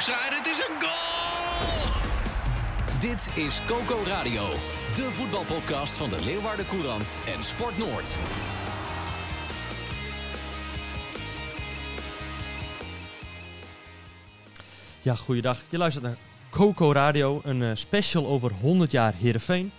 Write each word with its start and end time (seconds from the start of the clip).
Hoekstra, 0.00 0.30
en 0.30 0.36
het 0.36 0.46
is 0.46 0.58
een 0.58 0.80
goal! 0.80 1.90
Dit 3.00 3.44
is 3.44 3.60
Coco 3.66 4.02
Radio, 4.06 4.48
de 4.94 5.08
voetbalpodcast 5.10 5.96
van 5.96 6.10
de 6.10 6.20
Leeuwarden 6.24 6.66
Courant 6.66 7.18
en 7.26 7.44
Sport 7.44 7.78
Noord. 7.78 8.16
Ja, 15.02 15.14
goeiedag. 15.14 15.62
Je 15.68 15.78
luistert 15.78 16.04
naar 16.04 16.16
Coco 16.50 16.92
Radio, 16.92 17.40
een 17.44 17.62
eh, 17.62 17.70
special 17.74 18.26
over 18.26 18.52
100 18.52 18.90
jaar 18.90 19.14
Heerenveen. 19.14 19.72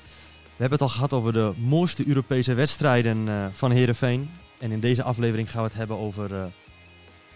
We 0.44 0.58
hebben 0.58 0.80
het 0.80 0.82
al 0.82 0.94
gehad 0.94 1.14
over 1.14 1.34
de 1.34 1.54
mooiste 1.58 2.08
Europese 2.08 2.54
wedstrijden 2.54 3.28
eh, 3.28 3.46
van 3.52 3.72
Heerenveen. 3.72 4.30
En 4.58 4.72
in 4.72 4.80
deze 4.80 5.04
aflevering 5.04 5.52
gaan 5.52 5.62
we 5.62 5.68
het 5.68 5.78
hebben 5.78 5.98
over 5.98 6.36
eh, 6.36 6.44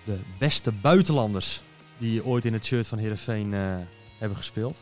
de 0.04 0.20
beste 0.38 0.72
buitenlanders 0.72 1.62
die 1.98 2.26
ooit 2.26 2.46
in 2.46 2.54
het 2.54 2.66
shirt 2.66 2.88
van 2.88 2.98
Heerenveen 2.98 3.54
eh, 3.54 3.76
hebben 4.18 4.38
gespeeld. 4.38 4.78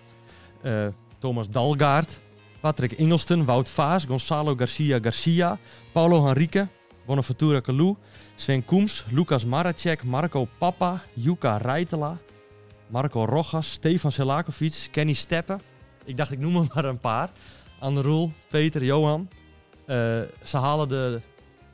Eh, 0.62 0.88
Thomas 1.18 1.50
Dalgaard, 1.50 2.20
Patrick 2.60 2.92
Ingelston, 2.92 3.46
Wout 3.46 3.70
Vaas, 3.70 4.06
Gonzalo 4.06 4.56
Garcia 4.56 5.00
Garcia, 5.02 5.58
Paulo 5.92 6.26
Henrique, 6.26 6.68
Bonaventura 7.06 7.60
Kalou, 7.60 7.96
Sven 8.36 8.66
Koems, 8.66 9.06
Lucas 9.10 9.46
Maracek, 9.46 10.04
Marco 10.04 10.48
Papa, 10.58 11.04
Juka 11.14 11.58
Rijtela, 11.58 12.18
Marco 12.88 13.26
Rojas, 13.26 13.72
Stefan 13.72 14.12
Selakovic, 14.12 14.88
Kenny 14.92 15.14
Steppen. 15.14 15.60
Ik 16.06 16.18
dacht, 16.18 16.32
ik 16.32 16.40
noem 16.40 16.56
er 16.56 16.68
maar 16.74 16.86
een 16.86 17.00
paar. 17.00 17.30
Anne 17.80 18.02
Roel, 18.02 18.32
Peter, 18.50 18.84
Johan. 18.84 19.30
Eh, 19.86 20.22
ze 20.44 20.58
halen 20.58 20.88
de, 20.88 21.22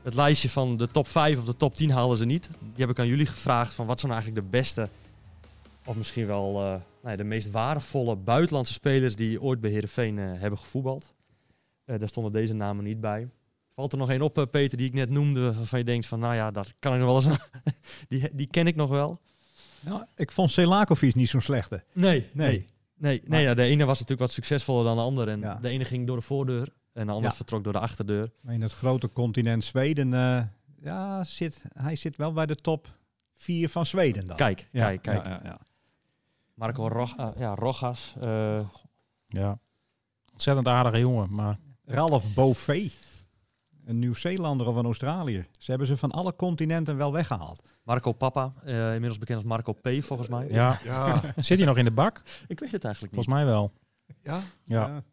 het 0.04 0.16
lijstje 0.16 0.50
van 0.50 0.78
de 0.78 0.88
top 0.88 1.08
5 1.08 1.38
of 1.38 1.46
de 1.46 1.58
top 1.58 1.76
10 1.76 1.92
halen 1.92 2.18
ze 2.18 2.26
niet. 2.26 2.50
Die 2.60 2.86
heb 2.86 2.90
ik 2.90 3.00
aan 3.00 3.08
jullie 3.08 3.26
gevraagd 3.26 3.74
van 3.74 3.86
wat 3.86 4.00
zijn 4.00 4.12
eigenlijk 4.12 4.42
de 4.44 4.50
beste 4.50 4.90
of 5.86 5.96
misschien 5.96 6.28
wel 6.28 6.48
eh, 6.56 6.62
nou 6.64 6.82
ja, 7.04 7.16
de 7.16 7.24
meest 7.24 7.52
waardevolle 7.52 8.16
buitenlandse 8.16 8.74
spelers 8.74 9.16
die 9.16 9.42
ooit 9.42 9.60
bij 9.62 9.72
Heerenveen 9.72 10.18
eh, 10.20 10.26
hebben 10.40 10.60
gevoetbald. 10.60 11.14
Eh, 11.86 12.00
daar 12.00 12.08
stonden 12.08 12.32
deze 12.32 12.54
namen 12.54 12.84
niet 12.84 13.00
bij. 13.02 13.30
Valt 13.74 13.92
er 13.92 13.98
nog 13.98 14.10
één 14.10 14.22
op, 14.22 14.48
Peter, 14.52 14.78
die 14.78 14.88
ik 14.88 14.94
net 14.94 15.10
noemde, 15.10 15.54
waarvan 15.54 15.80
je 15.80 15.86
denkt 15.86 16.06
van, 16.06 16.20
nou 16.20 16.36
ja, 16.36 16.52
daar 16.52 16.74
kan 16.80 16.94
ik 16.94 17.00
nog 17.00 17.08
wel 17.08 17.16
eens 17.16 17.28
aan. 17.28 17.48
die, 18.10 18.30
die 18.34 18.48
ken 18.48 18.68
ik 18.68 18.76
nog 18.76 18.90
wel. 18.90 19.18
Nou, 19.80 20.04
ik 20.16 20.32
vond 20.32 20.52
Selakovic 20.52 21.16
niet 21.16 21.30
zo'n 21.30 21.42
slechte. 21.42 21.84
Nee, 21.94 22.30
Nee. 22.34 22.48
nee. 22.50 22.68
Nee, 22.98 23.20
Maar- 23.22 23.30
nee 23.30 23.44
ja, 23.44 23.54
de 23.54 23.64
ene 23.64 23.86
was 23.86 23.94
natuurlijk 24.00 24.20
wat 24.28 24.32
succesvoller 24.32 24.84
dan 24.84 24.96
de 24.96 25.02
ander. 25.02 25.28
En 25.28 25.40
Ja. 25.40 25.56
de 25.56 25.70
ene 25.70 25.86
ging 25.86 26.08
door 26.08 26.16
de 26.16 26.22
voordeur 26.22 26.70
en 26.94 27.06
de 27.06 27.12
ander 27.12 27.30
Ja. 27.30 27.36
vertrok 27.36 27.64
door 27.64 27.74
de 27.74 27.80
achterdeur. 27.80 28.32
Maar 28.42 28.54
in 28.54 28.62
het 28.62 28.74
grote 28.74 29.12
continent 29.12 29.64
Zweden, 29.64 30.10
ja, 30.82 31.24
zit, 31.24 31.64
hij 31.74 31.96
zit 31.96 32.16
wel 32.16 32.34
bij 32.34 32.46
de 32.46 32.56
top 32.56 32.98
4 33.36 33.70
van 33.70 33.86
Zweden 33.86 34.28
dan. 34.28 34.38
Kijk, 34.38 34.68
Ja, 34.72 34.86
kijk, 34.88 35.02
kijk. 35.02 35.24
Ja. 35.44 35.60
Marco 36.60 36.88
Rog, 36.88 37.18
ah, 37.18 37.38
ja, 37.38 37.56
Rogas. 37.56 38.16
eh, 38.22 38.60
Ja. 39.26 39.60
Ontzettend 40.32 40.68
aardige 40.68 41.00
jongen, 41.00 41.34
maar 41.34 41.60
Ralph 41.86 42.34
Beauvais, 42.36 42.98
een 43.86 44.00
Nieuw-Zeelander 44.00 44.68
of 44.68 44.76
een 44.76 44.86
Australiër. 44.86 45.48
Ze 45.58 45.70
hebben 45.70 45.88
ze 45.88 45.98
van 45.98 46.12
alle 46.12 46.36
continenten 46.36 46.98
wel 46.98 47.12
weggehaald. 47.12 47.62
Marco 47.84 48.12
Papa, 48.12 48.54
eh, 48.64 48.86
inmiddels 48.86 49.18
bekend 49.18 49.38
als 49.38 49.48
Marco 49.48 49.74
P. 49.74 49.90
volgens 50.04 50.30
mij. 50.30 50.48
ja. 50.50 50.80
Ja, 50.84 51.22
Zit 51.36 51.58
hij 51.58 51.68
nog 51.68 51.78
in 51.78 51.86
de 51.86 51.92
bak? 51.92 52.22
Ik 52.48 52.60
weet 52.60 52.72
het 52.72 52.84
eigenlijk 52.84 53.16
niet. 53.16 53.26
Volgens 53.26 53.36
mij 53.36 53.46
wel. 53.46 53.72
ja. 54.22 54.42
Ja. 54.64 54.88
Ja, 54.88 55.04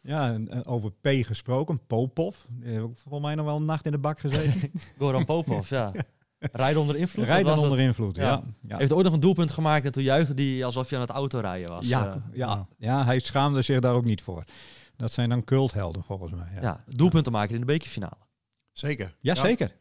ja 0.00 0.32
en, 0.32 0.48
en 0.48 0.66
over 0.66 0.90
P 0.92 1.08
gesproken, 1.08 1.86
Popov. 1.86 2.36
Die 2.50 2.78
volgens 2.78 3.20
mij 3.22 3.34
nog 3.34 3.46
wel 3.46 3.56
een 3.56 3.64
nacht 3.64 3.86
in 3.86 3.92
de 3.92 3.98
bak 3.98 4.18
gezeten. 4.20 4.70
Goran 4.98 5.24
Popov, 5.24 5.70
ja. 5.70 5.90
Rijden 6.38 6.80
onder 6.80 6.96
invloed. 6.96 7.24
Rijden 7.24 7.46
was 7.50 7.60
onder 7.62 7.78
het. 7.78 7.86
invloed, 7.86 8.16
Ja. 8.16 8.22
ja. 8.22 8.42
ja. 8.60 8.76
Heeft 8.76 8.92
ooit 8.92 9.04
nog 9.04 9.12
een 9.14 9.20
doelpunt 9.20 9.50
gemaakt 9.50 9.84
en 9.84 9.92
toen 9.92 10.02
juichte 10.02 10.42
hij 10.42 10.64
alsof 10.64 10.90
je 10.90 10.94
aan 10.94 11.00
het 11.00 11.10
autorijden 11.10 11.70
was. 11.70 11.86
Ja, 11.88 12.06
Eh, 12.06 12.14
ja, 12.32 12.66
ja, 12.78 13.04
hij 13.04 13.18
schaamde 13.18 13.62
zich 13.62 13.80
daar 13.80 13.94
ook 13.94 14.04
niet 14.04 14.22
voor. 14.22 14.44
Dat 14.96 15.12
zijn 15.12 15.28
dan 15.28 15.44
culthelden 15.44 16.02
volgens 16.04 16.32
mij. 16.32 16.48
Ja, 16.54 16.60
ja, 16.60 16.84
doelpunten 16.86 17.32
maken 17.32 17.54
in 17.54 17.60
de 17.60 17.66
bekerfinale. 17.66 18.16
1-0, 18.16 18.26
zeker. 18.72 19.16
Ja, 19.20 19.34
zeker. 19.34 19.74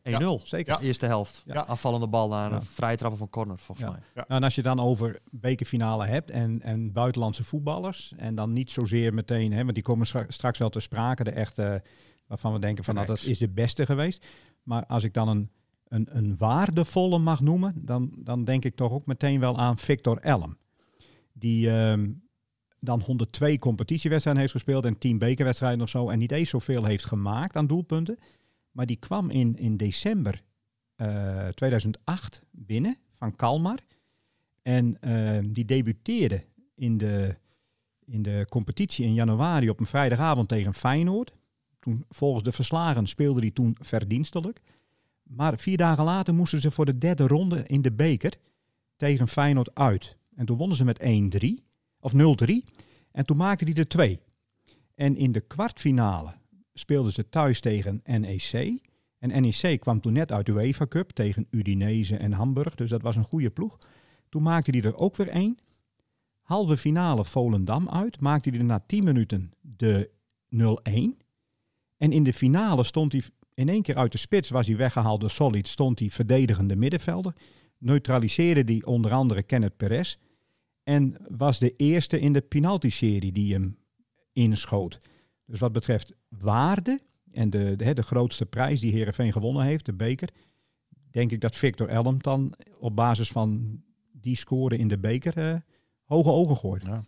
zeker. 0.44 0.74
Ja. 0.74 0.80
Eerste 0.80 1.06
helft. 1.06 1.44
Ja. 1.46 1.60
Afvallende 1.62 2.08
bal 2.08 2.28
naar 2.30 2.50
Ja. 2.50 2.56
een 2.56 2.64
vrije 2.64 2.98
trap 2.98 3.12
of 3.12 3.20
een 3.20 3.30
corner, 3.30 3.58
volgens 3.58 3.88
Ja. 3.88 3.94
mij. 3.94 4.02
Nou, 4.14 4.28
en 4.30 4.44
als 4.44 4.56
je 4.56 4.62
dan 4.62 4.80
over 4.80 5.20
bekerfinale 5.32 6.06
hebt 6.06 6.30
en, 6.32 6.62
en 6.62 6.92
buitenlandse 6.92 7.44
voetballers, 7.44 8.14
en 8.18 8.36
dan 8.36 8.54
niet 8.54 8.72
zozeer 8.72 9.14
meteen, 9.14 9.52
hè, 9.54 9.62
want 9.62 9.74
die 9.74 9.84
komen 9.84 10.08
stra- 10.08 10.26
straks 10.28 10.58
wel 10.60 10.70
te 10.70 10.80
sprake, 10.80 11.24
de 11.24 11.32
echte, 11.32 11.82
waarvan 12.28 12.54
we 12.54 12.60
denken 12.60 12.84
van 12.84 12.96
nou, 12.96 13.08
dat 13.08 13.24
is 13.24 13.38
de 13.38 13.50
beste 13.50 13.86
geweest. 13.86 14.26
Maar 14.64 14.86
als 14.86 15.04
ik 15.04 15.14
dan 15.14 15.28
een, 15.28 15.50
een, 15.88 16.08
een 16.10 16.38
waardevolle 16.38 17.18
mag 17.20 17.42
noemen, 17.42 17.74
dan, 17.76 18.12
dan 18.18 18.44
denk 18.44 18.66
ik 18.66 18.76
toch 18.76 18.92
ook 18.92 19.06
meteen 19.06 19.40
wel 19.40 19.58
aan 19.58 19.78
Victor 19.78 20.18
Elm. 20.18 20.58
Die 21.34 21.70
ehm, 21.70 22.10
dan 22.80 23.02
102 23.02 23.60
competitiewedstrijden 23.60 24.42
heeft 24.42 24.54
gespeeld 24.54 24.86
en 24.86 24.98
10 24.98 25.18
bekerwedstrijden 25.18 25.82
of 25.82 25.90
zo, 25.90 26.10
en 26.10 26.20
niet 26.20 26.32
eens 26.32 26.50
zoveel 26.50 26.86
heeft 26.86 27.06
gemaakt 27.06 27.56
aan 27.56 27.68
doelpunten. 27.68 28.18
Maar 28.72 28.86
die 28.86 28.98
kwam 28.98 29.30
in, 29.30 29.58
in 29.58 29.78
december 29.78 30.44
eh, 30.96 31.48
2008 31.48 32.42
binnen 32.52 32.98
van 33.14 33.36
Kalmar. 33.36 33.80
En 34.62 35.02
eh, 35.02 35.40
die 35.50 35.66
debuteerde 35.66 36.44
in 36.76 36.98
de, 36.98 37.36
in 38.06 38.22
de 38.22 38.46
competitie 38.50 39.06
in 39.06 39.14
januari 39.14 39.70
op 39.70 39.80
een 39.80 39.86
vrijdagavond 39.86 40.48
tegen 40.48 40.74
Feyenoord. 40.74 41.34
Toen, 41.80 42.06
volgens 42.10 42.44
de 42.44 42.52
verslagen 42.52 43.08
speelde 43.08 43.40
hij 43.40 43.52
toen 43.52 43.78
verdienstelijk. 43.80 44.62
Maar 45.28 45.60
vier 45.60 45.78
dagen 45.78 46.04
later 46.04 46.36
moesten 46.36 46.62
ze 46.62 46.72
voor 46.72 46.86
de 46.86 46.98
derde 46.98 47.28
ronde 47.28 47.64
in 47.68 47.82
de 47.82 47.92
beker 47.92 48.34
tegen 48.96 49.28
Feyenoord 49.28 49.76
uit. 49.76 50.18
En 50.36 50.46
toen 50.46 50.58
wonnen 50.58 50.78
ze 50.78 50.86
met 50.86 51.00
1-3, 51.60 51.64
of 52.00 52.14
0-3. 52.14 52.18
En 53.12 53.26
toen 53.26 53.38
maakte 53.38 53.64
hij 53.64 53.74
er 53.74 53.88
twee. 53.88 54.20
En 54.96 55.16
in 55.16 55.32
de 55.32 55.42
kwartfinale 55.42 56.34
speelden 56.74 57.12
ze 57.12 57.30
thuis 57.30 57.60
tegen 57.60 58.02
NEC. 58.06 58.80
En 59.20 59.42
NEC 59.42 59.80
kwam 59.80 60.02
toen 60.02 60.14
net 60.14 60.32
uit 60.32 60.46
de 60.46 60.52
UEFA 60.52 60.88
Cup 60.88 61.10
tegen 61.10 61.48
Udinese 61.50 62.18
en 62.18 62.32
Hamburg. 62.32 62.76
Dus 62.76 62.90
dat 62.90 63.02
was 63.02 63.16
een 63.16 63.24
goede 63.24 63.50
ploeg. 63.50 63.78
Toen 64.30 64.44
maakte 64.44 64.72
hij 64.72 64.82
er 64.82 64.98
ook 64.98 65.16
weer 65.16 65.30
één. 65.30 65.58
Halve 66.42 66.78
finale 66.78 67.26
Volendam 67.26 67.90
uit. 67.90 68.20
Maakte 68.20 68.50
hij 68.50 68.60
er 68.60 68.66
na 68.66 68.84
10 68.88 69.04
minuten 69.04 69.52
de 69.62 70.10
0-1. 70.50 70.58
En 71.98 72.12
in 72.12 72.24
de 72.24 72.34
finale 72.34 72.84
stond 72.84 73.12
hij 73.12 73.24
in 73.58 73.70
één 73.70 73.82
keer 73.82 73.96
uit 73.96 74.12
de 74.12 74.18
spits. 74.18 74.50
Was 74.50 74.68
hij 74.68 74.78
weggehaald 74.78 75.22
door 75.22 75.30
Solid. 75.30 75.68
Stond 75.68 76.00
hij 76.00 76.10
verdedigende 76.10 76.76
middenvelder. 76.76 77.34
Neutraliseerde 77.78 78.74
hij 78.74 78.84
onder 78.84 79.12
andere 79.12 79.44
Kenneth 79.44 79.78
Perez. 79.78 80.16
En 80.84 81.16
was 81.30 81.60
de 81.60 81.76
eerste 81.76 82.20
in 82.20 82.34
de 82.34 82.42
penalty-serie 82.42 83.32
die 83.32 83.54
hem 83.54 83.78
inschoot. 84.34 84.98
Dus 85.46 85.60
wat 85.60 85.72
betreft 85.72 86.14
waarde 86.30 87.00
en 87.32 87.50
de, 87.50 87.76
de, 87.76 87.94
de 87.94 88.04
grootste 88.04 88.46
prijs 88.46 88.80
die 88.80 88.92
Herenveen 88.92 89.32
gewonnen 89.32 89.66
heeft, 89.66 89.86
de 89.86 89.94
beker, 89.94 90.30
denk 91.12 91.32
ik 91.32 91.42
dat 91.42 91.56
Victor 91.56 91.88
Elm 91.88 92.22
dan 92.22 92.54
op 92.80 92.96
basis 92.96 93.30
van 93.30 93.82
die 94.12 94.36
score 94.36 94.78
in 94.78 94.88
de 94.88 94.98
beker 94.98 95.38
eh, 95.38 95.56
hoge 96.04 96.32
ogen 96.32 96.58
gooit. 96.58 96.84
Ja. 96.84 97.04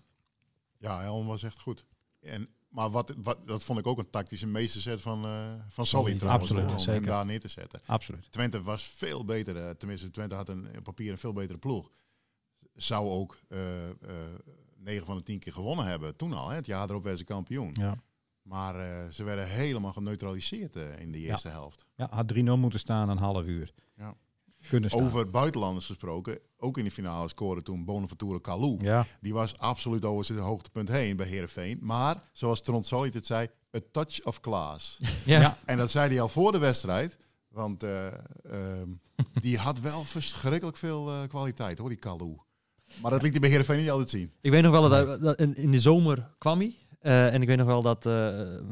Ja, 0.77 1.03
Elm 1.03 1.27
was 1.27 1.43
echt 1.43 1.59
goed. 1.59 1.85
En, 2.19 2.49
maar 2.69 2.89
wat, 2.89 3.15
wat, 3.17 3.47
dat 3.47 3.63
vond 3.63 3.79
ik 3.79 3.87
ook 3.87 3.97
een 3.97 4.09
tactische 4.09 4.47
meesterzet 4.47 5.01
van, 5.01 5.25
eh 5.25 5.53
van 5.67 5.85
Solly 5.85 6.15
trouwens. 6.17 6.51
absoluut, 6.51 6.87
om 6.87 6.93
hem 6.93 7.05
daar 7.05 7.25
neer 7.25 7.39
te 7.39 7.47
zetten. 7.47 7.81
Absoluut. 7.85 8.31
Twente 8.31 8.61
was 8.61 8.83
veel 8.83 9.25
beter. 9.25 9.57
eh, 9.57 9.69
tenminste, 9.69 10.11
Twente 10.11 10.35
had 10.35 10.49
een, 10.49 10.67
op 10.77 10.83
papier 10.83 11.11
een 11.11 11.17
veel 11.17 11.33
betere 11.33 11.57
ploeg. 11.57 11.91
Zou 12.75 13.09
ook 13.09 13.39
eh, 13.47 13.89
eh, 13.89 13.95
9 14.77 15.05
van 15.05 15.17
de 15.17 15.23
10 15.23 15.39
keer 15.39 15.53
gewonnen 15.53 15.85
hebben. 15.85 16.15
Toen 16.15 16.33
al, 16.33 16.49
hè, 16.49 16.55
het 16.55 16.65
jaar 16.65 16.89
erop 16.89 17.01
werden 17.01 17.19
ze 17.19 17.25
kampioen. 17.25 17.75
Ja. 17.79 18.03
Maar 18.41 19.11
ze 19.11 19.23
werden 19.23 19.47
helemaal 19.47 19.93
geneutraliseerd 19.93 20.75
in 20.75 21.11
de 21.11 21.17
eerste 21.17 21.49
helft. 21.49 21.85
Ja, 21.95 22.07
had 22.11 22.33
3-0 22.33 22.37
moeten 22.57 22.79
staan 22.79 23.09
een 23.09 23.17
half 23.17 23.45
uur. 23.45 23.73
Ja. 23.97 24.15
Kunnen 24.67 24.89
staan. 24.89 25.03
Over 25.03 25.29
buitenlanders 25.29 25.85
gesproken, 25.85 26.39
ook 26.57 26.77
in 26.77 26.83
de 26.83 26.91
finale 26.91 27.29
scoorde 27.29 27.61
toen 27.61 27.85
Bonaventura 27.85 28.39
Kalou. 28.41 28.77
Ja. 28.81 29.05
Die 29.21 29.33
was 29.33 29.57
absoluut 29.57 30.05
over 30.05 30.25
zijn 30.25 30.39
hoogtepunt 30.39 30.89
heen 30.89 31.15
bij 31.15 31.27
Herenveen. 31.27 31.79
Maar, 31.81 32.29
zoals 32.31 32.61
Trond 32.61 32.85
Solid 32.85 33.13
het 33.13 33.25
zei, 33.25 33.47
a 33.75 33.79
touch 33.91 34.23
of 34.23 34.39
class. 34.39 34.99
Ja. 35.25 35.57
En 35.65 35.77
dat 35.77 35.91
zei 35.91 36.09
hij 36.09 36.21
al 36.21 36.29
voor 36.29 36.51
de 36.51 36.57
wedstrijd. 36.57 37.17
Want 37.47 37.83
eh, 37.83 38.07
ehm, 38.07 38.89
die 39.43 39.57
had 39.57 39.79
wel 39.79 40.03
verschrikkelijk 40.03 40.77
veel 40.77 41.09
eh, 41.09 41.27
kwaliteit 41.27 41.77
hoor, 41.77 41.89
die 41.89 41.97
Kalou. 41.97 42.37
Maar 43.01 43.11
dat 43.11 43.21
liet 43.21 43.31
hij 43.31 43.39
bij 43.39 43.49
Heerenveen 43.49 43.79
niet 43.79 43.89
altijd 43.89 44.09
zien. 44.09 44.31
Ik 44.41 44.51
weet 44.51 44.63
nog 44.63 44.71
wel 44.71 44.89
dat, 44.89 45.07
hij, 45.07 45.17
dat 45.19 45.39
in, 45.39 45.55
in 45.55 45.71
de 45.71 45.79
zomer 45.79 46.29
kwam 46.37 46.59
hij. 46.59 46.75
Eh, 46.99 47.33
en 47.33 47.41
ik 47.41 47.47
weet 47.47 47.57
nog 47.57 47.67
wel 47.67 47.81
dat 47.81 48.05
eh, 48.05 48.11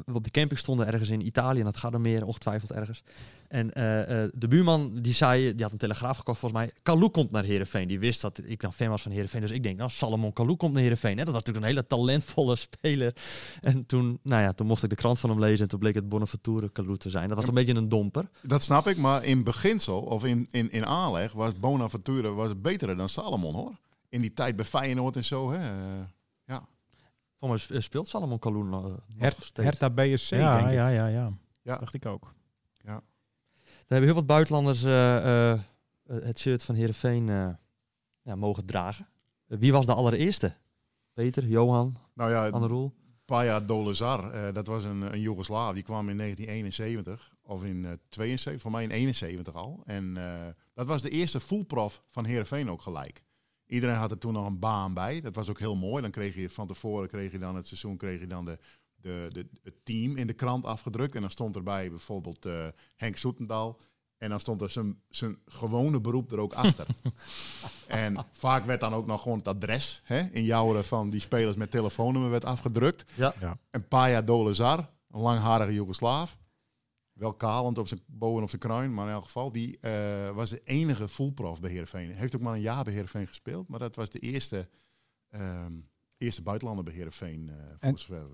we 0.05 0.13
op 0.13 0.23
de 0.23 0.31
camping 0.31 0.59
stonden 0.59 0.87
ergens 0.87 1.09
in 1.09 1.25
Italië. 1.25 1.59
En 1.59 1.65
dat 1.65 1.77
gaat 1.77 1.93
er 1.93 2.01
meer, 2.01 2.25
ongetwijfeld 2.25 2.71
ergens. 2.71 3.03
En 3.47 3.73
eh, 3.73 4.23
eh, 4.23 4.29
de 4.33 4.47
buurman 4.47 5.01
die 5.01 5.13
zei, 5.13 5.53
die 5.53 5.63
had 5.63 5.71
een 5.71 5.77
telegraaf 5.77 6.17
gekocht 6.17 6.39
volgens 6.39 6.61
mij. 6.61 6.71
Kalou 6.83 7.09
komt 7.09 7.31
naar 7.31 7.43
Heerenveen. 7.43 7.87
Die 7.87 7.99
wist 7.99 8.21
dat 8.21 8.41
ik 8.43 8.61
dan 8.61 8.73
fan 8.73 8.89
was 8.89 9.01
van 9.01 9.11
Heerenveen. 9.11 9.41
Dus 9.41 9.51
ik 9.51 9.63
denk, 9.63 9.77
nou 9.77 9.89
Salomon 9.89 10.33
Kalou 10.33 10.55
komt 10.55 10.73
naar 10.73 10.81
Heerenveen. 10.81 11.17
Hè? 11.17 11.23
Dat 11.23 11.33
was 11.33 11.43
natuurlijk 11.43 11.65
een 11.65 11.71
hele 11.71 11.87
talentvolle 11.87 12.55
speler. 12.69 13.15
En 13.61 13.85
toen, 13.85 14.19
nou 14.21 14.41
ja, 14.41 14.53
toen 14.53 14.67
mocht 14.67 14.83
ik 14.83 14.89
de 14.89 14.95
krant 14.95 15.19
van 15.19 15.29
hem 15.29 15.39
lezen. 15.39 15.61
En 15.63 15.67
toen 15.67 15.79
bleek 15.79 15.95
het 15.95 16.09
Bonaventure 16.09 16.69
Kalou 16.69 16.97
te 16.97 17.09
zijn. 17.09 17.27
Dat 17.27 17.37
was 17.37 17.47
een 17.47 17.53
beetje 17.53 17.75
een 17.75 17.89
domper. 17.89 18.29
Dat 18.41 18.63
snap 18.63 18.87
ik, 18.87 18.97
maar 18.97 19.23
in 19.23 19.43
beginsel, 19.43 20.01
of 20.01 20.25
in, 20.25 20.47
in, 20.51 20.71
in 20.71 20.85
aanleg, 20.85 21.31
was 21.31 21.59
Bonaventure 21.59 22.33
was 22.33 22.61
beter 22.61 22.97
dan 22.97 23.09
Salomon 23.09 23.53
hoor. 23.53 23.75
In 24.09 24.21
die 24.21 24.33
tijd 24.33 24.55
bij 24.55 24.65
Feyenoord 24.65 25.15
en 25.15 25.23
zo. 25.23 25.51
Hè. 25.51 25.59
Eh, 27.39 27.39
Voor 27.39 27.49
mij 27.49 27.57
sp- 27.57 27.81
speelt 27.81 28.07
Salomon 28.07 28.39
Kalou 28.39 28.63
nog, 28.63 28.83
nog 28.83 28.99
Her 29.17 29.35
steeds. 29.39 29.67
Hertha 29.79 29.89
BSC, 29.89 30.29
ja, 30.29 30.55
denk 30.57 30.67
ik. 30.67 30.73
ja, 30.73 30.87
ja, 30.87 31.07
ja. 31.07 31.31
Ja. 31.61 31.77
Dacht 31.77 31.93
ik 31.93 32.05
ook. 32.05 32.35
Er 32.83 33.93
hebben 33.93 34.09
heel 34.09 34.17
wat 34.19 34.25
buitenlanders 34.27 34.83
eh, 34.83 35.51
eh, 35.51 35.59
het 36.05 36.39
shirt 36.39 36.63
van 36.63 36.75
Heerenveen 36.75 37.29
eh 37.29 37.49
ja, 38.21 38.35
mogen 38.35 38.65
dragen. 38.65 39.07
Eh, 39.47 39.57
wie 39.57 39.71
was 39.71 39.85
de 39.85 39.93
allereerste? 39.93 40.53
Peter, 41.13 41.45
Johan, 41.47 41.97
nou 42.13 42.31
ja, 42.31 42.49
Van 42.49 42.59
der 42.61 42.69
Roel? 42.69 42.93
Paja 43.25 43.59
Dolezar, 43.59 44.31
eh, 44.31 44.53
dat 44.53 44.67
was 44.67 44.83
een, 44.83 45.01
een 45.01 45.19
Joegoslaaf. 45.21 45.73
Die 45.73 45.83
kwam 45.83 46.09
in 46.09 46.17
1971 46.17 47.35
of 47.41 47.63
in 47.63 47.85
eh 47.85 47.91
72, 48.09 48.61
voor 48.61 48.71
mij 48.71 48.83
in 48.83 48.91
71 48.91 49.53
al. 49.53 49.81
En 49.85 50.17
eh, 50.17 50.47
dat 50.73 50.87
was 50.87 51.01
de 51.01 51.09
eerste 51.09 51.39
fullprof 51.39 52.01
van 52.09 52.25
Heerenveen 52.25 52.69
ook 52.71 52.81
gelijk. 52.81 53.23
Iedereen 53.67 53.95
had 53.95 54.11
er 54.11 54.17
toen 54.17 54.33
nog 54.33 54.45
een 54.45 54.59
baan 54.59 54.93
bij. 54.93 55.21
Dat 55.21 55.35
was 55.35 55.49
ook 55.49 55.59
heel 55.59 55.75
mooi. 55.75 56.01
Dan 56.01 56.11
kreeg 56.11 56.35
je 56.35 56.49
van 56.49 56.67
tevoren, 56.67 57.07
kreeg 57.07 57.31
je 57.31 57.39
dan 57.39 57.55
het 57.55 57.67
seizoen, 57.67 57.97
kreeg 57.97 58.19
je 58.19 58.27
dan 58.27 58.45
de, 58.45 58.59
de, 58.95 59.25
de, 59.29 59.47
het 59.63 59.85
team 59.85 60.15
in 60.15 60.27
de 60.27 60.33
krant 60.33 60.65
afgedrukt. 60.65 61.15
En 61.15 61.21
dan 61.21 61.31
stond 61.31 61.55
erbij 61.55 61.89
bijvoorbeeld 61.89 62.45
eh, 62.45 62.67
Henk 62.95 63.17
Soetendal. 63.17 63.79
En 64.17 64.29
dan 64.29 64.39
stond 64.39 64.61
er 64.61 64.69
zijn, 64.69 65.01
zijn 65.09 65.37
gewone 65.45 66.01
beroep 66.01 66.31
er 66.31 66.39
ook 66.39 66.53
achter. 66.53 66.87
en 67.87 68.25
vaak 68.31 68.65
werd 68.65 68.79
dan 68.79 68.93
ook 68.93 69.05
nog 69.05 69.21
gewoon 69.21 69.37
het 69.37 69.47
adres 69.47 70.01
hè, 70.03 70.19
in 70.19 70.43
jouweren 70.43 70.85
van 70.85 71.09
die 71.09 71.21
spelers 71.21 71.55
met 71.55 71.71
telefoonnummer 71.71 72.29
werd 72.29 72.45
afgedrukt. 72.45 73.11
Ja. 73.15 73.33
Ja. 73.39 73.57
En 73.69 73.87
Paja 73.87 74.21
Dolezar, 74.21 74.79
een 75.11 75.21
langharige 75.21 75.73
Joegoslaaf. 75.73 76.37
Wel 77.17 77.33
kalend 77.33 77.77
op 77.77 77.87
zijn 77.87 77.99
boven 78.05 78.43
op 78.43 78.49
zijn 78.49 78.61
kruin, 78.61 78.93
maar 78.93 79.07
in 79.07 79.13
elk 79.13 79.23
geval, 79.25 79.51
die 79.51 79.77
eh, 79.79 80.29
was 80.35 80.49
de 80.49 80.61
enige 80.63 81.07
fullprof 81.07 81.59
bij 81.59 81.69
Heerenveen. 81.71 82.11
Heeft 82.11 82.35
ook 82.35 82.41
maar 82.41 82.53
een 82.53 82.61
jaar 82.61 82.83
bij 82.83 82.93
Heerenveen 82.93 83.27
gespeeld, 83.27 83.67
maar 83.67 83.79
dat 83.79 83.95
was 83.95 84.09
de 84.09 84.19
eerste, 84.19 84.69
ehm, 85.29 85.71
eerste 86.17 86.41
buitenlander 86.41 86.85
bij 86.85 86.93
Heerenveen. 86.93 87.49
eh 87.79 87.89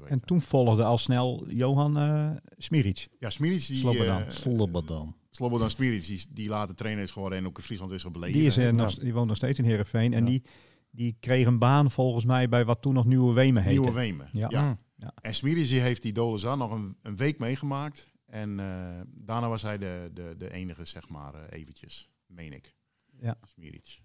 En- 0.10 0.22
toen 0.26 0.42
volgde 0.42 0.84
al 0.84 0.98
snel 0.98 1.46
Johan 1.50 1.98
eh 1.98 2.32
Smiric. 2.58 3.08
ja, 3.20 3.30
Smiric, 3.30 3.68
die, 3.68 3.78
Slobodan. 3.78 4.32
Slobodan. 4.32 5.16
Slobodan 5.32 5.70
Smiric, 5.70 6.06
die, 6.06 6.26
die 6.30 6.50
later 6.50 6.76
trainer 6.76 7.04
is 7.04 7.12
geworden 7.12 7.40
en 7.40 7.46
ook 7.48 7.58
in 7.58 7.64
Friesland 7.64 7.92
is 7.92 8.02
gebleven. 8.04 8.38
Die, 8.40 8.48
is, 8.48 8.58
er 8.58 8.74
nog, 8.74 8.96
die 8.96 9.14
woont 9.14 9.28
nog 9.28 9.36
steeds 9.38 9.60
in 9.60 9.66
Heerenveen. 9.66 10.14
En 10.14 10.26
die, 10.26 10.44
die 10.92 11.18
kreeg 11.20 11.48
een 11.48 11.60
baan 11.60 11.92
volgens 11.92 12.26
mij 12.26 12.50
bij 12.50 12.66
wat 12.66 12.82
toen 12.82 12.94
nog 12.94 13.06
Nieuwe 13.06 13.34
Wemen 13.34 13.64
heette. 13.64 13.80
Nieuwe 13.80 13.96
Wemen. 13.96 14.28
Ja. 14.32 14.48
Ja. 14.50 14.78
En 15.22 15.36
Smiric 15.36 15.68
die 15.68 15.80
heeft 15.80 16.02
die 16.02 16.14
Dolezar 16.14 16.58
nog 16.58 16.72
een, 16.72 16.98
een 17.02 17.16
week 17.16 17.40
meegemaakt. 17.40 18.12
En 18.34 18.60
eh, 18.60 19.02
daarna 19.08 19.48
was 19.48 19.62
hij 19.62 19.78
de, 19.78 20.12
de, 20.14 20.36
de 20.38 20.52
enige, 20.52 20.86
zeg 20.86 21.10
maar, 21.10 21.34
eh, 21.34 21.60
eventjes, 21.60 22.10
meen 22.26 22.54
ik. 22.54 22.74
Ja. 23.20 23.38
Smiric. 23.46 24.02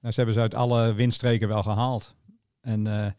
Nou, 0.00 0.12
ze 0.12 0.14
hebben 0.14 0.34
ze 0.34 0.40
uit 0.40 0.54
alle 0.54 0.92
windstreken 0.92 1.48
wel 1.48 1.62
gehaald. 1.62 2.16
En 2.60 2.86
eh, 2.86 3.10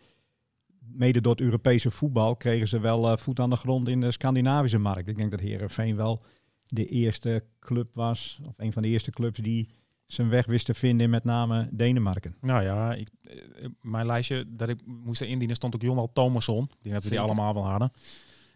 mede 0.79 1.21
door 1.21 1.31
het 1.31 1.41
Europese 1.41 1.91
voetbal 1.91 2.35
kregen 2.35 2.67
ze 2.67 2.79
wel 2.79 3.17
voet 3.17 3.39
aan 3.39 3.49
de 3.49 3.55
grond 3.55 3.87
in 3.87 4.01
de 4.01 4.11
Scandinavische 4.11 4.77
markt. 4.77 5.07
Ik 5.07 5.17
denk 5.17 5.31
dat 5.31 5.39
Heerenveen 5.39 5.95
wel 5.95 6.21
de 6.65 6.85
eerste 6.85 7.43
club 7.59 7.95
was, 7.95 8.39
of 8.45 8.53
een 8.57 8.73
van 8.73 8.81
de 8.81 8.87
eerste 8.87 9.11
clubs 9.11 9.39
die 9.39 9.69
zijn 10.05 10.29
weg 10.29 10.45
wist 10.45 10.65
te 10.65 10.73
vinden 10.73 11.05
in 11.05 11.11
met 11.11 11.23
name 11.23 11.69
Denemarken. 11.71 12.35
Nou 12.41 12.63
ja, 12.63 12.93
ik, 12.93 13.09
mijn 13.81 14.05
lijstje 14.05 14.45
dat 14.47 14.69
ik 14.69 14.85
moest 14.85 15.21
indienen 15.21 15.55
stond 15.55 15.75
ook 15.75 15.81
Jonal 15.81 16.11
Thomasson. 16.13 16.69
Die 16.81 16.91
hebben 16.91 17.09
we 17.09 17.15
die 17.15 17.25
allemaal 17.25 17.53
wel 17.53 17.65
hadden. 17.65 17.91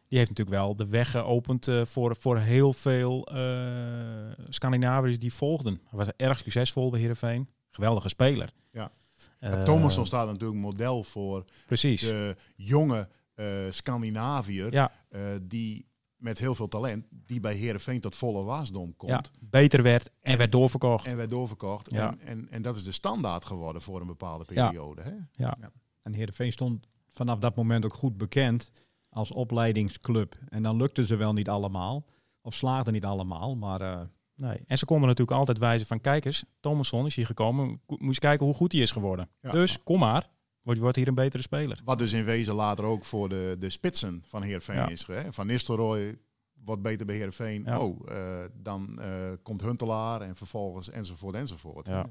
Die 0.07 0.18
heeft 0.18 0.30
natuurlijk 0.30 0.57
wel 0.57 0.75
de 0.75 0.88
weg 0.88 1.12
geopend 1.12 1.68
eh, 1.68 1.86
voor, 1.86 2.15
voor 2.19 2.38
heel 2.38 2.74
veel 2.74 3.25
eh 3.27 4.45
Scandinaviërs 4.50 5.19
die 5.19 5.33
volgden. 5.33 5.81
Hij 5.89 5.98
was 6.00 6.07
erg 6.15 6.38
succesvol 6.38 6.89
bij 6.89 7.00
Heerenveen. 7.00 7.50
Geweldige 7.69 8.09
speler. 8.09 8.54
Ja. 8.71 8.92
Eh, 9.39 9.50
Maar 9.50 9.63
Thomasson 9.65 10.06
staat 10.06 10.27
natuurlijk 10.27 10.59
model 10.59 11.04
voor 11.04 11.45
Precies. 11.65 12.01
de 12.01 12.36
jonge 12.56 13.07
eh 13.36 13.45
Scandinaviër 13.69 14.74
Ja. 14.74 14.92
eh, 15.09 15.21
die 15.42 15.86
met 16.18 16.38
heel 16.39 16.56
veel 16.56 16.68
talent, 16.68 17.06
die 17.10 17.39
bij 17.39 17.53
Heerenveen 17.56 18.01
tot 18.01 18.15
volle 18.15 18.44
wasdom 18.44 18.95
komt. 18.95 19.12
ja, 19.12 19.24
beter 19.39 19.81
werd 19.83 20.06
en, 20.21 20.31
En- 20.31 20.38
werd 20.38 20.51
doorverkocht. 20.51 21.06
En 21.06 21.18
werd 21.18 21.30
doorverkocht. 21.30 21.92
Ja. 21.92 22.10
En, 22.10 22.19
en, 22.19 22.48
en 22.50 22.62
dat 22.62 22.75
is 22.75 22.83
de 22.83 22.92
standaard 22.92 23.45
geworden 23.45 23.81
voor 23.81 24.01
een 24.01 24.07
bepaalde 24.07 24.45
Ja. 24.53 24.65
periode. 24.68 25.01
Hè? 25.01 25.12
ja. 25.31 25.57
En 26.03 26.13
Heerenveen 26.13 26.51
stond 26.51 26.88
vanaf 27.12 27.39
dat 27.39 27.56
moment 27.56 27.86
ook 27.86 27.94
goed 27.94 28.18
bekend 28.18 28.71
als 29.18 29.31
opleidingsclub. 29.31 30.36
En 30.50 30.64
dan 30.64 30.78
lukte 30.78 31.06
ze 31.06 31.16
wel 31.16 31.34
niet 31.34 31.50
allemaal, 31.50 32.06
of 32.42 32.54
slaagden 32.54 32.94
niet 32.94 33.06
allemaal, 33.06 33.56
maar 33.56 33.81
eh, 33.81 34.02
Nee. 34.38 34.60
En 34.68 34.78
ze 34.78 34.86
konden 34.86 35.08
natuurlijk 35.08 35.38
altijd 35.38 35.58
wijzen 35.58 35.88
van, 35.88 36.02
kijk 36.02 36.25
eens, 36.25 36.44
Thomasson 36.60 37.06
is 37.06 37.16
hier 37.16 37.25
gekomen. 37.25 37.81
Moet 37.88 38.02
eens 38.02 38.19
kijken 38.19 38.46
hoe 38.46 38.56
goed 38.56 38.72
hij 38.72 38.81
is 38.81 38.92
geworden. 38.92 39.30
Ja. 39.42 39.52
Dus 39.52 39.84
kom 39.84 40.00
maar, 40.00 40.30
wordt, 40.62 40.80
wordt 40.80 40.96
hier 40.96 41.08
een 41.08 41.16
betere 41.16 41.44
speler. 41.44 41.81
Wat 41.86 42.00
dus 42.00 42.14
in 42.14 42.24
wezen 42.24 42.54
later 42.54 42.86
ook 42.86 43.06
voor 43.06 43.30
de, 43.30 43.56
de 43.60 43.69
spitsen 43.69 44.24
van 44.28 44.42
Heerenveen 44.42 44.75
Ja. 44.75 44.88
is. 44.90 45.08
Hè? 45.08 45.34
Van 45.34 45.48
Nistelrooy 45.48 46.18
wordt 46.54 46.81
beter 46.81 47.06
bij 47.06 47.16
Heerenveen. 47.16 47.63
Ja. 47.66 47.80
Oh, 47.80 48.12
eh, 48.12 48.50
dan 48.54 49.00
eh, 49.02 49.31
komt 49.44 49.62
Huntelaar 49.62 50.22
en 50.22 50.36
vervolgens 50.36 50.90
enzovoort 50.90 51.36
enzovoort. 51.36 51.88
Ja. 51.88 52.10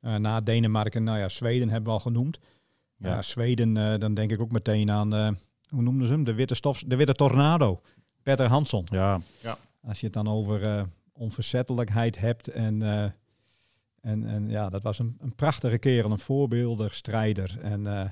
eh, 0.00 0.16
na 0.16 0.40
Denemarken, 0.40 1.04
nou 1.04 1.18
ja, 1.18 1.28
Zweden 1.28 1.68
hebben 1.68 1.88
we 1.88 1.94
al 1.98 2.00
genoemd. 2.00 2.38
Ja, 2.96 3.08
Ja. 3.14 3.22
Zweden, 3.22 3.76
eh, 3.76 3.98
dan 3.98 4.14
denk 4.14 4.30
ik 4.30 4.40
ook 4.40 4.50
meteen 4.50 4.90
aan, 4.90 5.14
eh, 5.14 5.30
hoe 5.68 5.82
noemden 5.82 6.06
ze 6.06 6.12
hem? 6.12 6.24
De 6.24 6.34
witte, 6.34 6.54
stof, 6.54 6.82
de 6.86 6.96
witte 6.96 7.12
tornado. 7.14 7.80
Peter 8.22 8.46
Hansson. 8.46 8.86
Ja, 8.90 9.20
Als 9.82 9.98
je 10.00 10.04
het 10.06 10.14
dan 10.14 10.28
over 10.28 10.62
eh, 10.62 10.82
onverzettelijkheid 11.12 12.18
hebt. 12.18 12.48
En, 12.48 12.82
eh, 12.82 13.04
en, 14.00 14.26
en 14.26 14.48
ja, 14.50 14.68
dat 14.68 14.82
was 14.82 14.98
een, 14.98 15.16
een 15.20 15.34
prachtige 15.34 15.78
kerel, 15.78 16.10
een 16.10 16.18
voorbeelder, 16.18 16.92
strijder. 16.92 17.58
En 17.60 17.86
eh, 17.86 18.08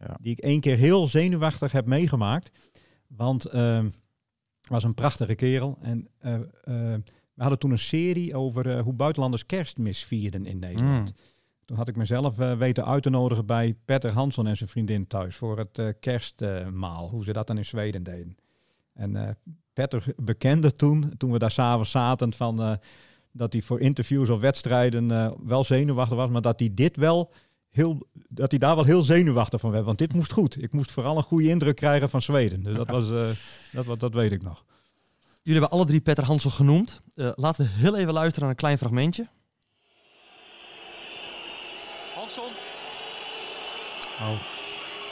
Ja. 0.00 0.16
die 0.20 0.32
ik 0.32 0.38
één 0.38 0.60
keer 0.60 0.76
heel 0.76 1.06
zenuwachtig 1.08 1.72
heb 1.72 1.86
meegemaakt. 1.86 2.50
Want 3.06 3.44
ehm, 3.44 3.84
het 3.84 4.68
was 4.68 4.84
een 4.84 4.94
prachtige 4.94 5.34
kerel. 5.34 5.78
En 5.82 6.08
eh, 6.18 6.34
eh, 6.34 6.40
we 7.34 7.40
hadden 7.40 7.58
toen 7.58 7.70
een 7.70 7.78
serie 7.78 8.36
over 8.36 8.70
eh, 8.76 8.82
hoe 8.82 8.92
buitenlanders 8.92 9.46
kerstmis 9.46 10.04
vierden 10.04 10.46
in 10.46 10.58
Nederland. 10.58 11.08
Mm. 11.08 11.14
Toen 11.64 11.76
had 11.76 11.88
ik 11.88 11.96
mezelf 11.96 12.38
eh, 12.38 12.56
weten 12.56 12.86
uit 12.86 13.02
te 13.02 13.10
nodigen 13.10 13.46
bij 13.46 13.76
Petter 13.84 14.10
Hansson 14.10 14.46
en 14.46 14.56
zijn 14.56 14.68
vriendin 14.68 15.06
thuis 15.06 15.36
voor 15.36 15.58
het 15.58 15.78
eh, 15.78 15.88
kerstmaal. 16.00 17.08
hoe 17.08 17.24
ze 17.24 17.32
dat 17.32 17.46
dan 17.46 17.58
in 17.58 17.64
Zweden 17.64 18.02
deden. 18.02 18.36
En 18.92 19.16
eh 19.16 19.30
Petter 19.72 20.04
bekende 20.16 20.72
toen, 20.72 21.12
toen 21.16 21.32
we 21.32 21.38
daar 21.38 21.50
s'avonds 21.50 21.90
zaten, 21.90 22.32
van, 22.32 22.78
dat 23.32 23.52
hij 23.52 23.62
voor 23.62 23.80
interviews 23.80 24.30
of 24.30 24.40
wedstrijden 24.40 25.36
wel 25.46 25.64
zenuwachtig 25.64 26.16
was, 26.16 26.30
maar 26.30 26.42
dat 26.42 26.58
hij 26.58 26.70
dit 26.74 26.96
wel 26.96 27.32
heel, 27.70 28.06
dat 28.28 28.50
hij 28.50 28.58
daar 28.58 28.74
wel 28.74 28.84
heel 28.84 29.02
zenuwachtig 29.02 29.60
van 29.60 29.70
werd. 29.70 29.84
Want 29.84 29.98
dit 29.98 30.12
moest 30.12 30.32
goed. 30.32 30.62
Ik 30.62 30.72
moest 30.72 30.90
vooral 30.90 31.16
een 31.16 31.22
goede 31.22 31.48
indruk 31.48 31.76
krijgen 31.76 32.10
van 32.10 32.22
Zweden. 32.22 32.62
Dus 32.62 32.76
dat, 32.76 32.88
was, 32.88 33.08
dat, 33.72 34.00
dat 34.00 34.14
weet 34.14 34.32
ik 34.32 34.42
nog. 34.42 34.64
Jullie 35.42 35.60
hebben 35.60 35.78
alle 35.78 35.86
drie 35.86 36.00
Petter 36.00 36.24
Hansel 36.24 36.50
genoemd. 36.50 37.02
Laten 37.14 37.64
we 37.64 37.70
heel 37.70 37.96
even 37.96 38.12
luisteren 38.12 38.40
naar 38.40 38.50
een 38.50 38.56
klein 38.56 38.78
fragmentje. 38.78 39.28
Hansson 42.24 42.52
Oh. 44.20 44.38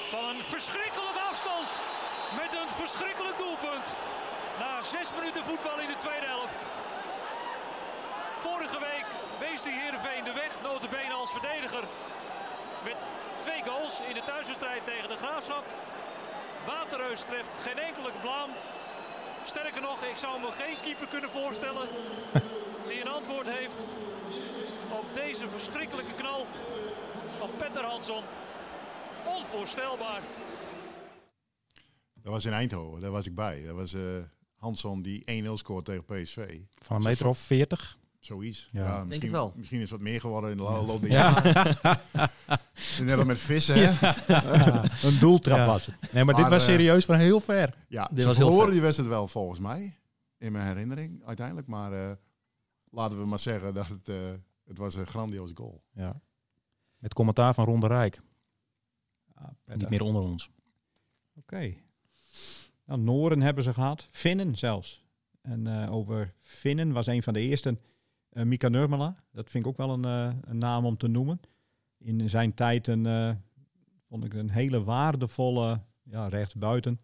van 0.09 0.25
een 0.28 0.42
verschrikkelijke 0.45 1.21
afstand. 1.31 1.71
Met 2.37 2.52
een 2.61 2.69
verschrikkelijk 2.69 3.38
doelpunt. 3.38 3.95
Na 4.59 4.81
zes 4.81 5.11
minuten 5.19 5.45
voetbal 5.45 5.78
in 5.78 5.88
de 5.88 5.97
tweede 5.97 6.26
helft. 6.26 6.62
Vorige 8.38 8.78
week 8.78 9.07
wees 9.38 9.62
de 9.62 9.71
Heerenveen 9.71 10.25
de 10.25 10.33
weg, 10.33 10.52
notabene 10.62 11.12
als 11.12 11.31
verdediger. 11.31 11.85
Met 12.85 13.07
twee 13.38 13.62
goals 13.64 14.00
in 14.09 14.14
de 14.14 14.23
thuiswedstrijd 14.25 14.85
tegen 14.85 15.09
de 15.09 15.16
Graafschap. 15.16 15.64
Waterreus 16.66 17.21
treft 17.21 17.50
geen 17.62 17.78
enkele 17.78 18.11
blaam. 18.21 18.50
Sterker 19.45 19.81
nog, 19.81 20.02
ik 20.02 20.16
zou 20.16 20.40
me 20.40 20.52
geen 20.52 20.81
keeper 20.81 21.09
kunnen 21.09 21.31
voorstellen 21.31 21.88
die 22.88 23.00
een 23.00 23.12
antwoord 23.12 23.47
heeft 23.47 23.81
op 24.92 25.14
deze 25.14 25.49
verschrikkelijke 25.49 26.12
knal 26.12 26.47
van 27.39 27.49
Petter 27.59 27.85
Hansson. 27.85 28.23
Onvoorstelbaar. 29.27 30.21
Dat 32.15 32.33
was 32.33 32.45
in 32.45 32.53
Eindhoven, 32.53 33.01
daar 33.01 33.11
was 33.11 33.27
ik 33.27 33.35
bij. 33.35 33.62
Dat 33.67 33.75
was 33.75 33.95
eh, 33.95 34.01
Hansson 34.57 35.03
die 35.03 35.43
1-0 35.45 35.53
scoort 35.53 35.85
tegen 35.85 36.05
PSV. 36.05 36.59
Van 36.79 36.97
een 36.97 37.03
meter 37.03 37.27
of 37.27 37.39
40. 37.39 37.99
Zoiets. 38.21 38.69
Ja. 38.73 38.85
Ja, 38.85 38.95
Denk 38.95 39.05
misschien, 39.07 39.27
het 39.29 39.37
wel. 39.37 39.53
Misschien 39.57 39.79
is 39.81 39.91
het 39.91 39.99
wat 40.01 40.09
meer 40.09 40.21
geworden 40.21 40.51
in 40.51 40.57
de 40.57 40.62
lo- 40.62 40.85
loop 40.85 41.01
der 41.01 41.11
Ja. 41.11 41.41
jaren. 41.45 41.77
Net 43.05 43.17
als 43.17 43.25
met 43.27 43.39
vissen, 43.39 43.75
hè? 43.97 44.11
Een 45.09 45.19
doeltrap 45.19 45.57
Ja. 45.59 45.67
was 45.67 45.87
het. 45.87 46.12
Nee, 46.12 46.25
maar, 46.25 46.35
dit 46.35 46.49
was 46.49 46.62
eh, 46.67 46.69
serieus 46.69 47.05
van 47.05 47.17
heel 47.17 47.41
ver. 47.41 47.75
Ja, 47.89 48.09
Dit 48.12 48.21
ze 48.21 48.27
was 48.27 48.37
heel 48.37 48.61
ver. 48.61 48.71
die 48.71 48.81
wedstrijd 48.81 49.11
wel 49.11 49.29
volgens 49.29 49.61
mij. 49.61 49.99
In 50.39 50.53
mijn 50.53 50.67
herinnering 50.67 51.23
uiteindelijk. 51.27 51.67
Maar 51.67 51.93
eh, 51.93 52.17
laten 52.91 53.19
we 53.19 53.27
maar 53.27 53.39
zeggen 53.39 53.75
dat 53.75 53.89
het, 53.89 54.09
eh, 54.09 54.17
het 54.65 54.79
was 54.79 54.95
een 54.95 55.07
grandioze 55.07 55.55
goal. 55.57 55.83
Ja. 55.93 56.21
Met 57.02 57.14
commentaar 57.14 57.54
van 57.54 57.64
Ronde 57.64 57.87
Rijk. 57.87 58.21
Ah, 59.35 59.49
Niet 59.75 59.88
meer 59.88 60.02
onder 60.02 60.23
ons. 60.23 60.50
Oké. 61.35 61.75
Nou, 62.85 63.00
Noren 63.00 63.40
hebben 63.40 63.64
ze 63.64 63.75
gehad. 63.75 64.09
Finnen 64.11 64.56
zelfs. 64.56 65.04
En 65.40 65.66
eh, 65.66 65.92
over 65.92 66.35
Finnen 66.40 66.92
was 66.92 67.06
een 67.06 67.23
van 67.23 67.32
de 67.32 67.40
eerste 67.40 67.78
eh, 68.28 68.44
Mika 68.44 68.68
Nurmela. 68.68 69.16
Dat 69.32 69.50
vind 69.50 69.64
ik 69.64 69.71
ook 69.71 69.76
wel 69.76 69.90
een, 69.90 70.04
eh, 70.04 70.37
een 70.40 70.59
naam 70.59 70.85
om 70.85 70.97
te 70.97 71.09
noemen. 71.09 71.40
In 71.99 72.30
zijn 72.30 72.54
tijd 72.54 72.88
een, 72.88 73.06
eh, 73.06 73.35
vond 74.09 74.25
ik 74.25 74.35
een 74.35 74.50
hele 74.50 74.82
waardevolle 74.85 75.80
ja, 76.02 76.28
rechtsbuiten. 76.28 77.00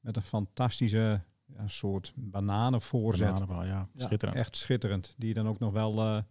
Met 0.00 0.16
een 0.16 0.22
fantastische 0.22 1.22
ja, 1.46 1.68
soort 1.68 2.12
bananenvoorzet. 2.16 3.26
Bananenbal, 3.26 3.64
ja. 3.64 3.88
Ja, 3.94 4.06
Schitterend. 4.06 4.38
Echt 4.38 4.56
schitterend. 4.56 5.14
Die 5.18 5.34
dan 5.34 5.48
ook 5.48 5.58
nog 5.58 5.72
wel 5.72 5.98
eh, 5.98 6.22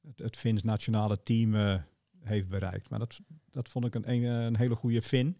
het, 0.00 0.18
het 0.18 0.36
Fins 0.36 0.62
nationale 0.62 1.22
team 1.22 1.54
eh, 1.54 1.80
heeft 2.28 2.48
bereikt. 2.48 2.90
Maar 2.90 2.98
dat, 2.98 3.20
dat 3.50 3.68
vond 3.68 3.84
ik 3.84 3.94
een, 3.94 4.10
een, 4.10 4.22
een 4.22 4.56
hele 4.56 4.74
goede 4.74 5.02
Fin. 5.02 5.36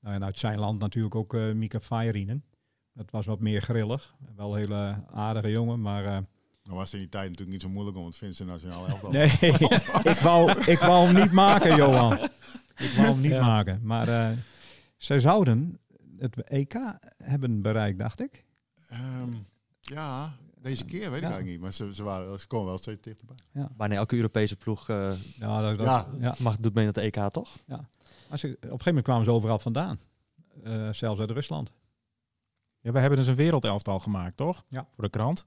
Nou, 0.00 0.14
en 0.14 0.24
uit 0.24 0.38
zijn 0.38 0.58
land 0.58 0.80
natuurlijk 0.80 1.14
ook 1.14 1.34
eh, 1.34 1.52
Mika 1.52 1.80
Fairinen. 1.80 2.44
Dat 2.92 3.10
was 3.10 3.26
wat 3.26 3.40
meer 3.40 3.60
grillig. 3.62 4.14
Wel 4.36 4.52
een 4.52 4.58
hele 4.58 5.04
aardige 5.12 5.50
jongen, 5.50 5.80
maar... 5.80 6.04
eh, 6.04 6.18
Dan 6.62 6.74
was 6.74 6.84
het 6.84 6.92
in 6.92 6.98
die 7.00 7.08
tijd 7.08 7.24
natuurlijk 7.24 7.50
niet 7.52 7.62
zo 7.62 7.68
moeilijk 7.68 7.96
om 7.96 8.04
het 8.06 8.16
Finse 8.16 8.44
nationaal 8.44 8.86
elftal. 8.88 9.10
nee, 9.20 9.30
ik 10.02 10.16
wou, 10.22 10.50
ik 10.70 10.78
wou 10.78 11.06
hem 11.06 11.14
niet 11.22 11.32
maken, 11.32 11.76
Johan. 11.76 12.12
Ik 12.76 12.90
wou 12.96 13.08
hem 13.08 13.20
niet 13.20 13.30
Ja. 13.30 13.46
maken. 13.46 13.80
Maar 13.82 14.08
eh 14.08 14.36
ze 14.96 15.20
zouden 15.20 15.78
het 16.18 16.36
EK 16.48 16.74
hebben 17.22 17.62
bereikt, 17.62 17.98
dacht 17.98 18.20
ik. 18.20 18.44
Ehm, 18.88 19.32
ja, 19.80 20.32
deze 20.62 20.84
keer 20.84 20.98
weet 21.10 21.22
ik 21.22 21.28
Ja. 21.28 21.30
eigenlijk 21.30 21.46
niet. 21.46 21.60
Maar 21.60 21.72
ze, 21.72 21.94
ze, 21.94 22.02
waren, 22.02 22.40
ze 22.40 22.46
komen 22.46 22.66
wel 22.66 22.78
steeds 22.78 23.00
dichterbij. 23.00 23.36
Bijna 23.76 23.94
elke 23.94 24.16
Europese 24.16 24.56
ploeg 24.56 24.88
eh, 24.88 25.12
Ja, 25.36 25.60
dat, 25.60 25.76
dat- 25.76 25.86
Ja. 25.86 26.08
ja. 26.20 26.34
mag, 26.38 26.56
doet 26.56 26.74
mee 26.74 26.84
met 26.86 26.94
de 26.94 27.00
EK, 27.00 27.28
toch? 27.32 27.56
Maar 27.66 28.38
ze, 28.38 28.46
op 28.46 28.52
een 28.52 28.60
gegeven 28.60 28.84
moment 28.86 29.04
kwamen 29.04 29.24
ze 29.24 29.30
overal 29.30 29.58
vandaan. 29.58 29.98
Eh, 30.62 30.92
zelfs 30.92 31.20
uit 31.20 31.30
Rusland. 31.30 31.72
Ja, 32.80 32.92
we 32.92 32.98
hebben 32.98 33.18
dus 33.18 33.26
een 33.26 33.34
wereldelftal 33.34 33.98
gemaakt, 33.98 34.36
toch? 34.36 34.64
Ja. 34.68 34.88
Voor 34.94 35.04
de 35.04 35.10
krant. 35.10 35.46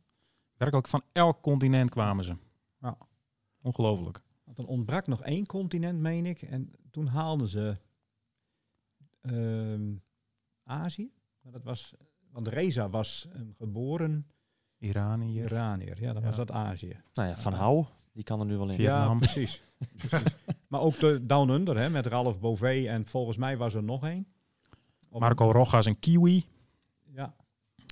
Werkelijk 0.58 0.88
van 0.88 1.02
elk 1.12 1.42
continent 1.42 1.90
kwamen 1.90 2.24
ze. 2.24 2.36
Ja. 2.80 2.98
Ongelooflijk. 3.62 4.22
Want 4.44 4.58
er 4.58 4.66
ontbrak 4.66 5.08
nog 5.08 5.22
één 5.24 5.46
continent, 5.46 6.00
meen 6.00 6.26
ik. 6.26 6.42
En 6.42 6.72
toen 6.92 7.08
haalden 7.08 7.48
ze 7.48 7.78
ehm, 9.22 9.94
Azië. 10.64 11.12
Maar 11.42 11.52
dat 11.52 11.64
was, 11.64 11.94
want 12.32 12.48
Reza 12.48 12.90
was 12.90 13.28
een 13.32 13.54
geboren 13.58 14.28
Iranië. 14.84 15.42
Iranier. 15.42 16.02
Ja, 16.02 16.14
dan 16.14 16.22
Ja. 16.22 16.28
was 16.28 16.38
dat 16.38 16.52
Azië. 16.52 16.98
Nou 17.14 17.28
ja, 17.30 17.38
Van 17.38 17.52
Ja. 17.52 17.58
Hou, 17.58 17.86
die 18.14 18.24
kan 18.24 18.40
er 18.40 18.46
nu 18.46 18.58
wel 18.58 18.70
in. 18.70 18.76
Vietnam. 18.76 19.12
Ja, 19.12 19.18
precies. 19.18 19.64
precies. 20.08 20.36
Maar 20.68 20.80
ook 20.82 21.00
de 21.00 21.26
Down 21.26 21.50
Under, 21.50 21.78
hè, 21.78 21.90
met 21.90 22.06
Ralph 22.06 22.40
Bové. 22.40 22.88
En 22.88 23.06
volgens 23.08 23.38
mij 23.38 23.58
was 23.58 23.74
er 23.74 23.84
nog 23.84 24.04
één. 24.04 24.28
Marco 25.10 25.52
Rojas 25.52 25.86
en 25.86 26.00
Kiwi. 26.00 26.46
Ja, 27.14 27.34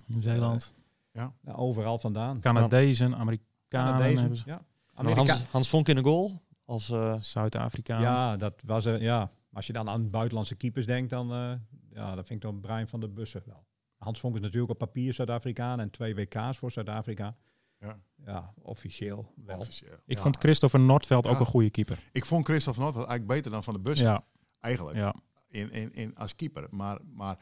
Nieuw-Zeeland. 0.05 0.73
nou, 1.11 1.31
overal 1.57 1.99
vandaan. 1.99 2.39
Canadezen, 2.39 3.15
Amerikanen. 3.15 3.49
Canadezen, 3.67 4.19
hebben 4.19 4.37
ze. 4.37 4.43
ja. 4.47 4.53
Nou, 4.55 4.65
Amerika 4.93 5.33
Hans, 5.33 5.51
Hans 5.51 5.69
Vonk 5.69 5.87
in 5.87 5.95
de 5.95 6.01
goal. 6.03 6.41
Als, 6.65 6.89
eh, 6.89 7.15
Zuid-Afrikanen. 7.19 8.03
Ja, 8.03 8.37
dat 8.37 8.53
was 8.65 8.85
er. 8.85 9.01
Ja, 9.01 9.31
als 9.53 9.67
je 9.67 9.73
dan 9.73 9.89
aan 9.89 10.09
buitenlandse 10.09 10.55
keepers 10.55 10.85
denkt, 10.85 11.09
dan 11.09 11.31
eh, 11.33 11.51
ja, 11.93 12.15
dat 12.15 12.27
vind 12.27 12.43
ik 12.43 12.49
dan 12.51 12.59
Brian 12.59 12.87
van 12.87 12.99
der 12.99 13.13
Bussen 13.13 13.41
wel. 13.45 13.63
Hans 14.03 14.19
Vonk 14.19 14.35
is 14.35 14.41
natuurlijk 14.41 14.71
op 14.71 14.77
papier 14.77 15.13
Zuid-Afrikaan 15.13 15.79
en 15.79 15.89
twee 15.89 16.15
WK's 16.15 16.57
voor 16.57 16.71
Zuid-Afrika. 16.71 17.35
Ja. 17.79 17.99
Ja, 18.25 18.53
officieel 18.61 19.33
wel. 19.45 19.57
Officieel. 19.59 19.97
Ik 20.05 20.15
Ja. 20.17 20.21
vond 20.23 20.37
Christopher 20.37 20.79
Nordveld 20.79 21.27
ook 21.27 21.39
een 21.39 21.45
goede 21.45 21.69
keeper. 21.69 21.99
Ik 22.11 22.25
vond 22.25 22.45
Christophe 22.45 22.79
Noord 22.79 22.95
eigenlijk 22.95 23.27
beter 23.27 23.51
dan 23.51 23.63
Van 23.63 23.73
de 23.73 23.79
Bus. 23.79 23.99
Ja, 23.99 24.23
Eigenlijk. 24.59 24.97
ja. 24.97 25.15
In, 25.47 25.71
in, 25.71 25.93
in, 25.93 26.15
als 26.15 26.35
keeper. 26.35 26.67
Maar, 26.69 26.99
maar 27.13 27.37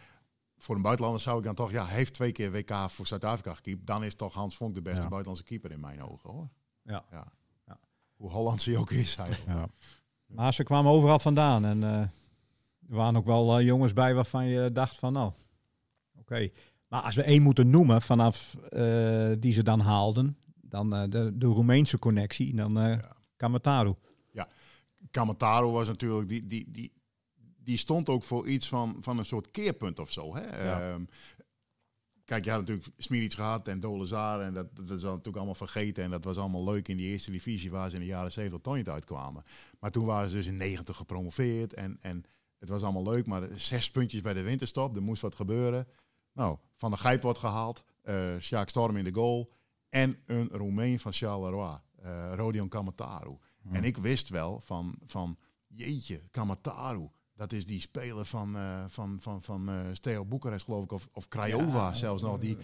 voor 0.58 0.76
een 0.76 0.82
buitenlander 0.82 1.22
zou 1.22 1.38
ik 1.38 1.44
dan 1.44 1.56
toch... 1.56 1.72
Ja, 1.72 1.86
heeft 1.86 2.14
twee 2.14 2.32
keer 2.32 2.52
WK 2.52 2.72
voor 2.90 3.08
Zuid-Afrika 3.08 3.54
gekiept. 3.54 3.86
Dan 3.88 4.04
is 4.04 4.16
toch 4.16 4.34
Hans 4.34 4.56
Vonk 4.58 4.76
de 4.76 4.82
beste 4.82 5.02
Ja. 5.02 5.08
buitenlandse 5.08 5.44
keeper 5.44 5.72
in 5.72 5.80
mijn 5.80 6.04
ogen, 6.04 6.30
hoor. 6.32 6.50
Ja. 6.84 7.06
ja. 7.12 7.28
Ja. 7.68 7.78
Hoe 8.16 8.30
Hollands 8.30 8.66
hij 8.66 8.78
ook 8.78 8.92
is, 8.92 9.16
eigenlijk. 9.16 9.58
ja. 9.60 9.68
Maar 10.26 10.54
ze 10.54 10.64
kwamen 10.64 10.92
overal 10.92 11.20
vandaan 11.20 11.66
en 11.66 11.84
eh, 11.84 12.00
er 12.90 12.96
waren 12.96 13.16
ook 13.16 13.26
wel 13.26 13.58
eh, 13.60 13.66
jongens 13.66 13.94
bij 13.94 14.14
waarvan 14.14 14.46
je 14.46 14.72
dacht 14.72 14.98
van 14.98 15.14
nou, 15.14 15.32
oké. 16.30 16.50
Maar 16.88 17.02
als 17.02 17.16
we 17.16 17.24
één 17.24 17.42
moeten 17.42 17.70
noemen 17.70 18.02
vanaf 18.02 18.56
eh, 18.70 19.32
die 19.40 19.54
ze 19.54 19.64
dan 19.64 19.80
haalden, 19.80 20.38
dan 20.62 20.96
eh, 20.96 21.04
de, 21.10 21.38
de 21.38 21.46
Roemeense 21.46 22.00
connectie, 22.00 22.56
dan 22.56 22.80
eh 22.80 22.98
Ja. 22.98 23.18
Kamataru. 23.38 23.96
Kamataro 25.12 25.72
was 25.72 25.88
natuurlijk... 25.88 26.30
Die, 26.30 26.46
die, 26.46 26.66
die, 26.70 26.92
die 27.64 27.78
stond 27.78 28.10
ook 28.10 28.24
voor 28.24 28.48
iets 28.48 28.68
van, 28.68 28.98
van 29.02 29.18
een 29.18 29.26
soort 29.26 29.52
keerpunt 29.52 30.00
of 30.00 30.12
zo. 30.12 30.36
Hè? 30.36 30.66
Ja. 30.66 30.82
Ehm, 30.82 31.06
kijk, 32.26 32.44
je 32.44 32.50
had 32.52 32.60
natuurlijk 32.60 32.88
Smiric 32.98 33.34
gehad 33.34 33.68
en 33.68 33.80
Dolezar. 33.80 34.42
En 34.42 34.54
dat, 34.54 34.76
dat 34.76 34.98
is 34.98 35.02
natuurlijk 35.02 35.36
allemaal 35.36 35.56
vergeten. 35.56 36.04
En 36.04 36.10
dat 36.10 36.24
was 36.24 36.38
allemaal 36.38 36.64
leuk 36.64 36.88
in 36.88 36.98
die 36.98 37.08
eerste 37.08 37.32
divisie 37.32 37.72
waar 37.72 37.90
ze 37.90 37.96
in 37.96 38.02
de 38.02 38.08
jaren 38.08 38.32
70 38.32 38.62
toch 38.62 38.76
niet 38.76 38.90
uitkwamen. 38.90 39.44
Maar 39.80 39.92
toen 39.92 40.06
waren 40.06 40.30
ze 40.30 40.36
dus 40.36 40.48
in 40.48 40.58
90 40.58 40.96
gepromoveerd. 40.96 41.74
En, 41.74 41.98
en 42.02 42.24
het 42.58 42.70
was 42.70 42.84
allemaal 42.84 43.04
leuk. 43.04 43.26
Maar 43.26 43.48
zes 43.56 43.92
puntjes 43.92 44.22
bij 44.22 44.34
de 44.34 44.42
winterstop. 44.42 44.96
Er 44.96 45.02
moest 45.02 45.22
wat 45.22 45.36
gebeuren. 45.36 45.88
Nou, 46.40 46.58
Van 46.76 46.90
der 46.90 47.00
Gijp 47.00 47.22
wordt 47.22 47.40
gehaald. 47.40 47.84
eh 48.02 48.38
Sjaak 48.40 48.70
Storm 48.70 48.98
in 48.98 49.04
de 49.04 49.14
goal. 49.14 49.50
En 49.90 50.18
een 50.26 50.48
Roemeen 50.48 51.00
van 51.00 51.14
Charleroi. 51.14 51.78
eh 52.02 52.32
Rodion 52.36 52.68
Kamataru. 52.70 53.38
En 53.72 53.84
ik 53.84 53.98
wist 53.98 54.30
wel 54.30 54.60
van, 54.60 54.96
van 55.06 55.38
jeetje, 55.68 56.22
Kamataru. 56.32 57.10
Dat 57.36 57.52
is 57.52 57.66
die 57.66 57.80
speler 57.82 58.26
van, 58.26 58.56
eh 58.56 58.84
van, 58.88 59.18
van, 59.22 59.42
van 59.44 59.70
eh 59.70 59.76
Steaua 59.94 60.24
Boekarest, 60.26 60.66
geloof 60.66 60.84
ik. 60.84 60.92
Of, 60.92 61.08
of 61.14 61.28
Craiova 61.28 61.94
zelfs 61.94 62.22
nog. 62.22 62.40
Die 62.40 62.58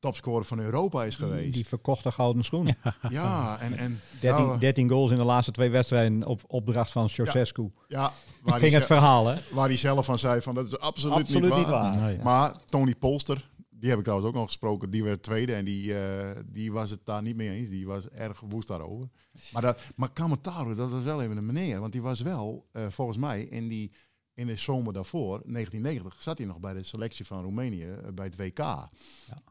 topscorer 0.00 0.44
van 0.44 0.58
Europa 0.58 1.04
is 1.04 1.16
geweest. 1.16 1.54
Die 1.54 1.66
verkochte 1.66 2.10
gouden 2.10 2.44
schoen. 2.44 2.66
ja, 3.08 3.58
en... 3.60 3.76
en 3.76 4.00
13, 4.20 4.44
nou, 4.44 4.58
13 4.58 4.88
goals 4.88 5.10
in 5.10 5.18
de 5.18 5.24
laatste 5.24 5.52
twee 5.52 5.70
wedstrijden 5.70 6.26
op 6.26 6.42
opdracht 6.46 6.90
van 6.92 7.08
Ceausescu. 7.08 7.70
ja, 7.88 8.12
waar 8.42 8.58
Ging 8.58 8.70
hij, 8.70 8.80
het 8.80 8.88
verhaal, 8.88 9.26
hè? 9.26 9.36
waar 9.50 9.68
hij 9.68 9.76
zelf 9.76 10.04
van 10.04 10.18
zei 10.18 10.40
van 10.40 10.54
dat 10.54 10.66
is 10.66 10.78
absoluut, 10.78 11.16
Absoluut 11.16 11.42
niet, 11.42 11.56
niet 11.56 11.66
waar. 11.66 11.82
waar. 11.82 11.96
Nee, 11.96 12.16
ja. 12.16 12.22
Maar 12.22 12.54
Tony 12.64 12.94
Polster, 12.94 13.50
die 13.70 13.88
heb 13.88 13.98
ik 13.98 14.04
trouwens 14.04 14.30
ook 14.30 14.36
nog 14.36 14.46
gesproken, 14.46 14.90
die 14.90 15.04
werd 15.04 15.22
tweede 15.22 15.54
en 15.54 15.64
die, 15.64 15.98
eh, 15.98 16.36
die 16.46 16.72
was 16.72 16.90
het 16.90 17.00
daar 17.04 17.22
niet 17.22 17.36
mee 17.36 17.50
eens. 17.50 17.68
Die 17.68 17.86
was 17.86 18.08
erg 18.08 18.40
woest 18.40 18.68
daarover. 18.68 19.08
Maar, 19.52 19.62
dat, 19.62 19.80
maar 19.96 20.12
Kamataro, 20.12 20.74
dat 20.74 20.90
was 20.90 21.02
wel 21.02 21.22
even 21.22 21.36
een 21.36 21.46
meneer, 21.46 21.80
want 21.80 21.92
die 21.92 22.02
was 22.02 22.20
wel, 22.20 22.66
eh, 22.72 22.86
volgens 22.88 23.18
mij, 23.18 23.42
in, 23.42 23.68
die, 23.68 23.92
in 24.34 24.46
de 24.46 24.56
zomer 24.56 24.92
daarvoor, 24.92 25.28
1990, 25.44 26.22
zat 26.22 26.38
hij 26.38 26.46
nog 26.46 26.60
bij 26.60 26.72
de 26.72 26.82
selectie 26.82 27.24
van 27.26 27.42
Roemenië 27.42 27.84
eh, 27.90 28.12
bij 28.14 28.24
het 28.24 28.36
WK. 28.36 28.88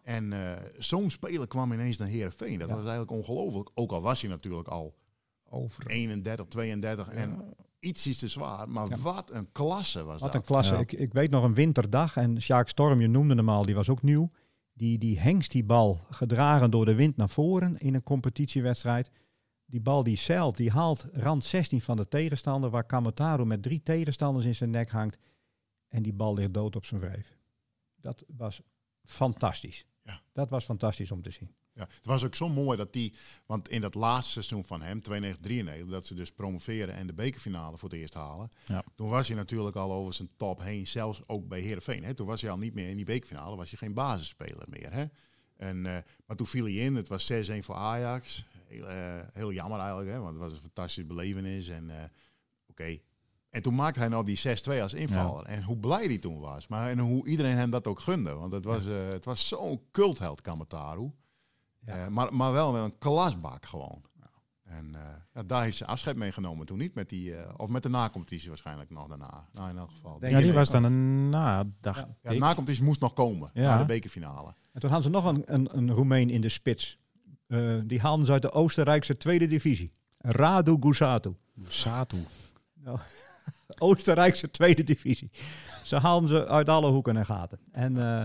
En 0.03 0.33
eh, 0.33 0.63
zo'n 0.77 1.11
speler 1.11 1.47
kwam 1.47 1.71
ineens 1.71 1.97
naar 1.97 2.07
Heerenveen. 2.07 2.59
Dat 2.59 2.67
Ja. 2.69 2.75
was 2.75 2.85
eigenlijk 2.85 3.11
ongelooflijk. 3.11 3.69
Ook 3.73 3.91
al 3.91 4.01
was 4.01 4.21
hij 4.21 4.29
natuurlijk 4.29 4.67
al 4.67 4.95
Over. 5.49 5.87
31, 5.87 6.45
32 6.47 7.09
en 7.09 7.53
iets 7.79 8.17
te 8.17 8.27
zwaar. 8.27 8.69
Maar 8.69 8.89
Ja. 8.89 8.97
wat 8.97 9.31
een 9.31 9.51
klasse 9.51 10.03
was 10.03 10.21
Wat 10.21 10.31
dat. 10.31 10.41
een 10.41 10.47
klasse. 10.47 10.73
Ja. 10.73 10.79
Ik, 10.79 10.91
ik 10.91 11.13
weet 11.13 11.29
nog 11.29 11.43
een 11.43 11.53
winterdag 11.53 12.15
en 12.17 12.41
Sjaak 12.41 12.69
Storm, 12.69 13.01
je 13.01 13.07
noemde 13.07 13.35
hem 13.35 13.49
al, 13.49 13.61
die 13.65 13.75
was 13.75 13.89
ook 13.89 14.01
nieuw. 14.01 14.31
Die, 14.73 14.97
die 14.97 15.19
hengst 15.19 15.51
die 15.51 15.63
bal 15.63 15.99
gedragen 16.09 16.71
door 16.71 16.85
de 16.85 16.95
wind 16.95 17.17
naar 17.17 17.29
voren 17.29 17.77
in 17.77 17.93
een 17.95 18.03
competitiewedstrijd. 18.03 19.09
Die 19.69 19.81
bal 19.81 20.03
die 20.03 20.17
zeilt, 20.17 20.57
die 20.57 20.71
haalt 20.71 21.07
rand 21.11 21.45
16 21.45 21.81
van 21.81 21.97
de 21.97 22.07
tegenstander, 22.07 22.69
waar 22.69 22.85
Kamataru 22.85 23.45
met 23.45 23.63
drie 23.63 23.83
tegenstanders 23.83 24.45
in 24.45 24.55
zijn 24.55 24.69
nek 24.69 24.89
hangt. 24.89 25.17
En 25.87 26.03
die 26.03 26.13
bal 26.13 26.33
ligt 26.33 26.53
dood 26.53 26.75
op 26.75 26.85
zijn 26.85 27.01
wrijf. 27.01 27.37
Dat 27.95 28.23
was 28.37 28.61
fantastisch. 29.05 29.85
Ja. 30.03 30.21
Dat 30.33 30.49
was 30.49 30.65
fantastisch 30.65 31.11
om 31.11 31.21
te 31.21 31.31
zien. 31.31 31.53
Ja, 31.73 31.87
het 31.95 32.05
was 32.05 32.25
ook 32.25 32.35
zo 32.35 32.49
mooi 32.49 32.77
dat 32.77 32.93
die, 32.93 33.13
want 33.45 33.69
in 33.69 33.81
dat 33.81 33.95
laatste 33.95 34.31
seizoen 34.31 34.63
van 34.63 34.81
hem, 34.81 35.01
92-93, 35.83 35.89
dat 35.89 36.05
ze 36.05 36.13
dus 36.13 36.31
promoveren 36.31 36.95
en 36.95 37.07
de 37.07 37.13
bekerfinale 37.13 37.77
voor 37.77 37.89
het 37.89 37.97
eerst 37.99 38.13
halen. 38.13 38.49
Ja. 38.65 38.83
Toen 38.95 39.09
was 39.09 39.27
hij 39.27 39.37
natuurlijk 39.37 39.75
al 39.75 39.91
over 39.91 40.13
zijn 40.13 40.29
top 40.37 40.61
heen, 40.61 40.87
zelfs 40.87 41.27
ook 41.27 41.47
bij 41.47 41.59
Heerenveen. 41.59 42.03
Hè. 42.03 42.13
Toen 42.13 42.27
was 42.27 42.41
hij 42.41 42.51
al 42.51 42.57
niet 42.57 42.73
meer 42.73 42.89
in 42.89 42.95
die 42.95 43.05
bekerfinale, 43.05 43.55
was 43.55 43.69
hij 43.69 43.79
geen 43.79 43.93
basisspeler 43.93 44.65
meer. 44.69 44.93
Hè. 44.93 45.05
En, 45.55 45.85
eh, 45.85 46.03
maar 46.25 46.35
toen 46.35 46.47
viel 46.47 46.63
hij 46.63 46.73
in, 46.73 46.95
het 46.95 47.07
was 47.07 47.25
6-1 47.25 47.63
voor 47.63 47.75
Ajax. 47.75 48.45
Heel, 48.69 48.89
eh, 48.89 49.27
heel 49.33 49.53
jammer 49.53 49.79
eigenlijk, 49.79 50.09
hè, 50.09 50.19
want 50.19 50.29
het 50.31 50.39
was 50.39 50.51
een 50.51 50.59
fantastische 50.61 51.05
belevenis. 51.05 51.67
En 51.67 51.89
eh, 51.89 52.03
oké, 52.67 52.97
En 53.49 53.61
toen 53.61 53.75
maakte 53.75 53.99
hij 53.99 54.07
nou 54.07 54.25
die 54.25 54.37
6-2 54.37 54.81
als 54.81 54.93
invaller. 54.93 55.45
En 55.45 55.63
hoe 55.63 55.77
blij 55.77 56.05
hij 56.05 56.17
toen 56.17 56.39
was. 56.39 56.67
Maar 56.67 56.89
en 56.89 56.99
hoe 56.99 57.27
iedereen 57.27 57.55
hem 57.55 57.69
dat 57.69 57.87
ook 57.87 57.99
gunde. 57.99 58.33
Want 58.33 58.51
het 58.51 58.65
was, 58.65 58.87
eh, 58.87 58.97
het 59.09 59.25
was 59.25 59.47
zo'n 59.47 59.81
cultheld, 59.91 60.41
Kamataru. 60.41 61.11
Ja. 61.85 62.05
Eh, 62.05 62.07
maar, 62.07 62.35
maar 62.35 62.51
wel 62.51 62.71
met 62.71 62.83
een 62.83 62.97
klasbak 62.97 63.65
gewoon. 63.65 64.07
En 64.69 64.95
eh, 64.95 65.01
ja, 65.33 65.43
daar 65.43 65.63
heeft 65.63 65.77
ze 65.77 65.85
afscheid 65.85 66.15
meegenomen 66.15 66.65
toen 66.65 66.77
niet. 66.77 66.95
Met 66.95 67.09
die, 67.09 67.35
eh, 67.35 67.53
of 67.57 67.69
met 67.69 67.83
de 67.83 67.89
nacompetitie 67.89 68.47
waarschijnlijk 68.47 68.89
nog 68.89 69.07
daarna. 69.07 69.47
Nou, 69.51 69.69
in 69.69 69.77
elk 69.77 69.89
geval. 69.89 70.19
Denk 70.19 70.33
Ja, 70.33 70.39
die 70.39 70.53
was 70.53 70.69
dan 70.69 70.83
een 70.83 71.29
na 71.29 71.65
dag. 71.81 71.97
Ja, 72.21 72.31
de 72.31 72.37
nacompetitie 72.37 72.83
moest 72.83 72.99
nog 72.99 73.13
komen. 73.13 73.49
Ja. 73.53 73.61
Ja. 73.61 73.77
de 73.77 73.85
bekerfinale. 73.85 74.53
En 74.71 74.79
toen 74.79 74.89
hadden 74.89 75.11
ze 75.11 75.17
nog 75.17 75.25
een, 75.25 75.43
een, 75.53 75.77
een 75.77 75.91
Roemeen 75.91 76.29
in 76.29 76.41
de 76.41 76.49
spits. 76.49 76.98
Eh, 77.49 77.79
die 77.85 77.99
haalden 77.99 78.25
ze 78.25 78.31
uit 78.31 78.41
de 78.41 78.51
Oostenrijkse 78.51 79.17
tweede 79.17 79.47
divisie. 79.47 79.91
Radu 80.17 80.77
Gusatu. 80.79 81.35
Satu. 81.67 82.17
Oostenrijkse 83.77 84.51
tweede 84.51 84.83
divisie. 84.83 85.31
Ze 85.83 85.95
haalden 85.95 86.29
ze 86.29 86.47
uit 86.47 86.69
alle 86.69 86.89
hoeken 86.91 87.17
en 87.17 87.25
gaten. 87.25 87.59
En 87.71 87.97
eh, 87.97 88.23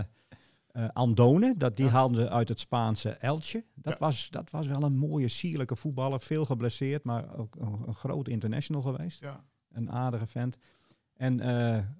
eh, 0.67 0.89
Andone, 0.93 1.53
dat, 1.57 1.75
die 1.75 1.87
haalden 1.87 2.23
ze 2.25 2.29
uit 2.29 2.49
het 2.49 2.59
Spaanse 2.59 3.09
Elche. 3.09 3.63
Dat, 3.73 3.93
Ja. 3.93 3.99
was, 3.99 4.27
dat 4.31 4.49
was 4.49 4.67
wel 4.67 4.83
een 4.83 4.97
mooie, 4.97 5.27
sierlijke 5.27 5.75
voetballer. 5.75 6.19
Veel 6.19 6.45
geblesseerd, 6.45 7.03
maar 7.03 7.37
ook 7.37 7.55
een, 7.55 7.93
groot 7.93 8.27
international 8.27 8.81
geweest. 8.81 9.19
Ja. 9.21 9.43
Een 9.71 9.91
aardige 9.91 10.27
vent. 10.27 10.57
En 11.13 11.39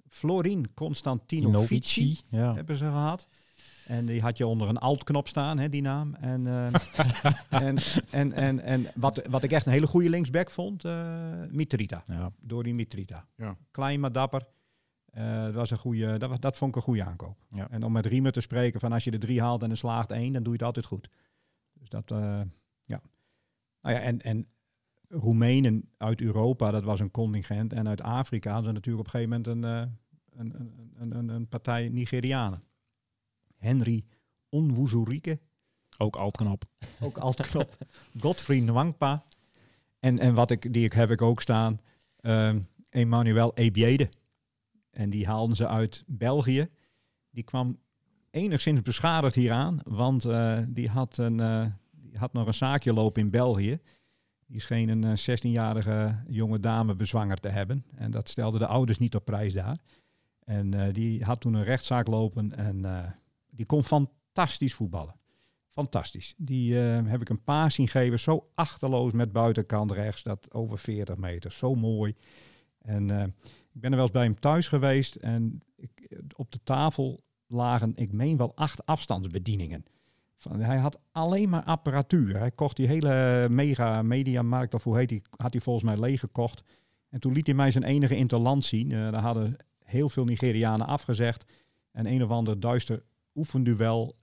Florin 0.07 0.73
Constantinovici 0.73 2.01
Novici. 2.01 2.19
Ja. 2.29 2.53
hebben 2.55 2.77
ze 2.77 2.83
gehad. 2.83 3.27
En 3.87 4.05
die 4.05 4.21
had 4.21 4.37
je 4.37 4.47
onder 4.47 4.69
een 4.69 4.77
alt-knop 4.77 5.27
staan, 5.27 5.59
hè, 5.59 5.69
die 5.69 5.81
naam. 5.81 6.13
En, 6.13 6.47
eh, 6.47 6.73
en, 7.63 7.77
en, 8.11 8.33
en, 8.33 8.59
en 8.59 8.85
wat, 8.95 9.27
wat 9.29 9.43
ik 9.43 9.51
echt 9.51 9.65
een 9.65 9.71
hele 9.71 9.87
goede 9.87 10.09
linksback 10.09 10.51
vond, 10.51 10.85
eh 10.85 11.41
Mitrita. 11.49 12.03
Ja. 12.07 12.31
Door 12.39 12.63
die 12.63 12.73
Mitrita. 12.73 13.27
Ja. 13.35 13.57
Klein 13.71 13.99
maar 13.99 14.11
dapper. 14.11 14.47
Eh, 15.05 15.43
dat, 15.43 15.53
was 15.53 15.71
een 15.71 15.77
goede, 15.77 16.17
dat, 16.17 16.29
was, 16.29 16.39
dat 16.39 16.57
vond 16.57 16.69
ik 16.69 16.75
een 16.75 16.81
goede 16.81 17.03
aankoop. 17.03 17.37
Ja. 17.49 17.69
En 17.69 17.83
om 17.83 17.91
met 17.91 18.05
Riemer 18.05 18.31
te 18.31 18.41
spreken 18.41 18.79
van 18.79 18.91
als 18.91 19.03
je 19.03 19.11
de 19.11 19.17
drie 19.17 19.41
haalt 19.41 19.63
en 19.63 19.69
er 19.69 19.77
slaagt 19.77 20.11
één, 20.11 20.33
dan 20.33 20.43
doe 20.43 20.51
je 20.51 20.57
het 20.57 20.67
altijd 20.67 20.85
goed. 20.85 21.09
Dus 21.73 21.89
dat, 21.89 22.09
ja. 22.83 23.01
Nou 23.81 23.95
ja, 23.95 23.99
en, 23.99 24.21
en 24.21 24.47
Roemenen 25.09 25.89
uit 25.97 26.21
Europa, 26.21 26.71
dat 26.71 26.83
was 26.83 26.99
een 26.99 27.11
contingent. 27.11 27.73
En 27.73 27.87
uit 27.87 28.01
Afrika 28.01 28.53
hadden 28.53 28.73
natuurlijk 28.73 29.07
op 29.07 29.13
een 29.13 29.19
gegeven 29.19 29.43
moment 29.43 29.63
een, 29.63 29.91
een, 30.39 30.59
een, 30.59 30.91
een, 30.95 31.15
een, 31.15 31.29
een 31.29 31.47
partij 31.47 31.89
Nigerianen. 31.89 32.63
Henry 33.65 34.05
Onwuzurike, 34.49 35.39
Ook 35.97 36.15
altknop. 36.15 36.63
ook 37.05 37.17
altijd 37.17 37.47
knop. 37.49 37.77
Godfrey 38.19 38.59
Nwangpa. 38.59 39.23
En, 39.99 40.19
en 40.19 40.33
wat 40.33 40.51
ik, 40.51 40.73
die 40.73 40.83
ik, 40.83 40.93
heb 40.93 41.09
ik 41.09 41.21
ook 41.21 41.41
staan, 41.41 41.79
ehm 42.19 42.61
Emmanuel 42.89 43.53
Ebiede. 43.53 44.09
En 44.91 45.09
die 45.09 45.27
haalden 45.27 45.55
ze 45.55 45.67
uit 45.67 46.03
België. 46.07 46.69
Die 47.29 47.43
kwam 47.43 47.79
enigszins 48.31 48.81
beschadigd 48.81 49.35
hieraan, 49.35 49.79
want 49.83 50.25
eh, 50.25 50.59
die, 50.67 50.89
had 50.89 51.17
een, 51.17 51.39
eh, 51.39 51.65
die 51.91 52.17
had 52.17 52.33
nog 52.33 52.47
een 52.47 52.53
zaakje 52.53 52.93
lopen 52.93 53.21
in 53.21 53.29
België. 53.29 53.79
Die 54.47 54.61
scheen 54.61 54.89
een 54.89 55.03
eh, 55.03 55.37
16-jarige 55.37 56.15
jonge 56.27 56.59
dame 56.59 56.95
bezwangerd 56.95 57.41
te 57.41 57.49
hebben. 57.49 57.85
En 57.95 58.11
dat 58.11 58.29
stelde 58.29 58.57
de 58.57 58.67
ouders 58.67 58.97
niet 58.97 59.15
op 59.15 59.25
prijs 59.25 59.53
daar. 59.53 59.77
En 60.45 60.73
eh, 60.73 60.93
die 60.93 61.23
had 61.23 61.39
toen 61.39 61.53
een 61.53 61.63
rechtszaak 61.63 62.07
lopen 62.07 62.57
en 62.57 62.85
eh, 62.85 63.03
die 63.55 63.65
kon 63.65 63.83
fantastisch 63.83 64.73
voetballen. 64.73 65.15
Fantastisch. 65.69 66.33
Die 66.37 66.79
eh, 66.79 67.05
heb 67.05 67.21
ik 67.21 67.29
een 67.29 67.43
paar 67.43 67.71
zien 67.71 67.87
geven. 67.87 68.19
Zo 68.19 68.49
achterloos 68.53 69.11
met 69.11 69.31
buitenkant 69.31 69.91
rechts. 69.91 70.23
Dat 70.23 70.53
over 70.53 70.77
40 70.77 71.17
meter. 71.17 71.51
Zo 71.51 71.75
mooi. 71.75 72.15
En 72.81 73.09
eh, 73.09 73.23
ik 73.73 73.81
ben 73.81 73.89
er 73.89 73.95
wel 73.95 74.05
eens 74.05 74.11
bij 74.11 74.23
hem 74.23 74.39
thuis 74.39 74.67
geweest. 74.67 75.15
En 75.15 75.61
ik, 75.75 76.21
op 76.35 76.51
de 76.51 76.59
tafel 76.63 77.23
lagen, 77.47 77.91
ik 77.95 78.11
meen 78.11 78.37
wel 78.37 78.55
acht 78.55 78.85
afstandsbedieningen. 78.85 79.85
Van, 80.37 80.59
hij 80.59 80.77
had 80.77 80.99
alleen 81.11 81.49
maar 81.49 81.63
apparatuur. 81.63 82.37
Hij 82.37 82.51
kocht 82.51 82.75
die 82.75 82.87
hele 82.87 83.47
mega 83.49 84.01
mediamarkt, 84.01 84.73
of 84.73 84.83
hoe 84.83 84.97
heet 84.97 85.09
die, 85.09 85.21
had 85.37 85.51
hij 85.51 85.61
volgens 85.61 85.85
mij 85.85 85.99
leeg 85.99 86.19
gekocht. 86.19 86.63
En 87.09 87.19
toen 87.19 87.33
liet 87.33 87.45
hij 87.45 87.55
mij 87.55 87.71
zijn 87.71 87.83
enige 87.83 88.15
interland 88.15 88.65
zien. 88.65 88.91
Eh 88.91 89.11
daar 89.11 89.21
hadden 89.21 89.57
heel 89.83 90.09
veel 90.09 90.25
Nigerianen 90.25 90.87
afgezegd. 90.87 91.45
En 91.91 92.05
een 92.05 92.23
of 92.23 92.29
ander 92.29 92.59
duister 92.59 93.03
oefenduel 93.35 94.15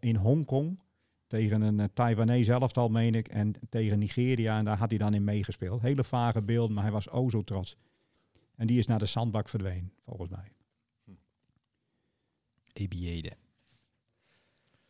in 0.00 0.16
Hongkong. 0.16 0.80
Tegen 1.26 1.62
een 1.62 1.78
uh, 1.78 1.84
Taiwanese 1.94 2.52
elftal, 2.52 2.88
meen 2.88 3.14
ik. 3.14 3.28
En 3.28 3.54
tegen 3.68 3.98
Nigeria. 3.98 4.58
En 4.58 4.64
daar 4.64 4.78
had 4.78 4.90
hij 4.90 4.98
dan 4.98 5.14
in 5.14 5.24
meegespeeld. 5.24 5.80
Hele 5.82 6.04
vage 6.04 6.42
beelden, 6.42 6.74
maar 6.74 6.84
hij 6.84 6.92
was 6.92 7.10
o 7.10 7.30
zo 7.30 7.42
trots. 7.42 7.76
En 8.56 8.66
die 8.66 8.78
is 8.78 8.86
naar 8.86 8.98
de 8.98 9.06
zandbak 9.06 9.48
verdwenen, 9.48 9.92
volgens 10.04 10.30
mij. 10.30 10.52
Ebiede. 12.72 13.32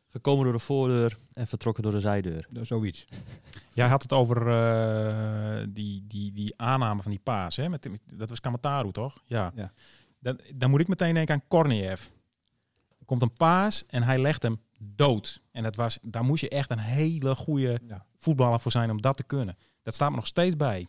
Gekomen 0.09 0.45
door 0.45 0.53
de 0.53 0.59
voordeur 0.59 1.19
en 1.33 1.47
vertrokken 1.47 1.83
door 1.83 1.93
de 1.93 2.01
zijdeur. 2.01 2.49
Zoiets. 2.63 3.07
Jij 3.75 3.89
had 3.89 4.03
het 4.03 4.13
over 4.13 4.49
eh, 4.49 5.67
die, 5.69 6.05
die, 6.07 6.33
die 6.33 6.55
aanname 6.57 7.03
van 7.03 7.11
die 7.11 7.21
paas. 7.21 7.57
Hè? 7.57 7.69
Met, 7.69 7.91
met- 7.91 8.01
dat 8.15 8.29
was 8.29 8.41
Kamataru, 8.41 8.93
toch? 8.93 9.23
Ja. 9.27 9.53
Ja. 9.55 9.73
Dan, 10.19 10.41
dan 10.55 10.71
moet 10.71 10.81
ik 10.81 10.89
meteen 10.89 11.15
denken 11.15 11.35
aan 11.35 11.49
Korniev. 11.49 12.07
Er 13.05 13.11
komt 13.11 13.23
een 13.23 13.33
paas 13.33 13.85
en 13.87 14.03
hij 14.03 14.19
legt 14.19 14.43
hem 14.43 14.61
dood. 14.79 15.41
En 15.53 15.63
dat 15.63 15.77
was, 15.77 15.99
daar 16.03 16.25
moest 16.25 16.41
je 16.41 16.49
echt 16.49 16.71
een 16.71 16.79
hele 16.79 17.35
goede 17.35 17.81
Ja. 17.89 18.05
voetballer 18.19 18.61
voor 18.61 18.71
zijn 18.71 18.91
om 18.91 19.01
dat 19.01 19.17
te 19.17 19.23
kunnen. 19.25 19.57
Dat 19.83 19.95
staat 19.95 20.11
me 20.11 20.17
nog 20.17 20.27
steeds 20.27 20.57
bij. 20.57 20.87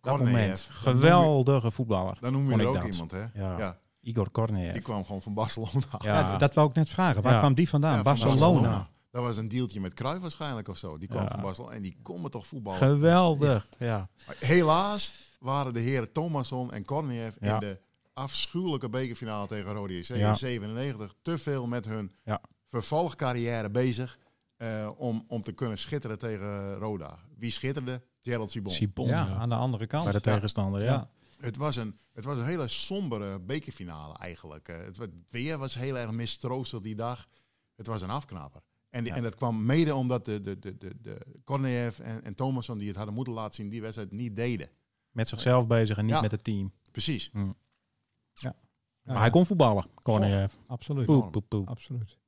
Dat 0.00 0.18
moment. 0.18 0.68
Geweldige 0.70 1.70
voetballer. 1.70 2.16
Dan 2.20 2.32
noem 2.32 2.50
je 2.50 2.56
er 2.58 2.66
ook 2.66 2.74
dat. 2.74 2.92
iemand, 2.92 3.10
hè? 3.10 3.18
Ja. 3.34 3.58
Ja. 3.58 3.78
Igor 4.00 4.30
Korniev. 4.30 4.72
Die 4.72 4.82
kwam 4.82 5.04
gewoon 5.04 5.22
van 5.22 5.34
Barcelona. 5.34 5.70
Ja. 5.98 6.18
Ja, 6.18 6.36
dat 6.38 6.54
wou 6.54 6.68
ik 6.68 6.74
net 6.74 6.90
vragen. 6.90 7.22
Waar 7.22 7.32
Ja. 7.32 7.38
kwam 7.38 7.54
die 7.54 7.68
vandaan? 7.68 7.96
Ja, 7.96 8.02
van 8.02 8.18
Barcelona. 8.18 8.88
Dat 9.10 9.22
was 9.22 9.36
een 9.36 9.48
dealtje 9.48 9.80
met 9.80 9.94
Cruijff 9.94 10.20
waarschijnlijk 10.20 10.68
of 10.68 10.76
zo. 10.76 10.98
Die 10.98 11.08
kwam 11.08 11.22
Ja. 11.22 11.28
van 11.28 11.40
Barcelona 11.40 11.74
en 11.74 11.82
die 11.82 11.96
kon 12.02 12.20
me 12.22 12.28
toch 12.28 12.46
voetballen. 12.46 12.78
Geweldig. 12.78 13.68
Ja. 13.78 14.08
Helaas 14.38 15.12
waren 15.38 15.72
de 15.72 15.80
heren 15.80 16.12
Thomasson 16.12 16.72
en 16.72 16.84
Korniev 16.84 17.34
Ja. 17.40 17.54
in 17.54 17.60
de 17.60 17.80
afschuwelijke 18.20 18.88
bekerfinale 18.88 19.46
tegen 19.46 19.72
Rode 19.72 19.98
JC 19.98 20.04
Ja. 20.06 20.28
in 20.30 20.36
97 20.36 21.14
te 21.22 21.38
veel 21.38 21.66
met 21.66 21.84
hun 21.84 22.12
Ja. 22.24 22.40
vervolgcarrière 22.68 23.70
bezig 23.70 24.18
eh, 24.56 24.90
om, 24.96 25.24
om 25.28 25.42
te 25.42 25.52
kunnen 25.52 25.78
schitteren 25.78 26.18
tegen 26.18 26.74
Roda. 26.74 27.18
Wie 27.36 27.50
schitterde? 27.50 28.02
Gerald 28.22 28.50
Sibon. 28.50 28.72
Sibon, 28.72 29.08
ja, 29.08 29.26
ja. 29.26 29.34
aan 29.34 29.48
de 29.48 29.54
andere 29.54 29.86
kant. 29.86 30.04
Bij 30.04 30.12
de 30.12 30.20
tegenstander, 30.20 30.82
ja. 30.82 30.92
Ja. 30.92 31.10
Het 31.40 31.56
was, 31.56 31.76
een, 31.76 31.98
het 32.12 32.24
was 32.24 32.38
een 32.38 32.44
hele 32.44 32.68
sombere 32.68 33.38
bekerfinale 33.40 34.14
eigenlijk. 34.18 34.68
Eh, 34.68 34.76
het, 34.78 34.96
het 34.98 35.10
weer 35.30 35.58
was 35.58 35.74
heel 35.74 35.98
erg 35.98 36.10
mistroostig 36.10 36.80
die 36.80 36.94
dag. 36.94 37.26
Het 37.76 37.86
was 37.86 38.02
een 38.02 38.10
afknapper. 38.10 38.60
En, 38.90 39.02
die- 39.02 39.12
Ja. 39.12 39.16
en 39.18 39.22
dat 39.22 39.34
kwam 39.34 39.64
mede 39.66 39.94
omdat 39.94 40.24
de, 40.24 40.40
de, 40.40 40.58
de, 40.58 40.76
de, 40.78 40.92
de 41.02 41.18
Korniev 41.44 41.98
en, 41.98 42.24
en 42.24 42.34
Thomasson 42.34 42.78
die 42.78 42.88
het 42.88 42.96
hadden 42.96 43.14
moeten 43.14 43.32
laten 43.32 43.54
zien, 43.54 43.68
die 43.68 43.80
wedstrijd 43.80 44.10
niet 44.12 44.36
deden. 44.36 44.68
Met 45.10 45.28
zichzelf 45.28 45.66
bezig 45.66 45.96
en 45.98 46.04
niet 46.04 46.14
Ja. 46.14 46.20
met 46.20 46.30
het 46.30 46.44
team. 46.44 46.72
Precies. 46.90 47.30
Maar 49.02 49.20
hij 49.20 49.30
kon 49.30 49.46
voetballen, 49.46 49.86
Korniev. 50.02 50.52
Absoluut. 50.66 51.06
Poep, 51.06 51.32
poep, 51.32 51.44
poep. 51.48 51.68
Absoluut. 51.68 52.18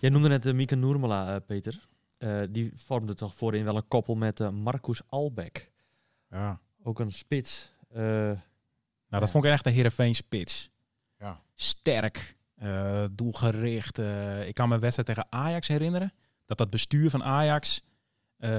Jij 0.00 0.10
noemde 0.10 0.28
net 0.28 0.46
uh, 0.46 0.52
Mieke 0.54 0.74
Noermela, 0.74 1.34
eh, 1.34 1.40
Peter. 1.46 1.88
Eh, 2.18 2.40
die 2.50 2.72
vormde 2.76 3.14
toch 3.14 3.34
voorin 3.34 3.64
wel 3.64 3.76
een 3.76 3.88
koppel 3.88 4.14
met 4.14 4.40
eh, 4.40 4.48
Marcus 4.50 5.00
Albeck. 5.08 5.70
Ja. 6.30 6.60
Ook 6.82 7.00
een 7.00 7.12
spits. 7.12 7.72
Eh, 7.88 8.02
Nou, 9.10 9.22
dat 9.22 9.30
vond 9.30 9.44
ik 9.44 9.50
echt 9.50 9.66
een 9.66 9.72
Heerenveen 9.72 10.14
spits. 10.14 10.70
Ja. 11.18 11.40
Sterk, 11.54 12.36
eh, 12.54 13.04
doelgericht. 13.12 13.98
eh, 13.98 14.46
ik 14.48 14.54
kan 14.54 14.68
me 14.68 14.74
een 14.74 14.80
wedstrijd 14.80 15.08
tegen 15.08 15.26
Ajax 15.30 15.68
herinneren. 15.68 16.12
Dat 16.46 16.58
dat 16.58 16.70
bestuur 16.70 17.10
van 17.10 17.22
Ajax 17.24 17.82
eh, 18.36 18.50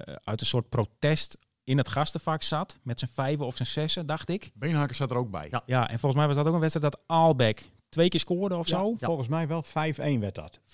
uit 0.00 0.40
een 0.40 0.46
soort 0.46 0.68
protest 0.68 1.38
in 1.64 1.78
het 1.78 1.88
gastenvak 1.88 2.42
zat. 2.42 2.78
Met 2.82 2.98
zijn 2.98 3.10
vijven 3.14 3.46
of 3.46 3.56
zijn 3.56 3.68
zessen, 3.68 4.06
dacht 4.06 4.28
ik. 4.28 4.50
Beenhakker 4.54 4.96
zat 4.96 5.10
er 5.10 5.16
ook 5.16 5.30
bij. 5.30 5.48
Ja. 5.50 5.62
Ja, 5.66 5.88
en 5.90 5.98
volgens 5.98 6.14
mij 6.14 6.26
was 6.26 6.36
dat 6.36 6.46
ook 6.46 6.54
een 6.54 6.60
wedstrijd 6.60 6.92
dat 6.92 7.02
Albeck 7.06 7.70
twee 7.88 8.08
keer 8.08 8.20
scoorde 8.20 8.56
of 8.56 8.66
zo. 8.66 8.94
Ja. 8.98 9.06
Volgens 9.06 9.28
mij 9.28 9.46
wel 9.48 9.62
5-1 9.62 10.18
werd 10.20 10.34
dat. 10.34 10.60
5-1, 10.66 10.70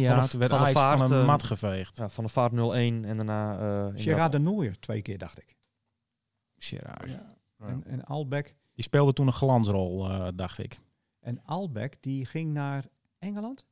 ja. 0.00 0.14
Van 0.14 0.22
de- 0.22 0.28
Toen 0.28 0.40
werd 0.40 0.52
van 0.52 0.64
de 0.64 0.72
vaart, 0.72 0.98
van 0.98 1.12
een 1.12 1.20
eh, 1.20 1.26
mat 1.26 1.42
geveegd. 1.42 1.96
ja, 1.96 2.08
van 2.08 2.24
de 2.24 2.30
vaart 2.30 2.52
0-1 2.52 2.54
en 2.54 3.02
daarna... 3.16 3.58
eh, 3.58 3.92
Gerard 4.02 4.32
de 4.32 4.38
Nooijer 4.38 4.78
twee 4.80 5.02
keer, 5.02 5.18
dacht 5.18 5.38
ik. 5.38 5.56
Gerard. 6.56 7.10
Ja. 7.10 7.36
En, 7.66 7.84
en 7.86 8.04
Albeck. 8.04 8.56
Die 8.74 8.84
speelde 8.84 9.12
toen 9.12 9.26
een 9.26 9.32
glansrol, 9.32 10.08
eh, 10.10 10.28
dacht 10.34 10.58
ik. 10.58 10.80
En 11.20 11.42
Albeck, 11.44 11.96
die 12.02 12.24
ging 12.26 12.52
naar 12.52 12.84
Engeland? 13.18 13.64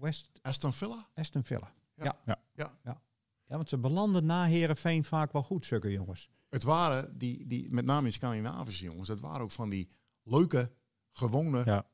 West 0.00 0.30
Aston 0.42 0.72
Villa? 0.72 1.06
Aston 1.14 1.44
Villa. 1.44 1.72
Ja. 1.94 2.16
Ja. 2.24 2.36
Ja. 2.84 3.00
Ja. 3.48 3.56
want 3.56 3.68
ze 3.68 3.78
belanden 3.78 4.26
na 4.26 4.44
Herenveen 4.44 5.04
vaak 5.04 5.32
wel 5.32 5.42
goed, 5.42 5.66
zulke 5.66 5.90
jongens. 5.90 6.28
Het 6.48 6.62
waren, 6.62 7.18
die, 7.18 7.46
die, 7.46 7.70
met 7.70 7.84
name 7.84 8.06
in 8.06 8.12
Scandinavische 8.12 8.84
jongens, 8.84 9.08
dat 9.08 9.20
waren 9.20 9.40
ook 9.40 9.50
van 9.50 9.68
die 9.70 9.88
leuke, 10.22 10.70
gewone, 11.12 11.62
Ja. 11.64 11.86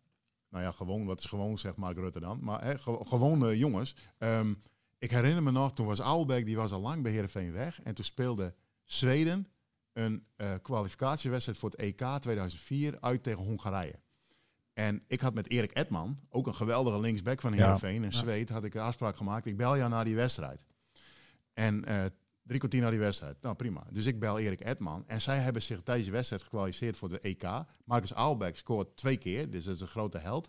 nou 0.49 0.65
ja, 0.65 0.73
gewoon, 0.73 1.05
wat 1.07 1.19
is 1.19 1.27
gewoon, 1.27 1.59
zegt 1.59 1.77
Mark 1.77 1.97
Rutte 1.97 2.21
dan, 2.21 2.39
maar 2.43 2.65
hè, 2.65 2.79
ge- 2.79 3.05
gewone 3.07 3.59
jongens. 3.59 3.95
Ehm, 4.19 4.55
ik 4.99 5.11
herinner 5.11 5.43
me 5.43 5.51
nog, 5.51 5.73
toen 5.73 5.87
was 5.87 6.03
Aalbeck, 6.03 6.47
die 6.47 6.57
was 6.57 6.73
al 6.73 6.81
lang 6.81 7.03
bij 7.03 7.13
Heerenveen 7.13 7.53
weg, 7.53 7.83
en 7.83 7.95
toen 7.95 8.05
speelde 8.05 8.55
Zweden 8.85 9.47
een 9.93 10.27
uh, 10.37 10.55
kwalificatiewedstrijd 10.63 11.59
voor 11.59 11.71
het 11.71 11.79
EK 11.79 12.03
2004 12.21 13.01
uit 13.01 13.23
tegen 13.23 13.43
Hongarije. 13.45 14.01
En 14.73 15.01
ik 15.07 15.21
had 15.21 15.35
met 15.35 15.51
Erik 15.51 15.77
Edman, 15.77 16.19
ook 16.29 16.47
een 16.47 16.55
geweldige 16.55 17.01
linksback 17.01 17.41
van 17.41 17.53
Heerenveen, 17.53 17.99
ja. 18.01 18.05
en 18.07 18.13
Zweed, 18.13 18.49
had 18.49 18.65
ik 18.65 18.75
een 18.75 18.81
afspraak 18.81 19.17
gemaakt. 19.17 19.47
Ik 19.47 19.57
bel 19.57 19.77
jou 19.77 19.91
naar 19.91 20.05
die 20.05 20.15
wedstrijd. 20.15 20.65
En 21.55 21.85
uh, 21.89 22.05
drie 22.43 22.59
kwartier 22.59 22.81
naar 22.81 22.91
die 22.91 23.01
wedstrijd. 23.01 23.37
Nou, 23.43 23.55
prima. 23.55 23.87
Dus 23.91 24.07
ik 24.07 24.19
bel 24.19 24.39
Erik 24.39 24.65
Edman. 24.65 25.05
En 25.07 25.21
zij 25.21 25.39
hebben 25.39 25.63
zich 25.63 25.83
tijdens 25.83 26.07
de 26.07 26.13
wedstrijd 26.13 26.43
gekwalificeerd 26.43 26.97
voor 26.97 27.09
de 27.09 27.19
EK. 27.19 27.49
Marcus 27.85 28.15
Aalbeck 28.15 28.57
scoort 28.57 28.97
twee 28.97 29.17
keer, 29.17 29.51
dus 29.51 29.65
dat 29.65 29.75
is 29.75 29.81
een 29.81 29.87
grote 29.87 30.19
held. 30.19 30.49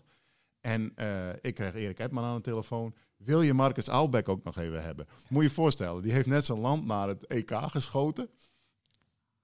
En 0.60 0.92
uh, 0.96 1.28
ik 1.40 1.54
kreeg 1.54 1.74
Erik 1.74 1.98
Edman 1.98 2.24
aan 2.24 2.36
de 2.36 2.42
telefoon. 2.42 2.94
Wil 3.16 3.42
je 3.42 3.54
Marcus 3.54 3.90
Aalbeck 3.90 4.28
ook 4.28 4.44
nog 4.44 4.56
even 4.58 4.82
hebben? 4.82 5.06
Moet 5.28 5.42
je 5.42 5.48
je 5.48 5.54
voorstellen, 5.54 6.02
die 6.02 6.12
heeft 6.12 6.26
net 6.26 6.44
zijn 6.44 6.58
land 6.58 6.86
naar 6.86 7.08
het 7.08 7.26
EK 7.26 7.52
geschoten. 7.54 8.28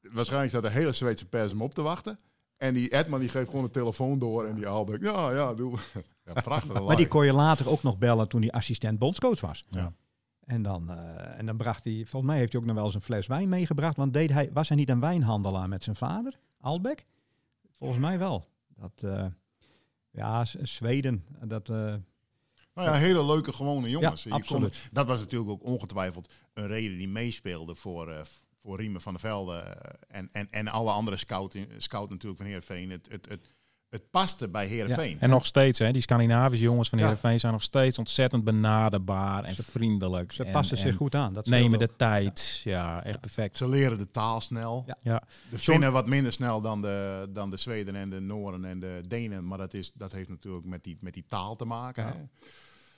Waarschijnlijk 0.01 0.51
staat 0.51 0.63
de 0.63 0.71
hele 0.71 0.93
Zweedse 0.93 1.27
pers 1.27 1.51
hem 1.51 1.63
op 1.63 1.75
te 1.75 1.83
wachten. 1.83 2.19
En 2.57 2.75
die 2.75 2.89
Edman 2.89 3.21
die 3.21 3.29
geeft 3.29 3.51
gewoon 3.51 3.65
de 3.65 3.71
telefoon 3.71 4.19
door 4.19 4.47
en 4.47 4.55
die 4.55 4.69
Aalbeck, 4.69 5.03
ja, 5.03 5.33
ja, 5.33 5.55
doe. 5.55 5.79
Ja, 6.25 6.41
prachtig. 6.41 6.83
maar 6.83 6.97
die 6.97 7.09
kon 7.09 7.25
je 7.25 7.33
later 7.33 7.69
ook 7.69 7.83
nog 7.83 7.99
bellen 7.99 8.29
toen 8.29 8.41
hij 8.41 8.51
assistent 8.51 8.99
bondscoach 8.99 9.41
was. 9.41 9.65
Ja. 9.71 9.93
En 10.51 10.63
dan, 10.63 10.91
uh, 10.91 11.39
en 11.39 11.47
dan 11.47 11.57
bracht 11.57 11.85
hij, 11.85 11.95
volgens 11.95 12.33
mij 12.33 12.39
heeft 12.39 12.53
hij 12.53 12.61
ook 12.61 12.67
nog 12.67 12.77
wel 12.77 12.85
eens 12.85 12.95
een 12.95 13.03
fles 13.03 13.27
wijn 13.27 13.49
meegebracht. 13.49 13.97
Want 13.97 14.13
deed 14.13 14.31
hij, 14.31 14.51
was 14.53 14.69
hij 14.69 14.77
niet 14.77 14.89
een 14.89 15.01
wijnhandelaar 15.01 15.69
met 15.69 15.85
zijn 15.85 15.97
vader, 15.97 16.39
Albeck? 16.61 17.07
Volgens 17.79 18.01
mij 18.01 18.19
wel. 18.19 18.49
Dat, 18.77 18.93
uh, 19.05 19.27
ja, 20.11 20.45
Zweden, 20.63 21.25
dat... 21.45 21.69
Uh, 21.69 21.77
nou 22.75 22.89
ja, 22.89 22.95
hele 22.95 23.25
leuke 23.25 23.53
gewone 23.53 23.91
jongens. 23.91 24.23
Ja, 24.23 24.35
absoluut. 24.35 24.89
dat 24.93 25.09
was 25.09 25.21
natuurlijk 25.21 25.51
ook 25.51 25.65
ongetwijfeld 25.65 26.33
een 26.55 26.67
reden 26.67 26.97
die 26.97 27.09
meespeelde 27.09 27.75
voor, 27.75 28.27
voor 28.63 28.77
Riemen 28.79 29.01
van 29.01 29.13
der 29.13 29.21
Velde 29.21 29.59
en, 30.09 30.29
en, 30.31 30.51
en 30.51 30.69
alle 30.69 30.91
andere 30.91 31.17
scout, 31.17 31.57
scout 31.79 32.11
natuurlijk 32.11 32.41
van 32.41 32.47
Heerenveen. 32.47 32.91
Het, 32.91 33.07
het, 33.11 33.29
het, 33.29 33.53
het 33.91 34.11
paste 34.11 34.49
bij 34.49 34.67
Heerenveen. 34.67 35.11
Ja. 35.11 35.21
En 35.21 35.31
nog 35.31 35.47
steeds, 35.47 35.79
hè, 35.79 35.93
die 35.93 36.03
Scandinavische 36.03 36.65
jongens 36.65 36.89
van 36.89 36.99
Heerenveen 36.99 37.33
ja. 37.33 37.39
zijn 37.39 37.53
nog 37.53 37.63
steeds 37.63 37.99
ontzettend 37.99 38.45
benaderbaar 38.45 39.45
en 39.45 39.55
vriendelijk. 39.55 40.33
Ze 40.33 40.45
en, 40.45 40.53
passen 40.53 40.77
zich 40.77 40.97
goed 40.97 41.15
aan. 41.15 41.33
Dat 41.33 41.47
nemen 41.47 41.79
de 41.79 41.97
tijd. 41.97 42.61
Ja. 42.65 43.05
echt 43.05 43.21
perfect. 43.21 43.57
Ze 43.57 43.69
leren 43.69 43.99
de 43.99 44.11
taal 44.11 44.41
snel. 44.41 44.83
Ja. 44.87 44.97
ja. 45.03 45.23
De 45.51 45.59
Finnen 45.59 45.93
wat 45.93 46.07
minder 46.07 46.33
snel 46.33 46.61
dan 46.61 46.83
de, 46.83 47.29
dan 47.33 47.51
de 47.51 47.57
Zweden 47.57 47.97
en 47.97 48.11
de 48.11 48.21
Noorden 48.21 48.65
en 48.65 48.81
de 48.81 49.03
Denen. 49.09 49.47
Maar 49.47 49.59
dat, 49.59 49.75
is, 49.75 49.93
dat 49.95 50.13
heeft 50.13 50.29
natuurlijk 50.29 50.67
met 50.67 50.85
die, 50.85 50.99
met 51.01 51.15
die 51.15 51.25
taal 51.29 51.57
te 51.57 51.65
maken. 51.65 52.05
Hè. 52.05 52.13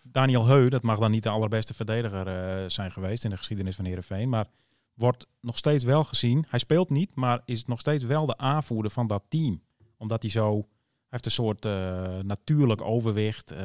Daniel 0.03 0.47
Heu, 0.47 0.69
dat 0.69 0.83
mag 0.83 0.99
dan 0.99 1.11
niet 1.11 1.23
de 1.23 1.29
allerbeste 1.29 1.75
verdediger 1.75 2.27
uh, 2.63 2.69
zijn 2.69 2.93
geweest 2.93 3.25
in 3.25 3.31
de 3.31 3.37
geschiedenis 3.37 3.77
van 3.77 3.85
Heerenveen. 3.85 4.29
Maar 4.29 4.47
wordt 4.95 5.27
nog 5.41 5.57
steeds 5.57 5.85
wel 5.85 6.05
gezien. 6.05 6.45
Hij 6.49 6.59
speelt 6.59 6.91
niet, 6.91 7.15
maar 7.15 7.43
is 7.45 7.65
nog 7.65 7.81
steeds 7.81 8.05
wel 8.05 8.27
de 8.27 8.37
aanvoerder 8.37 8.91
van 8.91 9.07
dat 9.07 9.23
team. 9.29 9.63
Omdat 9.97 10.23
hij 10.23 10.31
zo 10.31 10.67
heeft 11.13 11.27
een 11.27 11.31
soort 11.31 11.65
uh, 11.65 12.19
natuurlijk 12.19 12.81
overwicht. 12.81 13.53
Uh, 13.53 13.59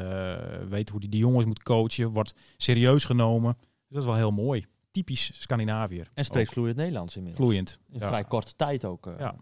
weet 0.70 0.90
hoe 0.90 1.00
hij 1.00 1.10
die 1.10 1.20
jongens 1.20 1.46
moet 1.46 1.64
coachen. 1.64 2.10
Wordt 2.10 2.34
serieus 2.58 3.06
genomen. 3.06 3.58
Dus 3.60 3.70
dat 3.88 4.00
is 4.00 4.06
wel 4.06 4.16
heel 4.16 4.32
mooi. 4.32 4.66
Typisch 4.92 5.42
Scandinaviër. 5.42 6.10
En 6.14 6.26
spreekt 6.26 6.52
vloeiend 6.52 6.78
Nederlands 6.78 7.16
inmiddels. 7.16 7.46
Vloeiend. 7.46 7.80
In 7.90 8.00
vrij 8.00 8.24
korte 8.24 8.56
tijd 8.56 8.86
ook. 8.86 9.08
Uh. 9.08 9.14
Ja. 9.20 9.36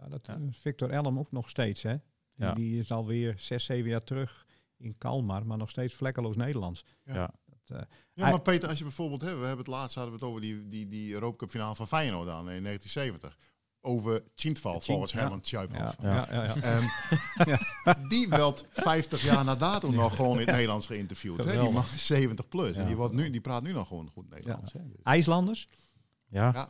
ja. 0.00 0.08
dat 0.08 0.26
ja. 0.26 0.38
Victor 0.50 0.90
Elm 0.90 1.18
ook 1.18 1.32
nog 1.32 1.48
steeds. 1.48 1.82
Hè? 1.82 1.96
Die, 2.34 2.54
die 2.54 2.78
is 2.78 2.92
alweer 2.92 3.34
zes, 3.38 3.64
zeven 3.64 3.90
jaar 3.90 4.04
terug 4.04 4.46
in 4.76 4.98
Kalmar. 4.98 5.46
Maar 5.46 5.58
nog 5.58 5.70
steeds 5.70 5.94
vlekkeloos 5.94 6.36
Nederlands. 6.36 6.84
Ja. 7.04 7.34
Dat, 7.64 7.86
ja, 8.12 8.30
maar 8.30 8.40
Peter, 8.40 8.68
als 8.68 8.78
je 8.78 8.84
bijvoorbeeld... 8.84 9.20
Hè, 9.20 9.34
we 9.34 9.46
hebben 9.46 9.58
het 9.58 9.66
laatst 9.66 9.94
hadden 9.94 10.14
we 10.14 10.20
het 10.20 10.28
over 10.28 10.40
die, 10.40 10.68
die, 10.68 10.88
die 10.88 11.12
Europa 11.12 11.36
Cup 11.36 11.50
finale 11.50 11.74
van 11.74 11.86
Feyenoord 11.86 12.28
aan 12.28 12.50
in 12.50 12.62
1970 12.62 13.36
over 13.80 14.22
Chintval 14.34 14.80
volgens 14.80 15.12
Herman 15.12 15.40
Tjuiphoff. 15.40 15.96
Ja. 16.00 16.26
Ja, 16.30 16.76
um, 16.76 18.08
die 18.08 18.28
werd 18.28 18.64
50 18.70 19.22
jaar 19.22 19.44
na 19.44 19.54
dato 19.54 19.90
nog 19.90 20.16
gewoon 20.16 20.32
in 20.32 20.46
het 20.46 20.50
Nederlands 20.50 20.86
geïnterviewd. 20.86 21.44
Hè? 21.44 21.60
Die 21.60 21.70
mag 21.70 21.88
70 21.98 22.48
plus. 22.48 22.72
En 22.72 22.86
die, 22.86 22.96
wordt 22.96 23.14
nu, 23.14 23.30
die 23.30 23.40
praat 23.40 23.62
nu 23.62 23.72
nog 23.72 23.88
gewoon 23.88 24.10
goed 24.12 24.30
Nederlands. 24.30 24.72
Hè? 24.72 24.80
Dus. 24.88 25.02
IJslanders? 25.02 25.68
Ja. 26.28 26.50
ja. 26.54 26.68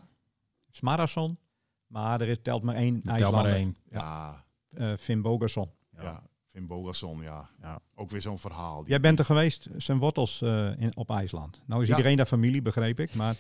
Smarason. 0.70 1.38
Maar 1.86 2.20
er 2.20 2.28
is, 2.28 2.36
telt 2.42 2.62
maar 2.62 2.74
één 2.74 3.02
Telt 3.02 3.14
IJslander. 3.14 3.42
maar 3.42 3.52
één. 3.52 3.76
Ja. 3.90 4.44
Uh, 4.70 4.92
Finn 4.98 5.22
Bogerson. 5.22 5.70
Ja. 6.02 6.22
Finn 6.50 6.66
Bogerson, 6.66 7.22
ja. 7.22 7.50
ja. 7.62 7.80
Ook 7.94 8.10
weer 8.10 8.20
zo'n 8.20 8.38
verhaal. 8.38 8.84
Jij 8.86 9.00
bent 9.00 9.18
er 9.18 9.24
geweest, 9.24 9.68
zijn 9.76 9.98
wortels 9.98 10.40
uh, 10.40 10.80
in, 10.80 10.96
op 10.96 11.10
IJsland. 11.10 11.60
Nou 11.66 11.82
is 11.82 11.88
iedereen 11.88 12.16
daar 12.16 12.26
familie, 12.26 12.62
begreep 12.62 13.00
ik. 13.00 13.14
Maar 13.14 13.36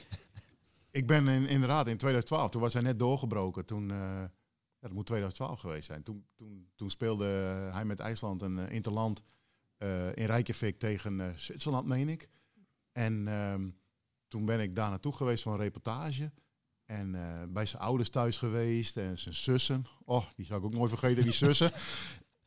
ik 0.90 1.06
ben 1.06 1.28
in, 1.28 1.46
inderdaad 1.46 1.88
in 1.88 1.96
2012, 1.96 2.50
toen 2.50 2.60
was 2.60 2.72
hij 2.72 2.82
net 2.82 2.98
doorgebroken. 2.98 3.64
Toen, 3.64 3.82
uh, 3.82 3.96
ja, 3.96 4.30
dat 4.78 4.92
moet 4.92 5.06
2012 5.06 5.60
geweest 5.60 5.86
zijn. 5.86 6.02
Toen, 6.02 6.26
toen, 6.36 6.68
toen 6.74 6.90
speelde 6.90 7.26
hij 7.72 7.84
met 7.84 8.00
IJsland 8.00 8.42
een 8.42 8.58
uh, 8.58 8.70
interland 8.70 9.22
uh, 9.78 10.06
in 10.06 10.24
Reykjavik 10.24 10.78
tegen 10.78 11.34
Zwitserland, 11.36 11.86
meen 11.86 12.08
ik. 12.08 12.28
En 12.92 13.28
um, 13.28 13.78
toen 14.28 14.44
ben 14.44 14.60
ik 14.60 14.74
daar 14.74 14.88
naartoe 14.88 15.12
geweest 15.12 15.42
voor 15.42 15.52
een 15.52 15.58
reportage. 15.58 16.32
En 16.84 17.16
bij 17.52 17.66
zijn 17.66 17.82
ouders 17.82 18.08
thuis 18.08 18.38
geweest 18.38 18.96
en 18.96 19.18
zijn 19.18 19.34
zussen. 19.34 19.84
Oh, 20.04 20.24
die 20.36 20.46
zou 20.46 20.58
ik 20.58 20.64
ook 20.64 20.74
nooit 20.74 20.90
vergeten, 20.90 21.22
die 21.22 21.32
zussen. 21.32 21.72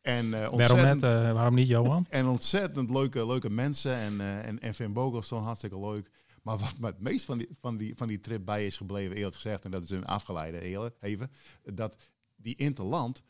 En, 0.01 0.25
uh, 0.25 0.49
waarom, 0.49 0.81
net, 0.81 1.01
waarom 1.33 1.53
niet, 1.53 1.67
Johan? 1.67 2.05
En 2.09 2.27
ontzettend 2.27 2.89
leuke, 2.89 3.25
leuke 3.25 3.49
mensen. 3.49 3.95
En, 3.95 4.21
en, 4.43 4.59
en 4.59 4.73
Finn 4.73 4.93
Bogelson, 4.93 5.43
hartstikke 5.43 5.79
leuk. 5.79 6.09
Maar 6.43 6.57
wat 6.57 6.77
me 6.77 6.85
het 6.85 6.99
meest 6.99 7.25
van 7.25 7.37
die, 7.37 7.49
van, 7.59 7.77
die, 7.77 7.95
van 7.95 8.07
die 8.07 8.19
trip 8.19 8.45
bij 8.45 8.65
is 8.65 8.77
gebleven, 8.77 9.15
eerlijk 9.15 9.35
gezegd, 9.35 9.65
en 9.65 9.71
dat 9.71 9.83
is 9.83 9.89
een 9.89 10.05
afgeleide 10.05 10.91
even, 10.99 11.31
dat 11.73 11.97
die 12.35 12.55
interland, 12.55 13.23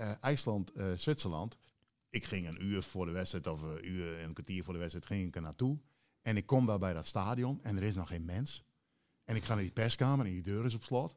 uh, 0.00 0.12
IJsland, 0.20 0.76
uh, 0.76 0.92
Zwitserland, 0.96 1.56
ik 2.10 2.24
ging 2.24 2.48
een 2.48 2.64
uur 2.64 2.82
voor 2.82 3.06
de 3.06 3.12
wedstrijd, 3.12 3.46
of 3.46 3.62
een 3.62 3.88
uur 3.90 4.18
en 4.18 4.24
een 4.24 4.32
kwartier 4.32 4.64
voor 4.64 4.72
de 4.72 4.78
wedstrijd, 4.78 5.06
ging 5.06 5.26
ik 5.26 5.36
er 5.36 5.42
naartoe. 5.42 5.78
En 6.22 6.36
ik 6.36 6.46
kom 6.46 6.66
daar 6.66 6.78
bij 6.78 6.92
dat 6.92 7.06
stadion 7.06 7.62
en 7.62 7.76
er 7.76 7.82
is 7.82 7.94
nog 7.94 8.08
geen 8.08 8.24
mens. 8.24 8.64
En 9.24 9.36
ik 9.36 9.44
ga 9.44 9.54
naar 9.54 9.62
die 9.62 9.72
perskamer 9.72 10.26
en 10.26 10.32
die 10.32 10.42
deur 10.42 10.64
is 10.64 10.74
op 10.74 10.84
slot. 10.84 11.16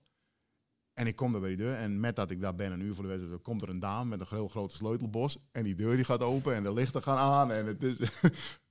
En 0.94 1.08
ik 1.08 1.16
kom 1.16 1.32
daar 1.32 1.42
bij 1.42 1.50
die 1.50 1.58
deur 1.58 1.76
en 1.76 2.00
met 2.00 2.16
dat 2.16 2.32
ik 2.32 2.42
daar 2.42 2.56
ben, 2.56 2.72
een 2.72 2.82
uur 2.82 2.94
voor 2.94 3.04
de 3.04 3.10
wedstrijd, 3.10 3.42
komt 3.42 3.62
er 3.62 3.70
een 3.70 3.80
dame 3.80 4.10
met 4.10 4.20
een 4.20 4.28
heel 4.30 4.48
grote 4.48 4.76
sleutelbos. 4.76 5.38
En 5.52 5.64
die 5.64 5.76
deur 5.76 5.96
die 5.96 6.06
gaat 6.06 6.22
open 6.22 6.56
en 6.56 6.64
de 6.64 6.74
lichten 6.74 7.04
gaan 7.04 7.18
aan. 7.18 7.52
En 7.52 7.66
het 7.66 7.84
is 7.84 7.98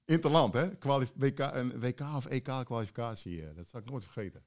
Interland, 0.08 0.54
hè? 0.54 0.68
Kwalif 0.76 1.12
WK, 1.14 1.38
een 1.38 1.80
WK 1.80 2.00
of 2.00 2.26
EK-kwalificatie. 2.26 3.42
Eh, 3.42 3.56
dat 3.56 3.68
zal 3.68 3.80
ik 3.80 3.90
nooit 3.90 4.04
vergeten. 4.04 4.42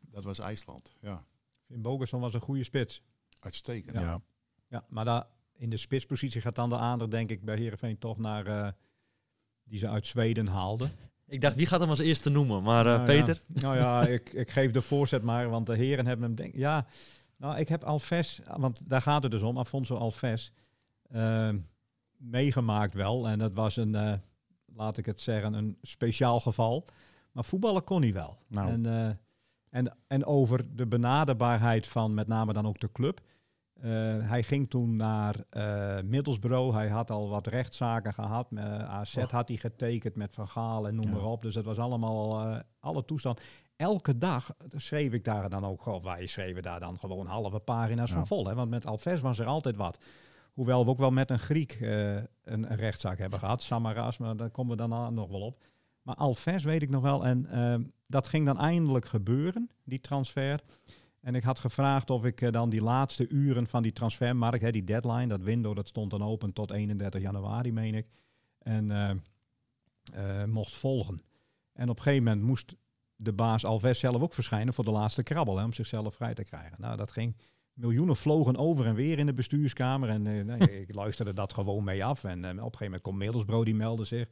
Dat 0.00 0.24
was 0.24 0.38
IJsland, 0.38 0.94
ja. 1.00 1.24
Finn 1.66 1.82
Bogerson 1.82 2.20
was 2.20 2.34
een 2.34 2.40
goede 2.40 2.64
spits. 2.64 3.02
Uitstekend. 3.40 3.96
Ja, 3.96 4.02
ja. 4.02 4.20
ja 4.68 4.84
maar 4.88 5.04
daar 5.04 5.26
in 5.52 5.70
de 5.70 5.76
spitspositie 5.76 6.40
gaat 6.40 6.54
dan 6.54 6.68
de 6.68 6.76
aandacht, 6.76 7.10
denk 7.10 7.30
ik, 7.30 7.44
bij 7.44 7.56
Heerenveen 7.56 7.98
toch 7.98 8.18
naar 8.18 8.46
uh, 8.46 8.68
die 9.64 9.78
ze 9.78 9.88
uit 9.88 10.06
Zweden 10.06 10.46
haalden. 10.46 10.90
Ik 11.26 11.40
dacht, 11.40 11.54
wie 11.54 11.66
gaat 11.66 11.80
hem 11.80 11.88
als 11.88 11.98
eerste 11.98 12.30
noemen? 12.30 12.62
Maar 12.62 12.86
uh, 12.86 12.92
nou, 12.92 13.04
Peter? 13.04 13.40
Ja. 13.54 13.60
Nou 13.60 13.76
ja, 13.76 14.06
ik, 14.16 14.32
ik 14.32 14.50
geef 14.50 14.70
de 14.70 14.82
voorzet 14.82 15.22
maar, 15.22 15.48
want 15.48 15.66
de 15.66 15.76
heren 15.76 16.06
hebben 16.06 16.26
hem... 16.26 16.34
Denk, 16.34 16.54
ja, 16.54 16.86
nou, 17.36 17.58
ik 17.58 17.68
heb 17.68 17.84
Alves, 17.84 18.40
want 18.56 18.80
daar 18.84 19.02
gaat 19.02 19.22
het 19.22 19.32
dus 19.32 19.42
om, 19.42 19.58
Afonso 19.58 19.96
Alves, 19.96 20.52
uh, 21.12 21.50
meegemaakt 22.16 22.94
wel. 22.94 23.28
En 23.28 23.38
dat 23.38 23.52
was 23.52 23.76
een 23.76 24.22
laat 24.78 24.96
ik 24.96 25.06
het 25.06 25.20
zeggen, 25.20 25.52
een 25.52 25.78
speciaal 25.82 26.40
geval. 26.40 26.84
Maar 27.32 27.44
voetballen 27.44 27.84
kon 27.84 28.02
hij 28.02 28.12
wel. 28.12 28.38
Nou. 28.46 28.68
En, 28.68 28.86
uh, 28.86 29.08
en, 29.70 29.96
en 30.06 30.24
over 30.24 30.76
de 30.76 30.86
benaderbaarheid 30.86 31.88
van 31.88 32.14
met 32.14 32.26
name 32.26 32.52
dan 32.52 32.66
ook 32.66 32.80
de 32.80 32.92
club. 32.92 33.20
Uh, 33.76 33.84
hij 34.28 34.42
ging 34.42 34.70
toen 34.70 34.96
naar 34.96 35.36
uh, 35.52 35.98
Middlesbrough. 36.04 36.76
Hij 36.76 36.88
had 36.88 37.10
al 37.10 37.28
wat 37.28 37.46
rechtszaken 37.46 38.14
gehad. 38.14 38.50
Met 38.50 38.64
AZ 38.64 39.16
oh. 39.16 39.30
had 39.30 39.48
hij 39.48 39.56
getekend 39.56 40.16
met 40.16 40.34
Van 40.34 40.48
Gaal 40.48 40.88
en 40.88 40.94
noem 40.94 41.06
ja. 41.06 41.12
maar 41.12 41.24
op. 41.24 41.42
Dus 41.42 41.54
dat 41.54 41.64
was 41.64 41.78
allemaal 41.78 42.62
alle 42.80 43.04
toestand. 43.04 43.40
Elke 43.76 44.18
dag 44.18 44.54
schreef 44.76 45.12
ik 45.12 45.24
daar 45.24 45.48
dan 45.48 45.64
ook 45.64 45.82
gewoon. 45.82 46.02
Wij 46.02 46.26
schreven 46.26 46.62
daar 46.62 46.80
dan 46.80 46.98
gewoon 46.98 47.26
halve 47.26 47.58
pagina's 47.58 48.08
ja. 48.08 48.14
van 48.14 48.26
vol. 48.26 48.46
Hè? 48.46 48.54
Want 48.54 48.70
met 48.70 48.86
Alves 48.86 49.20
was 49.20 49.38
er 49.38 49.46
altijd 49.46 49.76
wat. 49.76 49.98
Hoewel 50.58 50.84
we 50.84 50.90
ook 50.90 50.98
wel 50.98 51.10
met 51.10 51.30
een 51.30 51.38
Griek 51.38 51.78
uh, 51.80 52.16
een, 52.44 52.66
rechtszaak 52.66 53.18
hebben 53.18 53.38
gehad, 53.38 53.62
Samaras, 53.62 54.18
maar 54.18 54.36
daar 54.36 54.50
komen 54.50 54.76
we 54.76 54.88
dan 54.88 55.14
nog 55.14 55.28
wel 55.28 55.40
op. 55.40 55.62
Maar 56.02 56.14
Alves 56.14 56.64
weet 56.64 56.82
ik 56.82 56.90
nog 56.90 57.02
wel. 57.02 57.26
En 57.26 57.46
uh, 57.50 57.74
dat 58.06 58.28
ging 58.28 58.46
dan 58.46 58.58
eindelijk 58.58 59.04
gebeuren, 59.04 59.70
die 59.84 60.00
transfer. 60.00 60.60
En 61.20 61.34
ik 61.34 61.42
had 61.42 61.58
gevraagd 61.58 62.10
of 62.10 62.24
ik 62.24 62.40
uh, 62.40 62.50
dan 62.50 62.70
die 62.70 62.82
laatste 62.82 63.28
uren 63.28 63.66
van 63.66 63.82
die 63.82 63.92
transfermarkt, 63.92 64.62
hè, 64.62 64.70
die 64.70 64.84
deadline, 64.84 65.26
dat 65.26 65.42
window, 65.42 65.76
dat 65.76 65.88
stond 65.88 66.10
dan 66.10 66.22
open 66.22 66.52
tot 66.52 66.70
31 66.70 67.20
januari, 67.20 67.72
meen 67.72 67.94
ik. 67.94 68.06
En 68.58 69.22
mocht 70.50 70.74
volgen. 70.74 71.22
En 71.72 71.88
op 71.88 71.96
een 71.96 72.02
gegeven 72.02 72.24
moment 72.24 72.42
moest 72.42 72.74
de 73.16 73.32
baas 73.32 73.64
Alves 73.64 73.98
zelf 73.98 74.22
ook 74.22 74.34
verschijnen 74.34 74.74
voor 74.74 74.84
de 74.84 74.90
laatste 74.90 75.22
krabbel, 75.22 75.56
hè, 75.56 75.64
om 75.64 75.72
zichzelf 75.72 76.14
vrij 76.14 76.34
te 76.34 76.44
krijgen. 76.44 76.76
Nou, 76.80 76.96
dat 76.96 77.12
ging 77.12 77.36
miljoenen 77.78 78.16
vlogen 78.16 78.56
over 78.56 78.86
en 78.86 78.94
weer 78.94 79.18
in 79.18 79.26
de 79.26 79.34
bestuurskamer. 79.34 80.08
En 80.08 80.22
nee, 80.22 80.80
ik 80.80 80.94
luisterde 80.94 81.32
dat 81.32 81.52
gewoon 81.52 81.84
mee 81.84 82.04
af. 82.04 82.24
En 82.24 82.38
uh, 82.38 82.48
op 82.48 82.56
een 82.56 82.62
gegeven 82.62 82.84
moment 82.84 83.02
komt 83.02 83.18
Middelsbro, 83.18 83.64
die 83.64 83.74
meldde 83.74 84.04
zich. 84.04 84.28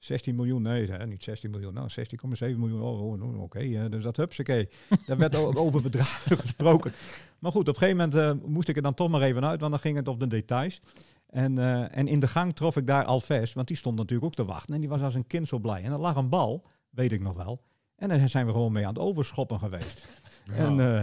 16 0.00 0.34
miljoen, 0.34 0.62
nee, 0.62 0.90
hè, 0.90 1.06
niet 1.06 1.22
16 1.22 1.50
miljoen, 1.50 1.74
nou 1.74 1.88
16,7 1.90 2.38
miljoen, 2.38 2.82
oh, 2.82 3.02
oh, 3.02 3.22
oh, 3.22 3.42
oké, 3.42 3.58
eh, 3.58 3.90
dus 3.90 4.02
dat 4.02 4.16
hupsakee. 4.16 4.68
Daar 5.06 5.16
werd 5.16 5.36
over 5.56 5.82
bedragen 5.82 6.36
gesproken. 6.46 6.92
Maar 7.38 7.52
goed, 7.52 7.68
op 7.68 7.74
een 7.74 7.80
gegeven 7.80 8.10
moment 8.10 8.42
eh, 8.42 8.48
moest 8.48 8.68
ik 8.68 8.76
er 8.76 8.82
dan 8.82 8.94
toch 8.94 9.08
maar 9.08 9.22
even 9.22 9.44
uit, 9.44 9.60
want 9.60 9.72
dan 9.72 9.80
ging 9.80 9.96
het 9.96 10.08
op 10.08 10.20
de 10.20 10.26
details. 10.26 10.80
En, 11.26 11.58
eh, 11.58 11.96
en 11.96 12.06
in 12.06 12.20
de 12.20 12.28
gang 12.28 12.56
trof 12.56 12.76
ik 12.76 12.86
daar 12.86 13.04
Alves, 13.04 13.52
want 13.52 13.68
die 13.68 13.76
stond 13.76 13.96
natuurlijk 13.96 14.26
ook 14.26 14.34
te 14.34 14.52
wachten. 14.52 14.74
En 14.74 14.80
die 14.80 14.88
was 14.88 15.00
als 15.00 15.14
een 15.14 15.26
kind 15.26 15.48
zo 15.48 15.58
blij. 15.58 15.82
En 15.82 15.92
er 15.92 16.00
lag 16.00 16.16
een 16.16 16.28
bal, 16.28 16.66
weet 16.90 17.12
ik 17.12 17.20
nog 17.20 17.36
wel. 17.36 17.62
En 17.96 18.08
daar 18.08 18.28
zijn 18.28 18.46
we 18.46 18.52
gewoon 18.52 18.72
mee 18.72 18.86
aan 18.86 18.94
het 18.94 19.02
overschoppen 19.02 19.58
geweest. 19.58 20.06
En, 20.46 20.80
eh, 20.80 21.00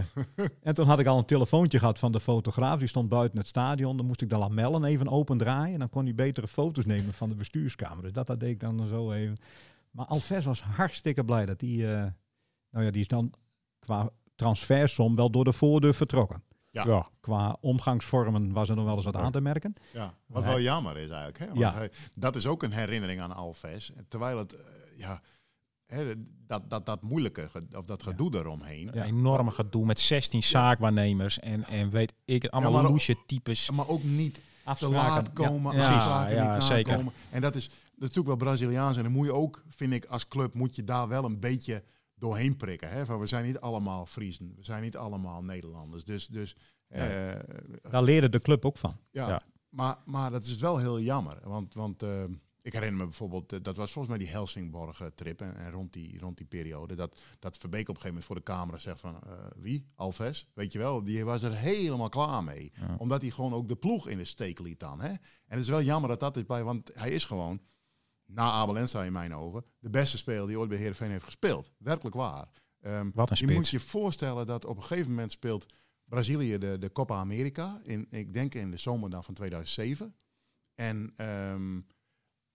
en 0.61 0.73
toen 0.73 0.87
had 0.87 0.99
ik 0.99 1.05
al 1.07 1.17
een 1.17 1.25
telefoontje 1.25 1.79
gehad 1.79 1.99
van 1.99 2.11
de 2.11 2.19
fotograaf. 2.19 2.79
Die 2.79 2.87
stond 2.87 3.09
buiten 3.09 3.37
het 3.37 3.47
stadion. 3.47 3.97
Dan 3.97 4.05
moest 4.05 4.21
ik 4.21 4.29
de 4.29 4.37
lamellen 4.37 4.83
even 4.83 5.07
opendraaien. 5.09 5.73
En 5.73 5.79
dan 5.79 5.89
kon 5.89 6.03
hij 6.03 6.15
betere 6.15 6.47
foto's 6.47 6.85
nemen 6.85 7.13
van 7.13 7.29
de 7.29 7.35
bestuurskamer. 7.35 8.03
Dus 8.03 8.11
dat, 8.13 8.27
dat 8.27 8.39
deed 8.39 8.49
ik 8.49 8.59
dan 8.59 8.87
zo 8.87 9.11
even. 9.11 9.37
Maar 9.91 10.05
Alves 10.05 10.45
was 10.45 10.61
hartstikke 10.61 11.25
blij 11.25 11.45
dat 11.45 11.61
hij... 11.61 11.69
eh, 11.69 12.05
nou 12.71 12.85
ja, 12.85 12.91
die 12.91 13.01
is 13.01 13.07
dan 13.07 13.33
qua 13.79 14.09
transfersom 14.35 15.15
wel 15.15 15.29
door 15.29 15.43
de 15.43 15.53
voordeur 15.53 15.93
vertrokken. 15.93 16.43
Ja. 16.71 17.07
Qua 17.19 17.57
omgangsvormen 17.61 18.51
was 18.51 18.69
er 18.69 18.75
nog 18.75 18.85
wel 18.85 18.95
eens 18.95 19.05
wat 19.05 19.15
aan 19.15 19.31
te 19.31 19.41
merken. 19.41 19.73
Ja, 19.93 20.13
wat 20.25 20.43
wel 20.45 20.59
jammer 20.59 20.97
is 20.97 21.09
eigenlijk. 21.09 21.37
Hè? 21.39 21.45
Want 21.47 21.59
Ja. 21.59 21.73
hij- 21.73 21.91
dat 22.13 22.35
is 22.35 22.47
ook 22.47 22.63
een 22.63 22.71
herinnering 22.71 23.21
aan 23.21 23.31
Alves. 23.35 23.91
Terwijl 24.07 24.37
het, 24.37 24.53
eh, 24.53 24.63
ja, 24.97 25.21
dat, 26.47 26.69
dat, 26.69 26.85
dat 26.85 27.01
moeilijke, 27.01 27.49
of 27.77 27.85
dat 27.85 28.03
gedoe 28.03 28.35
eromheen. 28.35 28.97
Een 28.97 29.03
enorme 29.03 29.51
gedoe 29.51 29.85
met 29.85 29.99
16 29.99 30.43
zaakwaarnemers 30.43 31.39
en, 31.39 31.65
en 31.65 31.89
weet 31.89 32.13
ik 32.25 32.41
het, 32.41 32.51
allemaal 32.51 32.71
Ja, 32.71 32.77
maar 32.77 32.85
ook- 32.85 32.91
loesje 32.91 33.15
types. 33.25 33.71
Maar 33.71 33.87
ook 33.87 34.03
niet 34.03 34.39
te 34.79 34.87
laat 34.87 35.33
komen, 35.33 35.75
Ja. 35.75 35.87
afspraken 35.87 36.35
Ja, 36.35 36.53
niet 36.53 36.63
zeker. 36.63 36.91
nakomen. 36.91 37.13
En 37.29 37.41
dat 37.41 37.55
is, 37.55 37.63
dat 37.67 37.73
is 37.75 37.83
natuurlijk 37.99 38.27
wel 38.27 38.35
Braziliaans. 38.35 38.97
En 38.97 39.03
dan 39.03 39.11
moet 39.11 39.25
je 39.25 39.33
ook, 39.33 39.63
vind 39.69 39.93
ik, 39.93 40.05
als 40.05 40.27
club 40.27 40.53
moet 40.53 40.75
je 40.75 40.83
daar 40.83 41.07
wel 41.07 41.25
een 41.25 41.39
beetje 41.39 41.83
doorheen 42.15 42.55
prikken. 42.55 42.89
Hè? 42.89 43.05
Van, 43.05 43.19
we 43.19 43.25
zijn 43.25 43.45
niet 43.45 43.59
allemaal 43.59 44.05
Friesen, 44.05 44.53
we 44.55 44.63
zijn 44.63 44.81
niet 44.81 44.97
allemaal 44.97 45.43
Nederlanders. 45.43 46.03
Dus, 46.03 46.27
dus 46.27 46.55
eh, 46.87 47.01
Daar 47.81 48.03
leerde 48.03 48.29
de 48.29 48.39
club 48.39 48.65
ook 48.65 48.77
van. 48.77 48.97
Ja, 49.11 49.27
Ja. 49.27 49.41
Maar, 49.69 49.97
maar 50.05 50.31
dat 50.31 50.45
is 50.45 50.55
wel 50.57 50.77
heel 50.77 50.99
jammer. 51.01 51.37
Want, 51.43 51.73
want 51.73 52.03
eh, 52.03 52.23
ik 52.67 52.73
herinner 52.73 52.97
me 52.99 53.03
bijvoorbeeld, 53.05 53.53
eh, 53.53 53.59
dat 53.61 53.75
was 53.75 53.91
volgens 53.91 54.15
mij 54.17 54.25
die 54.25 54.33
Helsingborg-trip. 54.33 55.41
En, 55.41 55.57
en 55.57 55.71
rond, 55.71 55.93
die, 55.93 56.19
rond 56.19 56.37
die 56.37 56.45
periode, 56.45 56.95
dat, 56.95 57.21
dat 57.39 57.57
Verbeek 57.57 57.89
op 57.89 57.95
een 57.95 58.01
gegeven 58.01 58.07
moment 58.07 58.25
voor 58.25 58.35
de 58.35 58.43
camera 58.43 58.77
zegt 58.77 58.99
van... 58.99 59.15
eh, 59.15 59.45
wie? 59.55 59.87
Alves? 59.95 60.47
Weet 60.53 60.71
je 60.71 60.79
wel, 60.79 61.03
die 61.03 61.25
was 61.25 61.41
er 61.43 61.55
helemaal 61.55 62.09
klaar 62.09 62.43
mee. 62.43 62.71
Omdat 62.97 63.21
hij 63.21 63.29
gewoon 63.29 63.53
ook 63.53 63.67
de 63.67 63.75
ploeg 63.75 64.07
in 64.07 64.17
de 64.17 64.25
steek 64.25 64.59
liet 64.59 64.79
dan. 64.79 65.01
Hè? 65.01 65.09
En 65.09 65.19
het 65.45 65.59
is 65.59 65.67
wel 65.67 65.81
jammer 65.81 66.09
dat 66.09 66.19
dat 66.19 66.37
is 66.37 66.45
bij, 66.45 66.63
want 66.63 66.91
hij 66.93 67.11
is 67.11 67.25
gewoon, 67.25 67.61
na 68.25 68.51
Abel 68.51 68.77
Ensa 68.77 69.03
in 69.03 69.11
mijn 69.11 69.35
ogen, 69.35 69.65
de 69.79 69.89
beste 69.89 70.17
speler 70.17 70.47
die 70.47 70.59
ooit 70.59 70.69
bij 70.69 70.77
Heerenveen 70.77 71.11
heeft 71.11 71.23
gespeeld. 71.23 71.71
Werkelijk 71.77 72.15
waar. 72.15 72.47
Ehm, 72.81 73.09
Wat 73.13 73.29
een 73.29 73.47
je 73.47 73.53
moet 73.53 73.69
je 73.69 73.79
voorstellen 73.79 74.45
dat 74.45 74.65
op 74.65 74.77
een 74.77 74.83
gegeven 74.83 75.09
moment 75.09 75.31
speelt 75.31 75.65
Brazilië 76.03 76.57
de, 76.57 76.77
de 76.79 76.91
Copa 76.91 77.15
America. 77.15 77.81
In, 77.83 78.07
ik 78.09 78.33
denk 78.33 78.55
in 78.55 78.71
de 78.71 78.77
zomer 78.77 79.09
dan 79.09 79.23
van 79.23 79.33
2007. 79.33 80.15
En 80.75 81.13
ehm, 81.15 81.79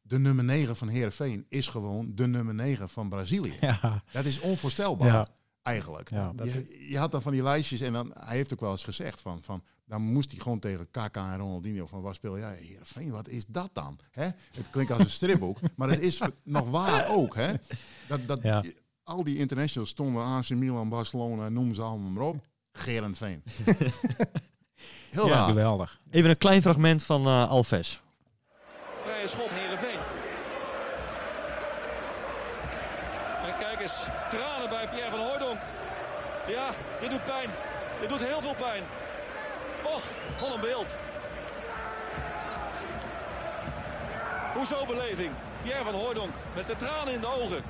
de 0.03 0.19
nummer 0.19 0.45
9 0.45 0.77
van 0.77 0.89
Heerenveen 0.89 1.47
is 1.49 1.67
gewoon 1.67 2.13
de 2.15 2.27
nummer 2.27 2.55
9 2.55 2.89
van 2.89 3.09
Brazilië. 3.09 3.55
Ja, 3.61 4.03
Dat 4.13 4.25
is 4.25 4.41
onvoorstelbaar 4.41 5.07
Ja. 5.09 5.27
eigenlijk. 5.63 6.11
Ja, 6.11 6.33
dat 6.35 6.53
je, 6.53 6.87
je 6.89 6.99
had 6.99 7.13
dan 7.13 7.23
van 7.23 7.33
die 7.33 7.43
lijstjes 7.43 7.81
en 7.81 7.93
dan, 7.93 8.11
hij 8.19 8.37
heeft 8.37 8.53
ook 8.53 8.61
wel 8.61 8.71
eens 8.71 8.85
gezegd 8.85 9.21
van, 9.21 9.39
van 9.43 9.63
dan 9.85 10.03
moest 10.03 10.31
hij 10.31 10.41
gewoon 10.41 10.59
tegen 10.59 10.91
KK 10.91 11.17
en 11.17 11.37
Ronaldinho 11.37 11.87
van 11.87 12.01
waar 12.01 12.15
speel 12.15 12.39
jij? 12.39 12.57
Heerenveen, 12.61 13.11
wat 13.11 13.29
is 13.29 13.45
dat 13.47 13.71
dan? 13.73 13.99
Hè? 14.11 14.25
Het 14.25 14.71
klinkt 14.71 14.91
als 14.93 15.01
een 15.01 15.11
stripboek, 15.11 15.59
maar 15.77 15.89
het 15.89 16.01
is 16.01 16.21
nog 16.45 16.71
waar 16.71 17.09
ook. 17.09 17.35
Hè? 17.35 17.53
Dat, 18.09 18.21
dat, 18.27 18.43
Ja. 18.43 18.63
Al 19.05 19.25
die 19.25 19.39
internationals 19.39 19.91
stonden 19.91 20.25
AC 20.25 20.49
Milan, 20.49 20.89
Barcelona, 20.89 21.49
noem 21.49 21.75
ze 21.75 21.83
allemaal 21.83 22.11
maar 22.11 22.23
op. 22.23 22.37
Gerenveen. 22.73 23.43
Heel 25.11 25.27
ja 25.27 25.33
raar. 25.35 25.49
geweldig. 25.49 26.01
Even 26.11 26.31
een 26.31 26.39
klein 26.39 26.63
fragment 26.63 27.03
van 27.05 27.27
eh, 27.27 27.51
Alves. 27.51 28.01
Schop, 29.27 29.49
Heerenveen. 29.51 29.99
En 33.47 33.59
kijk 33.59 33.81
eens, 33.81 33.97
tranen 34.31 34.69
bij 34.69 34.89
Pierre 34.89 35.11
van 35.11 35.21
Hooydonk. 35.21 35.61
Ja, 36.49 36.71
dit 37.01 37.11
doet 37.11 37.25
pijn. 37.25 37.51
Dit 38.01 38.09
doet 38.09 38.21
heel 38.21 38.41
veel 38.41 38.55
pijn. 38.55 38.83
Och, 39.95 40.05
wat 40.41 40.55
een 40.55 40.61
beeld. 40.61 40.87
Hoezo 44.63 44.87
beleving? 44.87 45.33
Pierre 45.63 45.85
van 45.85 45.95
Hooydonk 45.95 46.35
met 46.55 46.67
de 46.67 46.77
tranen 46.77 47.13
in 47.13 47.21
de 47.21 47.33
ogen. 47.41 47.63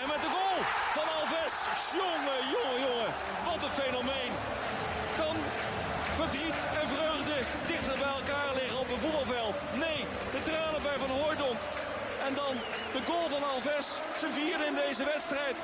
En 0.00 0.06
met 0.12 0.20
de 0.24 0.30
goal 0.36 0.58
van 0.96 1.06
Alves. 1.16 1.54
Jongen, 2.00 2.40
jongen, 2.54 2.80
jongen. 2.86 3.10
Wat 3.48 3.60
een 3.66 3.76
fenomeen. 3.82 4.32
Kan 5.20 5.36
verdriet 6.20 6.58
en 6.80 6.86
vreugde 6.94 7.36
dichter 7.72 7.96
bij 8.02 8.12
elkaar 8.20 8.52
liggen 8.60 8.78
op 8.84 8.88
een 8.90 9.02
voetbalveld? 9.04 9.56
Nee, 9.84 10.00
de 10.34 10.40
tranen 10.48 10.82
bij 10.82 10.98
Van 11.02 11.12
Hooydonk. 11.18 11.60
En 12.26 12.32
dan 12.40 12.54
de 12.94 13.02
goal 13.08 13.28
van 13.34 13.42
Alves. 13.50 13.86
Zijn 14.20 14.32
vierde 14.32 14.64
in 14.70 14.76
deze 14.84 15.04
wedstrijd. 15.04 15.56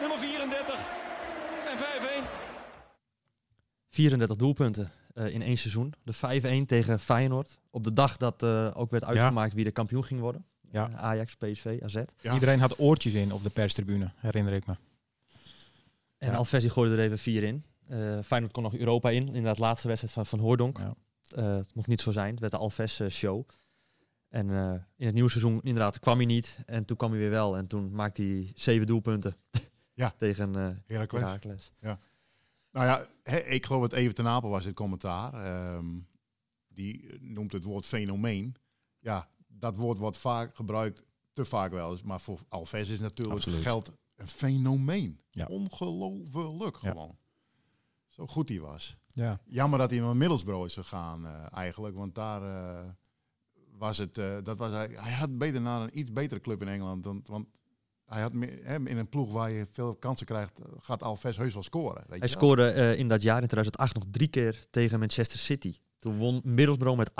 Nummer 0.00 0.18
34. 0.18 0.78
En 1.70 1.76
5-1. 1.78 1.82
34 3.90 4.36
doelpunten 4.36 4.92
eh, 5.16 5.34
in 5.34 5.42
één 5.42 5.56
seizoen. 5.58 5.94
De 6.02 6.62
5-1 6.62 6.66
tegen 6.66 7.00
Feyenoord. 7.00 7.58
Op 7.70 7.84
de 7.84 7.92
dag 7.92 8.16
dat 8.16 8.42
eh, 8.42 8.70
ook 8.74 8.90
werd 8.90 9.04
uitgemaakt 9.04 9.54
wie 9.54 9.64
de 9.64 9.70
kampioen 9.70 10.04
ging 10.04 10.20
worden. 10.20 10.44
Ja. 10.70 10.88
Eh, 10.88 10.94
Ajax, 10.94 11.34
PSV, 11.34 11.78
AZ. 11.82 12.02
Ja. 12.20 12.34
Iedereen 12.34 12.60
had 12.60 12.78
oortjes 12.78 13.14
in 13.14 13.32
op 13.32 13.42
de 13.42 13.50
perstribune, 13.50 14.10
herinner 14.16 14.52
ik 14.52 14.66
me. 14.66 14.74
En 16.18 16.32
Ja. 16.32 16.44
Gooide 16.44 16.96
er 16.96 17.02
even 17.02 17.18
vier 17.18 17.42
in. 17.42 17.64
Feyenoord 18.24 18.52
kon 18.52 18.62
nog 18.62 18.74
Europa 18.74 19.10
in. 19.10 19.34
In 19.34 19.42
dat 19.44 19.58
laatste 19.58 19.88
wedstrijd 19.88 20.14
van 20.14 20.26
Van 20.26 20.38
Hooydonk. 20.38 20.78
Ja. 20.78 20.94
Eh, 21.34 21.56
het 21.56 21.74
mocht 21.74 21.88
niet 21.88 22.00
zo 22.00 22.10
zijn. 22.12 22.30
Het 22.30 22.40
werd 22.40 22.52
de 22.52 22.58
Alves 22.58 23.00
eh, 23.00 23.08
show. 23.08 23.48
En 24.28 24.50
in 24.96 25.06
het 25.06 25.14
nieuwe 25.14 25.30
seizoen 25.30 25.60
inderdaad 25.62 25.98
kwam 25.98 26.16
hij 26.16 26.26
niet. 26.26 26.58
En 26.66 26.84
toen 26.84 26.96
kwam 26.96 27.10
hij 27.10 27.18
weer 27.18 27.30
wel. 27.30 27.56
En 27.56 27.66
toen 27.66 27.92
maakte 27.92 28.22
hij 28.22 28.52
zeven 28.54 28.86
doelpunten. 28.86 29.36
Ja. 29.94 30.10
Tegen 30.18 30.56
eh 30.56 30.68
Heracles. 30.86 31.22
Heracles. 31.22 31.72
Nou 32.76 32.88
ja, 32.88 33.06
ik 33.40 33.66
geloof 33.66 33.80
dat 33.80 33.92
Even 33.92 34.14
ten 34.14 34.26
Apel 34.26 34.50
was 34.50 34.64
het 34.64 34.74
commentaar. 34.74 35.32
Ehm, 35.34 35.98
die 36.68 37.18
noemt 37.20 37.52
het 37.52 37.64
woord 37.64 37.86
fenomeen. 37.86 38.54
Ja, 38.98 39.28
dat 39.46 39.76
woord 39.76 39.98
wordt 39.98 40.18
vaak 40.18 40.56
gebruikt, 40.56 41.04
te 41.32 41.44
vaak 41.44 41.70
wel 41.72 41.92
eens. 41.92 42.02
Maar 42.02 42.20
voor 42.20 42.40
Alves 42.48 42.88
is 42.88 43.00
natuurlijk 43.00 43.36
Absoluut. 43.36 43.62
geld 43.62 43.92
een 44.16 44.28
fenomeen. 44.28 45.20
Ja. 45.30 45.46
Ongelooflijk 45.46 46.76
Ja. 46.80 46.90
gewoon. 46.90 47.16
Zo 48.08 48.26
goed 48.26 48.48
hij 48.48 48.60
was. 48.60 48.96
Ja. 49.10 49.40
Jammer 49.44 49.78
dat 49.78 49.90
hij 49.90 50.00
naar 50.00 50.16
Middlesbrough 50.16 50.64
is 50.66 50.74
gegaan 50.74 51.26
eh, 51.26 51.46
eigenlijk. 51.52 51.94
Want 51.94 52.14
daar 52.14 52.42
eh, 52.42 52.88
was 53.70 53.98
het... 53.98 54.18
eh, 54.18 54.36
dat 54.42 54.56
was 54.58 54.70
hij, 54.72 54.88
hij 54.92 55.12
had 55.12 55.38
beter 55.38 55.60
naar 55.60 55.80
een 55.82 55.98
iets 55.98 56.12
betere 56.12 56.40
club 56.40 56.62
in 56.62 56.68
Engeland. 56.68 57.04
Dan, 57.04 57.22
want 57.26 57.46
hij 58.06 58.20
had 58.22 58.32
hè, 58.62 58.74
in 58.88 58.96
een 58.98 59.08
ploeg 59.08 59.32
waar 59.32 59.50
je 59.50 59.66
veel 59.72 59.94
kansen 59.94 60.26
krijgt, 60.26 60.60
gaat 60.78 61.02
Alves 61.02 61.36
heus 61.36 61.54
wel 61.54 61.62
scoren. 61.62 61.94
Weet 61.96 62.06
Hij 62.08 62.14
je 62.16 62.20
wel? 62.20 62.28
scoorde 62.28 62.68
eh, 62.68 62.98
in 62.98 63.08
dat 63.08 63.22
jaar, 63.22 63.42
in 63.42 63.48
2008, 63.48 63.94
nog 63.94 64.04
drie 64.10 64.28
keer 64.28 64.66
tegen 64.70 64.98
Manchester 64.98 65.38
City. 65.38 65.74
Toen 65.98 66.16
won 66.16 66.40
Middlesbrough 66.44 66.98
met 66.98 67.10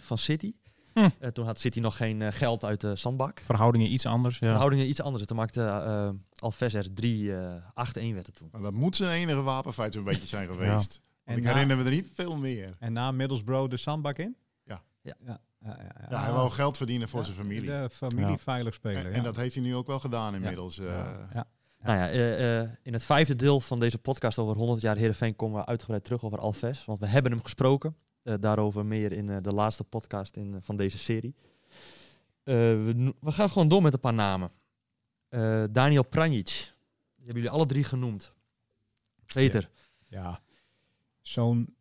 8-1 0.00 0.04
van 0.04 0.18
City. 0.18 0.52
Hm. 0.94 1.08
Eh, 1.18 1.28
toen 1.30 1.44
had 1.46 1.58
City 1.60 1.80
nog 1.80 1.96
geen 1.96 2.22
eh, 2.22 2.32
geld 2.32 2.64
uit 2.64 2.80
de 2.80 2.94
zandbak. 2.96 3.40
Verhoudingen 3.40 3.92
iets 3.92 4.06
anders. 4.06 4.38
De 4.38 4.44
Ja. 4.44 4.50
verhoudingen 4.50 4.88
iets 4.88 5.00
anders. 5.00 5.24
Toen 5.24 5.36
maakte 5.36 5.62
eh 5.64 6.10
Alves 6.38 6.74
er 6.74 6.92
3, 6.94 7.36
eh 7.36 7.54
8-1 7.74 8.12
werd 8.14 8.26
het 8.26 8.36
toen. 8.36 8.48
Maar 8.52 8.62
dat 8.62 8.72
moet 8.72 8.96
zijn 8.96 9.10
enige 9.20 9.42
wapenfeit 9.42 9.94
zo'n 9.94 10.04
beetje 10.04 10.26
zijn 10.28 10.46
geweest. 10.48 11.00
En 11.24 11.24
Want 11.24 11.38
ik 11.38 11.44
na- 11.44 11.52
herinner 11.52 11.76
me 11.76 11.84
er 11.84 11.90
niet 11.90 12.10
veel 12.14 12.36
meer. 12.36 12.76
En 12.78 12.92
na 12.92 13.10
Middlesbrough 13.12 13.70
de 13.70 13.76
zandbak 13.76 14.18
in? 14.18 14.36
Ja. 14.64 14.82
Ja. 15.02 15.14
ja, 15.26 15.40
ja, 15.64 15.78
ja, 15.80 16.06
Ja, 16.10 16.22
hij 16.22 16.32
wou 16.32 16.50
geld 16.50 16.76
verdienen 16.76 17.08
voor 17.08 17.24
zijn 17.24 17.36
familie. 17.36 17.64
De 17.70 17.88
familie 17.92 18.30
Ja. 18.30 18.38
veilig 18.38 18.74
spelen. 18.74 19.04
En, 19.04 19.10
ja. 19.10 19.16
en 19.16 19.22
dat 19.22 19.36
heeft 19.36 19.54
hij 19.54 19.64
nu 19.64 19.74
ook 19.74 19.86
wel 19.86 19.98
gedaan 20.00 20.34
inmiddels. 20.34 20.78
eh. 20.78 20.86
ja. 20.86 21.28
ja. 21.34 21.46
Nou 21.82 21.98
ja, 21.98 22.08
eh, 22.10 22.60
eh, 22.60 22.68
in 22.82 22.92
het 22.92 23.04
vijfde 23.04 23.36
deel 23.36 23.60
van 23.60 23.80
deze 23.80 23.98
podcast 23.98 24.38
over 24.38 24.56
100 24.56 24.80
jaar 24.80 24.96
Heerenveen 24.96 25.36
komen 25.36 25.60
we 25.60 25.66
uitgebreid 25.66 26.04
terug 26.04 26.24
over 26.24 26.38
Alves. 26.38 26.84
Want 26.84 26.98
we 26.98 27.06
hebben 27.06 27.32
hem 27.32 27.42
gesproken. 27.42 27.96
Eh, 28.22 28.34
daarover 28.40 28.86
meer 28.86 29.12
in 29.12 29.28
eh, 29.28 29.36
de 29.42 29.52
laatste 29.52 29.84
podcast 29.84 30.36
in, 30.36 30.58
van 30.60 30.76
deze 30.76 30.98
serie. 30.98 31.34
Eh, 32.42 32.54
we, 32.54 33.14
we 33.20 33.32
gaan 33.32 33.50
gewoon 33.50 33.68
door 33.68 33.82
met 33.82 33.92
een 33.92 34.00
paar 34.00 34.12
namen. 34.12 34.50
Eh, 35.28 35.64
Daniel 35.70 36.04
Pranjic. 36.04 36.46
Die 36.46 37.24
hebben 37.24 37.34
jullie 37.42 37.50
alle 37.50 37.66
drie 37.66 37.84
genoemd. 37.84 38.32
Peter. 39.26 39.70
Ja, 40.08 40.40
zo'n 41.20 41.74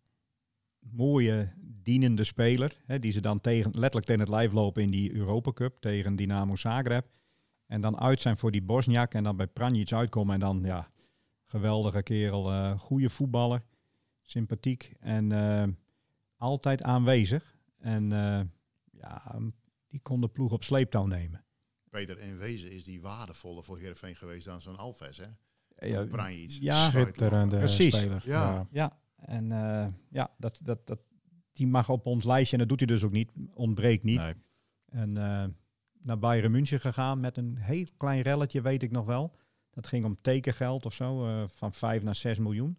mooie 0.79 1.53
dienende 1.83 2.23
speler, 2.23 2.77
hè, 2.85 2.99
die 2.99 3.11
ze 3.11 3.19
dan 3.19 3.41
tegen, 3.41 3.71
letterlijk 3.71 4.05
tegen 4.05 4.21
het 4.21 4.29
lijf 4.29 4.51
lopen 4.51 4.83
in 4.83 4.91
die 4.91 5.13
Europa 5.13 5.51
Cup 5.51 5.81
tegen 5.81 6.15
Dynamo 6.15 6.55
Zagreb. 6.55 7.05
En 7.67 7.81
dan 7.81 7.99
uit 7.99 8.21
zijn 8.21 8.37
voor 8.37 8.51
die 8.51 8.61
Bosniak 8.61 9.13
en 9.13 9.23
dan 9.23 9.35
bij 9.35 9.47
Pranjic 9.47 9.91
uitkomen 9.91 10.33
en 10.33 10.39
dan, 10.39 10.61
ja, 10.63 10.91
geweldige 11.43 12.03
kerel, 12.03 12.51
eh 12.51 12.79
goede 12.79 13.09
voetballer, 13.09 13.63
sympathiek 14.21 14.93
en 14.99 15.31
eh, 15.31 15.67
altijd 16.37 16.81
aanwezig. 16.81 17.57
En 17.77 18.11
eh, 18.11 18.41
ja, 18.91 19.39
die 19.87 19.99
kon 20.01 20.21
de 20.21 20.27
ploeg 20.27 20.51
op 20.51 20.63
sleeptouw 20.63 21.05
nemen. 21.05 21.43
Peter, 21.89 22.19
in 22.19 22.37
wezen 22.37 22.71
is 22.71 22.83
die 22.83 23.01
waardevoller 23.01 23.63
voor 23.63 23.77
Heerenveen 23.79 24.15
geweest 24.15 24.45
dan 24.45 24.61
zo'n 24.61 24.77
Alves, 24.77 25.17
hè? 25.17 25.25
Ja, 25.87 26.03
Branjic. 26.03 26.49
ja, 26.49 26.89
Schitterende 26.89 27.57
Precies. 27.57 27.95
speler. 27.95 28.21
Ja. 28.25 28.67
Ja, 28.71 28.99
en 29.15 29.51
eh, 29.51 29.87
ja, 30.09 30.31
dat, 30.37 30.59
dat, 30.63 30.87
dat, 30.87 30.99
die 31.53 31.67
mag 31.67 31.89
op 31.89 32.05
ons 32.05 32.23
lijstje 32.23 32.53
en 32.53 32.59
dat 32.59 32.69
doet 32.69 32.79
hij 32.79 32.87
dus 32.87 33.03
ook 33.03 33.11
niet. 33.11 33.31
Ontbreekt 33.53 34.03
niet. 34.03 34.21
Nee. 34.21 34.33
En 34.85 35.17
eh, 35.17 35.45
naar 36.01 36.19
Bayern 36.19 36.51
München 36.51 36.79
gegaan 36.79 37.19
met 37.19 37.37
een 37.37 37.57
heel 37.57 37.85
klein 37.97 38.21
relletje, 38.21 38.61
weet 38.61 38.83
ik 38.83 38.91
nog 38.91 39.05
wel. 39.05 39.35
Dat 39.69 39.87
ging 39.87 40.05
om 40.05 40.17
tekengeld 40.21 40.85
of 40.85 40.93
zo, 40.93 41.25
eh, 41.25 41.47
van 41.47 41.73
5 41.73 42.03
naar 42.03 42.15
6 42.15 42.39
miljoen. 42.39 42.77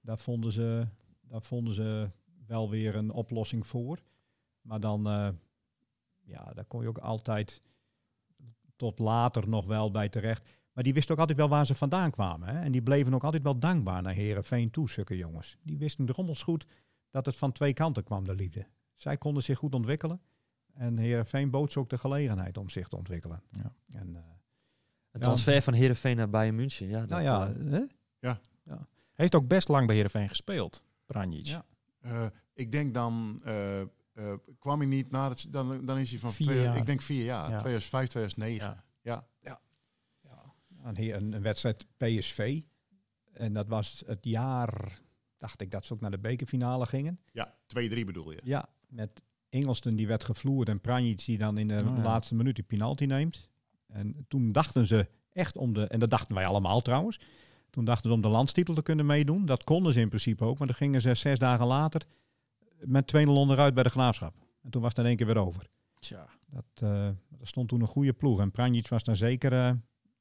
Daar 0.00 0.18
vonden, 0.18 0.52
ze, 0.52 0.86
daar 1.20 1.42
vonden 1.42 1.74
ze 1.74 2.10
wel 2.46 2.70
weer 2.70 2.94
een 2.94 3.10
oplossing 3.10 3.66
voor. 3.66 3.98
Maar 4.60 4.80
dan, 4.80 5.06
eh, 5.06 5.28
ja, 6.24 6.52
daar 6.54 6.64
kon 6.64 6.82
je 6.82 6.88
ook 6.88 6.98
altijd 6.98 7.62
tot 8.76 8.98
later 8.98 9.48
nog 9.48 9.66
wel 9.66 9.90
bij 9.90 10.08
terecht. 10.08 10.56
Maar 10.72 10.84
die 10.84 10.94
wisten 10.94 11.14
ook 11.14 11.20
altijd 11.20 11.38
wel 11.38 11.48
waar 11.48 11.66
ze 11.66 11.74
vandaan 11.74 12.10
kwamen. 12.10 12.48
Hè? 12.48 12.60
En 12.60 12.72
die 12.72 12.82
bleven 12.82 13.14
ook 13.14 13.24
altijd 13.24 13.42
wel 13.42 13.58
dankbaar 13.58 14.02
naar 14.02 14.14
Herenveen 14.14 14.70
toe, 14.70 14.90
zulke 14.90 15.16
jongens. 15.16 15.56
Die 15.62 15.78
wisten 15.78 16.06
drommels 16.06 16.42
goed 16.42 16.66
dat 17.10 17.26
het 17.26 17.36
van 17.36 17.52
twee 17.52 17.72
kanten 17.72 18.04
kwam, 18.04 18.24
de 18.24 18.34
liefde. 18.34 18.66
Zij 18.96 19.16
konden 19.16 19.42
zich 19.42 19.58
goed 19.58 19.74
ontwikkelen. 19.74 20.20
En 20.74 20.98
Herenveen 20.98 21.50
bood 21.50 21.72
ze 21.72 21.78
ook 21.78 21.88
de 21.90 21.98
gelegenheid 21.98 22.56
om 22.58 22.68
zich 22.68 22.88
te 22.88 22.96
ontwikkelen. 22.96 23.42
Ja. 23.50 23.72
En, 23.92 24.16
eh, 24.16 24.22
Het 25.10 25.22
transfer 25.22 25.62
van 25.62 25.72
Heerenveen 25.74 26.16
naar 26.16 26.30
Bayern 26.30 26.54
München. 26.54 26.88
Ja, 26.88 26.98
dat, 27.00 27.08
nou 27.08 27.22
ja, 27.22 27.48
eh, 27.48 27.70
hè? 27.70 27.82
Heeft 29.14 29.34
ook 29.34 29.48
best 29.48 29.68
lang 29.68 29.86
bij 29.86 29.94
Heerenveen 29.94 30.28
gespeeld, 30.28 30.82
Branjic. 31.06 31.46
Ja. 31.46 31.64
Eh, 32.00 32.26
ik 32.52 32.72
denk 32.72 32.94
dan, 32.94 33.40
eh, 33.44 33.80
eh, 33.80 33.86
kwam 34.58 34.78
hij 34.78 34.88
niet 34.88 35.10
na 35.10 35.28
het, 35.28 35.46
dan, 35.50 35.86
dan 35.86 35.98
is 35.98 36.10
hij 36.10 36.18
van 36.18 36.32
Vier 36.32 36.46
twee, 36.46 36.62
jaar. 36.62 36.76
ik 36.76 36.86
denk 36.86 37.00
vier 37.02 37.24
jaar, 37.24 37.50
Ja. 37.50 37.56
2005, 37.58 38.08
2009. 38.08 38.84
Ja. 39.02 39.26
Ja. 39.40 39.60
heer- 40.94 41.14
een, 41.16 41.32
een 41.32 41.42
wedstrijd 41.42 41.86
PSV. 41.96 42.60
En 43.32 43.52
dat 43.52 43.68
was 43.68 44.02
het 44.06 44.24
jaar, 44.24 45.00
dacht 45.38 45.60
ik, 45.60 45.70
dat 45.70 45.86
ze 45.86 45.92
ook 45.92 46.00
naar 46.00 46.10
de 46.10 46.18
bekerfinale 46.18 46.86
gingen. 46.86 47.20
Ja, 47.32 47.54
2-3 47.54 48.04
bedoel 48.04 48.30
je. 48.30 48.40
Ja, 48.44 48.68
met 48.88 49.22
Engelston 49.48 49.96
die 49.96 50.06
werd 50.06 50.24
gevloerd 50.24 50.68
en 50.68 50.80
Pranjic 50.80 51.24
die 51.24 51.38
dan 51.38 51.58
in 51.58 51.68
de 51.68 51.74
Oh, 51.84 51.96
ja. 51.96 52.02
laatste 52.02 52.34
minuut 52.34 52.54
die 52.54 52.64
penalty 52.64 53.04
neemt. 53.04 53.48
En 53.86 54.24
toen 54.28 54.52
dachten 54.52 54.86
ze 54.86 55.08
echt 55.32 55.56
om 55.56 55.72
de, 55.74 55.86
en 55.86 56.00
dat 56.00 56.10
dachten 56.10 56.34
wij 56.34 56.46
allemaal 56.46 56.80
trouwens, 56.80 57.20
toen 57.70 57.84
dachten 57.84 58.08
ze 58.10 58.16
om 58.16 58.22
de 58.22 58.28
landstitel 58.28 58.74
te 58.74 58.82
kunnen 58.82 59.06
meedoen. 59.06 59.46
Dat 59.46 59.64
konden 59.64 59.92
ze 59.92 60.00
in 60.00 60.08
principe 60.08 60.44
ook, 60.44 60.58
maar 60.58 60.66
dan 60.66 60.76
gingen 60.76 61.00
ze 61.00 61.14
zes 61.14 61.38
dagen 61.38 61.66
later 61.66 62.02
met 62.78 63.12
2-0 63.16 63.28
onderuit 63.28 63.74
bij 63.74 63.82
de 63.82 63.88
Graafschap. 63.88 64.34
En 64.62 64.70
toen 64.70 64.82
was 64.82 64.90
het 64.90 65.00
in 65.00 65.06
één 65.06 65.16
keer 65.16 65.26
weer 65.26 65.38
over. 65.38 65.68
Tja. 65.98 66.28
Dat, 66.46 66.64
eh 66.74 67.06
er 67.40 67.46
stond 67.46 67.68
toen 67.68 67.80
een 67.80 67.86
goede 67.86 68.12
ploeg 68.12 68.40
en 68.40 68.50
Pranjic 68.50 68.88
was 68.88 69.04
daar 69.04 69.16
zeker, 69.16 69.52
eh, 69.52 69.72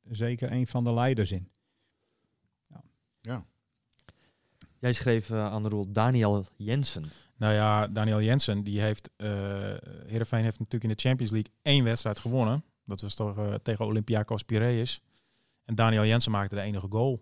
zeker 0.10 0.52
een 0.52 0.68
van 0.68 0.84
de 0.84 0.94
leiders 0.94 1.32
in. 1.32 1.50
Jij 4.80 4.94
schreef 4.94 5.30
eh, 5.30 5.46
aan 5.46 5.64
de 5.64 5.70
rol 5.70 5.92
Daniel 5.92 6.46
Jensen. 6.56 7.04
Nou 7.38 7.54
ja, 7.54 7.88
Daniel 7.88 8.22
Jensen, 8.22 8.64
die 8.64 8.82
heeft, 8.82 9.10
eh 9.16 9.28
Heerenveen 10.06 10.44
heeft 10.44 10.60
natuurlijk 10.60 10.84
in 10.84 10.90
de 10.90 11.02
Champions 11.02 11.32
League 11.32 11.52
één 11.62 11.84
wedstrijd 11.84 12.20
gewonnen. 12.20 12.64
Dat 12.86 13.02
was 13.02 13.16
toch 13.16 13.38
eh, 13.38 13.54
tegen 13.54 13.86
Olympiakos 13.86 14.44
Piraeus. 14.44 15.02
En 15.66 15.76
Daniel 15.76 16.06
Jensen 16.06 16.32
maakte 16.32 16.56
de 16.56 16.62
enige 16.62 16.88
goal. 16.90 17.22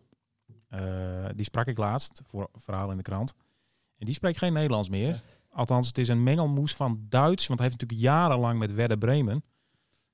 Eh, 0.67 1.25
die 1.35 1.45
sprak 1.45 1.67
ik 1.67 1.77
laatst 1.77 2.21
voor 2.27 2.49
verhaal 2.53 2.91
in 2.91 2.97
de 2.97 3.03
krant. 3.03 3.33
En 3.97 4.05
die 4.05 4.15
spreekt 4.15 4.37
geen 4.37 4.53
Nederlands 4.53 4.89
meer. 4.89 5.21
Althans, 5.49 5.87
het 5.87 5.97
is 5.97 6.07
een 6.07 6.23
mengelmoes 6.23 6.75
van 6.75 7.05
Duits. 7.09 7.47
Want 7.47 7.59
hij 7.59 7.69
heeft 7.69 7.81
natuurlijk 7.81 8.09
jarenlang 8.09 8.59
met 8.59 8.73
Werder 8.73 8.97
Bremen. 8.97 9.43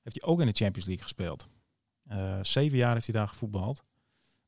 Heeft 0.02 0.20
hij 0.20 0.30
ook 0.30 0.40
in 0.40 0.46
de 0.46 0.52
Champions 0.52 0.86
League 0.86 1.04
gespeeld. 1.04 1.48
Eh, 2.04 2.38
zeven 2.42 2.78
jaar 2.78 2.92
heeft 2.92 3.06
hij 3.06 3.14
daar 3.14 3.28
gevoetbald. 3.28 3.84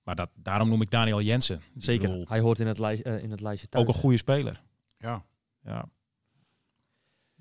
Maar 0.04 0.14
dat, 0.14 0.30
daarom 0.34 0.68
noem 0.68 0.82
ik 0.82 0.90
Daniel 0.90 1.20
Jensen. 1.20 1.60
Zeker, 1.76 2.08
bedoel, 2.08 2.24
hij 2.28 2.40
hoort 2.40 2.58
in 2.58 2.66
het, 2.66 2.78
lijst, 2.78 3.02
eh, 3.02 3.22
in 3.22 3.30
het 3.30 3.40
lijstje 3.40 3.68
thuis. 3.68 3.84
ook 3.86 3.94
een 3.94 4.00
goede 4.00 4.16
speler. 4.16 4.62
Ja. 4.98 5.24
Ja. 5.62 5.88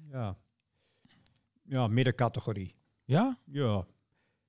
Ja, 0.09 0.35
ja 1.63 1.87
middencategorie. 1.87 2.75
Ja? 3.05 3.37
Ja, 3.45 3.85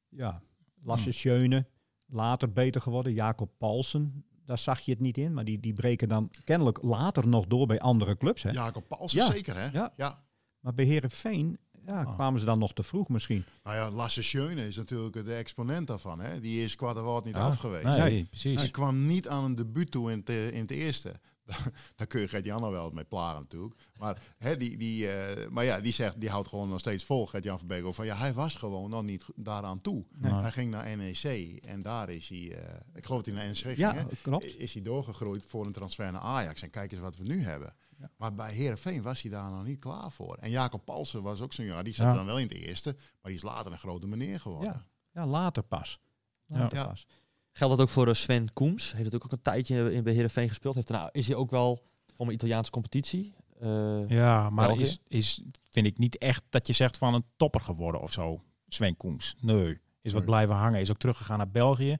ja. 0.09 0.43
Lasse 0.83 1.13
Schöne, 1.13 1.67
later 2.07 2.53
beter 2.53 2.81
geworden. 2.81 3.13
Jacob 3.13 3.51
Paulsen, 3.59 4.25
daar 4.45 4.59
zag 4.59 4.81
je 4.81 4.91
het 4.91 5.01
niet 5.01 5.19
in. 5.19 5.35
Maar 5.35 5.45
die, 5.45 5.61
die 5.61 5.73
breken 5.73 6.09
dan 6.09 6.31
kennelijk 6.45 6.83
later 6.83 7.29
nog 7.29 7.47
door 7.47 7.67
bij 7.67 7.81
andere 7.81 8.17
clubs. 8.17 8.43
Hè? 8.43 8.51
Jacob 8.51 8.89
Paulsen 8.89 9.19
Ja. 9.19 9.27
zeker, 9.31 9.57
hè? 9.57 9.67
Ja. 9.67 9.93
ja. 9.97 10.25
Maar 10.61 10.75
bij 10.75 10.85
Herenveen 10.85 11.59
ja, 11.87 12.03
Ah. 12.03 12.15
kwamen 12.15 12.41
ze 12.41 12.47
dan 12.47 12.59
nog 12.59 12.73
te 12.75 12.83
vroeg 12.83 13.09
misschien. 13.09 13.45
Nou 13.65 13.77
ja, 13.77 13.91
Lasse 13.91 14.23
Schöne 14.23 14.67
is 14.67 14.77
natuurlijk 14.77 15.25
de 15.27 15.35
exponent 15.35 15.87
daarvan. 15.87 16.21
Hè? 16.21 16.41
Die 16.41 16.65
is 16.65 16.77
Quadrawald 16.77 17.25
niet 17.25 17.35
Ja. 17.35 17.41
af 17.47 17.57
geweest. 17.57 17.85
Nee, 17.99 18.01
Nee. 18.11 18.25
precies. 18.25 18.61
Hij 18.61 18.71
kwam 18.71 19.07
niet 19.07 19.29
aan 19.29 19.45
een 19.45 19.55
debuut 19.55 19.91
toe 19.91 20.11
in 20.11 20.19
het, 20.19 20.29
eh, 20.29 20.51
in 20.53 20.61
het 20.61 20.71
eerste. 20.71 21.15
Daar 21.97 22.07
kun 22.07 22.21
je 22.21 22.29
Gert-Jan 22.29 22.61
nog 22.61 22.71
wel 22.71 22.91
mee 22.91 23.05
plagen 23.05 23.41
natuurlijk. 23.41 23.75
Maar, 23.99 24.23
hè, 24.39 24.57
die, 24.57 24.77
die, 24.77 25.09
eh, 25.11 25.49
maar 25.51 25.65
ja, 25.65 25.81
die, 25.81 25.93
zegt, 25.93 26.21
die 26.21 26.29
houdt 26.31 26.49
gewoon 26.49 26.69
nog 26.69 26.79
steeds 26.79 27.05
vol, 27.05 27.27
Gert-Jan 27.27 27.59
van 27.59 27.69
Beek. 27.69 27.95
Van 27.95 28.07
ja, 28.07 28.17
hij 28.17 28.35
was 28.35 28.55
gewoon 28.55 28.91
nog 28.91 29.03
niet 29.03 29.25
daaraan 29.35 29.81
toe. 29.81 30.05
Nee. 30.15 30.33
Hij 30.33 30.51
ging 30.53 30.71
naar 30.71 30.97
NEC 30.97 31.25
en 31.65 31.83
daar 31.83 32.11
is 32.11 32.29
hij, 32.29 32.53
eh, 32.53 32.75
ik 32.95 33.05
geloof 33.05 33.23
dat 33.23 33.35
hij 33.35 33.35
naar 33.35 33.47
NEC 33.47 33.57
ging, 33.57 33.77
Ja, 33.77 33.95
hè? 33.95 34.03
klopt. 34.23 34.59
is 34.59 34.73
hij 34.75 34.83
doorgegroeid 34.83 35.45
voor 35.47 35.67
een 35.67 35.73
transfer 35.73 36.13
naar 36.13 36.21
Ajax. 36.21 36.63
En 36.63 36.71
kijk 36.71 36.93
eens 36.93 37.01
wat 37.01 37.17
we 37.17 37.25
nu 37.25 37.43
hebben. 37.43 37.75
Ja. 38.05 38.11
Maar 38.17 38.35
bij 38.35 38.53
Herenveen 38.55 39.03
was 39.03 39.23
hij 39.23 39.31
daar 39.31 39.51
nog 39.51 39.65
niet 39.65 39.79
klaar 39.81 40.11
voor. 40.13 40.35
En 40.37 40.51
Jacob 40.51 40.85
Paulsen 40.85 41.23
was 41.23 41.41
ook 41.41 41.53
zo'n 41.53 41.65
jongen. 41.65 41.85
Die 41.85 41.95
zat 41.95 42.07
Ja. 42.07 42.15
dan 42.15 42.27
wel 42.27 42.39
in 42.39 42.49
het 42.49 42.57
eerste, 42.57 42.93
maar 42.95 43.31
die 43.31 43.35
is 43.35 43.43
later 43.43 43.73
een 43.73 43.79
grote 43.79 44.07
meneer 44.07 44.41
geworden. 44.41 44.73
Ja. 44.73 44.85
Ja, 45.21 45.27
later 45.27 45.63
pas. 45.63 46.01
Later 46.47 46.79
Ja. 46.79 46.87
pas. 46.87 47.07
Geldt 47.53 47.77
dat 47.77 47.87
ook 47.87 47.93
voor 47.93 48.09
eh, 48.09 48.15
Sven 48.15 48.53
Koems? 48.53 48.93
Heeft 48.93 49.13
het 49.13 49.23
ook 49.25 49.33
een 49.33 49.41
tijdje 49.43 49.93
in 49.93 50.03
bij 50.05 50.13
Heerenveen 50.13 50.49
gespeeld? 50.49 50.75
Heeft 50.75 50.89
nou, 50.89 51.09
is 51.13 51.27
hij 51.27 51.37
ook 51.37 51.51
wel 51.51 51.83
van 52.15 52.27
een 52.27 52.33
Italiaanse 52.33 52.71
competitie? 52.71 53.35
Eh, 53.61 54.09
Ja, 54.09 54.51
maar 54.51 54.67
België? 54.67 54.83
is, 54.83 55.01
is, 55.09 55.43
vind 55.71 55.87
ik 55.87 55.99
niet 55.99 56.19
echt 56.19 56.43
dat 56.51 56.67
je 56.67 56.73
zegt 56.73 56.99
van 56.99 57.15
een 57.15 57.25
topper 57.37 57.61
geworden 57.61 58.01
of 58.01 58.13
zo. 58.13 58.43
Sven 58.69 58.97
Koens. 58.97 59.35
Nee. 59.41 59.81
Is 60.01 60.13
wat 60.13 60.23
Nee. 60.23 60.31
blijven 60.31 60.55
hangen. 60.55 60.81
Is 60.81 60.91
ook 60.91 60.97
teruggegaan 60.97 61.39
naar 61.39 61.51
België. 61.51 61.97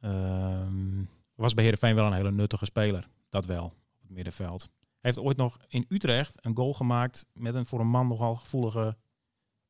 Ehm, 0.00 1.04
was 1.34 1.54
bij 1.54 1.62
Heerenveen 1.64 1.94
wel 1.94 2.06
een 2.06 2.12
hele 2.12 2.30
nuttige 2.32 2.64
speler. 2.64 3.08
Dat 3.28 3.46
wel. 3.46 3.64
Op 3.64 3.74
het 4.02 4.10
middenveld. 4.10 4.68
Hij 5.02 5.10
heeft 5.10 5.18
ooit 5.26 5.36
nog 5.36 5.58
in 5.68 5.84
Utrecht 5.88 6.34
een 6.40 6.56
goal 6.56 6.74
gemaakt 6.74 7.26
met 7.32 7.54
een 7.54 7.66
voor 7.66 7.80
een 7.80 7.88
man 7.90 8.08
nogal 8.08 8.36
gevoelige 8.36 8.96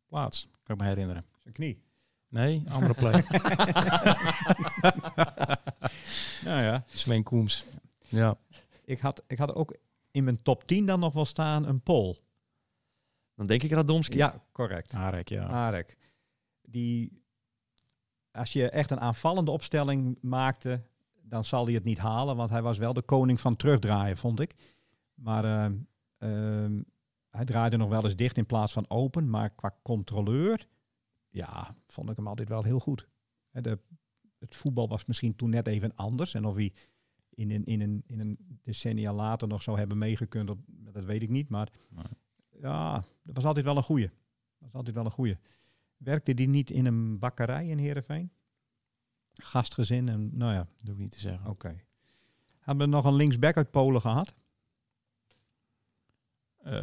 plaats. 0.07 0.49
Kan 0.63 0.75
ik 0.75 0.81
me 0.81 0.89
herinneren. 0.89 1.25
Zijn 1.39 1.55
knie. 1.55 1.83
Nee, 2.29 2.65
andere 2.69 2.95
plek. 2.95 3.27
Nou 6.45 6.63
ja. 6.63 6.85
Sven 6.87 7.23
Koens. 7.23 7.65
Ja. 8.09 8.39
Ik 8.85 8.99
had, 8.99 9.23
ik 9.27 9.39
had 9.39 9.55
ook 9.55 9.77
in 10.11 10.25
mijn 10.25 10.43
top 10.43 10.67
10 10.67 10.87
dan 10.87 11.01
nog 11.01 11.13
wel 11.13 11.25
staan 11.25 11.67
een 11.67 11.81
Pol. 11.81 12.17
dan 13.35 13.47
denk 13.47 13.63
ik 13.63 13.71
Radomski. 13.71 14.17
Ja, 14.17 14.43
correct. 14.53 14.95
Arek, 14.95 15.29
ja. 15.29 15.47
Arek. 15.47 15.97
Die, 16.63 17.23
als 18.31 18.53
je 18.53 18.71
echt 18.71 18.91
een 18.91 19.01
aanvallende 19.01 19.51
opstelling 19.51 20.19
maakte, 20.21 20.83
dan 21.23 21.45
zal 21.45 21.65
hij 21.65 21.75
het 21.75 21.85
niet 21.85 21.99
halen, 21.99 22.37
want 22.37 22.51
hij 22.51 22.63
was 22.63 22.79
wel 22.79 22.93
de 22.93 23.03
koning 23.03 23.41
van 23.41 23.57
terugdraaien, 23.57 24.17
vond 24.17 24.41
ik. 24.41 24.55
Maar 25.23 25.45
ehm, 25.45 25.77
ehm, 26.19 26.83
hij 27.31 27.45
draaide 27.45 27.77
nog 27.77 27.89
wel 27.89 28.05
eens 28.05 28.17
dicht 28.17 28.37
in 28.37 28.47
plaats 28.47 28.73
van 28.73 28.91
open, 28.91 29.31
maar 29.31 29.51
qua 29.51 29.77
controleur, 29.83 30.69
ja, 31.29 31.77
vond 31.87 32.11
ik 32.11 32.17
hem 32.17 32.27
altijd 32.27 32.49
wel 32.49 32.63
heel 32.63 32.81
goed. 32.81 33.09
Hè, 33.51 33.61
de, 33.61 33.79
het 34.39 34.55
voetbal 34.55 34.89
was 34.89 35.05
misschien 35.05 35.37
toen 35.37 35.51
net 35.51 35.67
even 35.67 35.95
anders 35.97 36.35
en 36.35 36.45
of 36.45 36.55
hij 36.55 36.73
in 37.35 37.51
een, 37.51 37.65
in 37.65 37.81
een, 37.81 38.03
in 38.07 38.21
een 38.21 38.59
decennia 38.63 39.13
later 39.13 39.49
nog 39.49 39.63
zou 39.63 39.79
hebben 39.79 39.99
meegekund, 39.99 40.47
dat, 40.47 40.59
dat 40.67 41.05
weet 41.05 41.23
ik 41.23 41.29
niet. 41.31 41.49
Maar 41.49 41.73
Nee. 41.89 42.05
ja, 42.61 43.05
dat 43.23 43.35
was 43.37 43.45
altijd 43.45 43.65
wel 43.65 43.77
een 43.77 43.83
goeie. 43.83 44.07
Dat 44.07 44.15
was 44.59 44.73
altijd 44.73 44.95
wel 44.95 45.05
een 45.05 45.11
goeie. 45.11 45.37
Werkte 45.97 46.35
die 46.35 46.49
niet 46.49 46.71
in 46.71 46.87
een 46.87 47.19
bakkerij 47.19 47.67
in 47.69 47.79
Heerenveen? 47.79 48.33
Gastgezin 49.33 50.09
en 50.09 50.37
nou 50.37 50.53
ja, 50.53 50.69
Doe 50.81 50.95
ik 50.95 51.01
niet 51.01 51.11
te 51.11 51.19
zeggen. 51.21 51.51
oké. 51.51 51.81
Hebben 52.59 52.89
we 52.89 52.95
nog 52.95 53.05
een 53.05 53.15
linksback 53.15 53.57
uit 53.57 53.71
Polen 53.71 54.01
gehad? 54.01 54.35
Eh, 56.63 56.81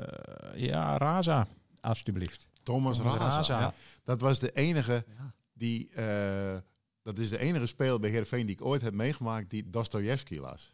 ja, 0.56 0.98
Raza. 0.98 1.48
Alsjeblieft. 1.82 2.48
Thomas 2.64 2.98
Thomas 2.98 3.18
Raza. 3.18 3.36
Raza. 3.36 3.60
Ja. 3.60 3.74
Dat 4.04 4.22
was 4.22 4.40
de 4.40 4.52
enige 4.52 5.06
die. 5.54 5.90
eh, 5.90 6.58
dat 7.04 7.18
is 7.18 7.30
de 7.30 7.38
enige 7.38 7.66
speler 7.66 8.00
bij 8.00 8.10
Heerenveen 8.10 8.46
die 8.46 8.56
ik 8.56 8.66
ooit 8.66 8.82
heb 8.82 8.94
meegemaakt 8.94 9.50
die 9.50 9.70
Dostoevsky 9.70 10.38
las. 10.38 10.74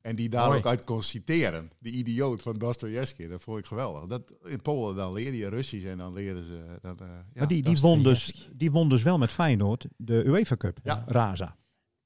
En 0.00 0.16
die 0.16 0.28
daar 0.28 0.56
ook 0.56 0.66
uit 0.66 0.84
kon 0.84 1.02
citeren. 1.02 1.70
De 1.78 1.90
idioot 1.90 2.42
van 2.42 2.58
Dostoevsky. 2.58 3.26
Dat 3.28 3.42
vond 3.42 3.58
ik 3.58 3.66
geweldig. 3.66 4.06
Dat, 4.06 4.22
in 4.44 4.62
Polen 4.62 4.96
dan 4.96 5.12
leerde 5.12 5.36
je 5.36 5.48
Russisch 5.48 5.86
en 5.86 5.98
dan 5.98 6.12
leerden 6.12 6.44
ze. 6.44 6.78
Dat, 6.80 7.00
eh, 7.00 7.06
ja. 7.06 7.22
maar 7.34 7.48
die, 7.48 7.62
die, 7.62 7.78
won 7.80 8.02
dus, 8.02 8.50
die 8.52 8.70
won 8.70 8.88
dus 8.88 9.02
wel 9.02 9.18
met 9.18 9.32
Feyenoord 9.32 9.86
de 9.96 10.24
UEFA 10.26 10.56
Cup. 10.56 10.78
Ja. 10.82 11.04
Raza. 11.06 11.56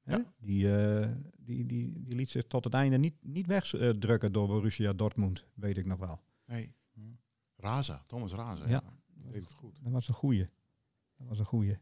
Hè? 0.03 0.17
Ja. 0.17 0.25
Die, 0.39 0.75
eh, 0.77 1.09
die, 1.47 1.67
die, 1.67 2.03
die 2.03 2.15
liet 2.17 2.31
zich 2.31 2.47
tot 2.47 2.65
het 2.65 2.75
einde 2.75 2.99
niet, 2.99 3.15
niet 3.21 3.47
wegdrukken 3.47 4.33
door 4.33 4.47
Borussia 4.47 4.93
Dortmund, 4.93 5.45
weet 5.55 5.77
ik 5.77 5.87
nog 5.87 5.99
wel. 5.99 6.21
Nee. 6.47 6.75
Raza, 7.57 8.03
Thomas 8.07 8.33
Raza. 8.33 8.65
Ja. 8.65 8.71
Ja. 8.71 8.83
Dat 9.23 9.33
deed 9.33 9.43
het 9.43 9.53
goed. 9.53 9.79
Dat 9.83 9.93
was 9.93 10.09
een 10.09 10.15
goeie. 10.15 10.49
Dat 11.19 11.29
was 11.29 11.39
een 11.39 11.45
goeie. 11.45 11.79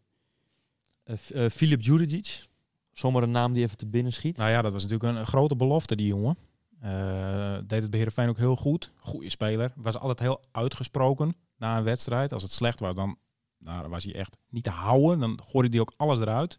Eh, 1.03 1.45
eh, 1.45 1.51
Filip 1.51 1.81
Juridic. 1.81 2.49
Zomaar 2.93 3.23
een 3.23 3.31
naam 3.31 3.53
die 3.53 3.63
even 3.63 3.77
te 3.77 3.87
binnen 3.87 4.13
schiet. 4.13 4.37
Nou 4.37 4.51
ja, 4.51 4.63
dat 4.63 4.73
was 4.73 4.83
natuurlijk 4.83 5.11
een, 5.13 5.21
een 5.21 5.27
grote 5.27 5.57
belofte, 5.57 5.97
die 5.97 6.07
jongen. 6.07 6.37
Eh, 6.81 7.57
deed 7.67 7.83
het 7.83 7.91
bij 7.91 7.99
Heerenveen 7.99 8.29
ook 8.29 8.37
heel 8.37 8.57
goed. 8.57 8.93
Goede 8.97 9.29
speler. 9.29 9.73
Was 9.77 9.99
altijd 9.99 10.19
heel 10.19 10.41
uitgesproken 10.51 11.37
na 11.57 11.79
een 11.79 11.85
wedstrijd. 11.85 12.33
Als 12.33 12.43
het 12.43 12.53
slecht 12.53 12.81
was, 12.81 12.95
dan, 12.95 13.19
nou, 13.59 13.81
dan 13.83 13.91
was 13.91 14.05
hij 14.05 14.15
echt 14.15 14.37
niet 14.49 14.65
te 14.65 14.71
houden. 14.71 15.21
Dan 15.21 15.41
gooide 15.43 15.71
hij 15.71 15.81
ook 15.81 15.93
alles 15.97 16.21
eruit. 16.21 16.59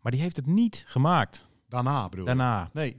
Maar 0.00 0.12
die 0.12 0.20
heeft 0.20 0.36
het 0.36 0.46
niet 0.46 0.84
gemaakt 0.86 1.44
Daarna 1.72 2.08
bedoel 2.08 2.20
ik. 2.20 2.26
daarna. 2.26 2.70
Nee, 2.72 2.96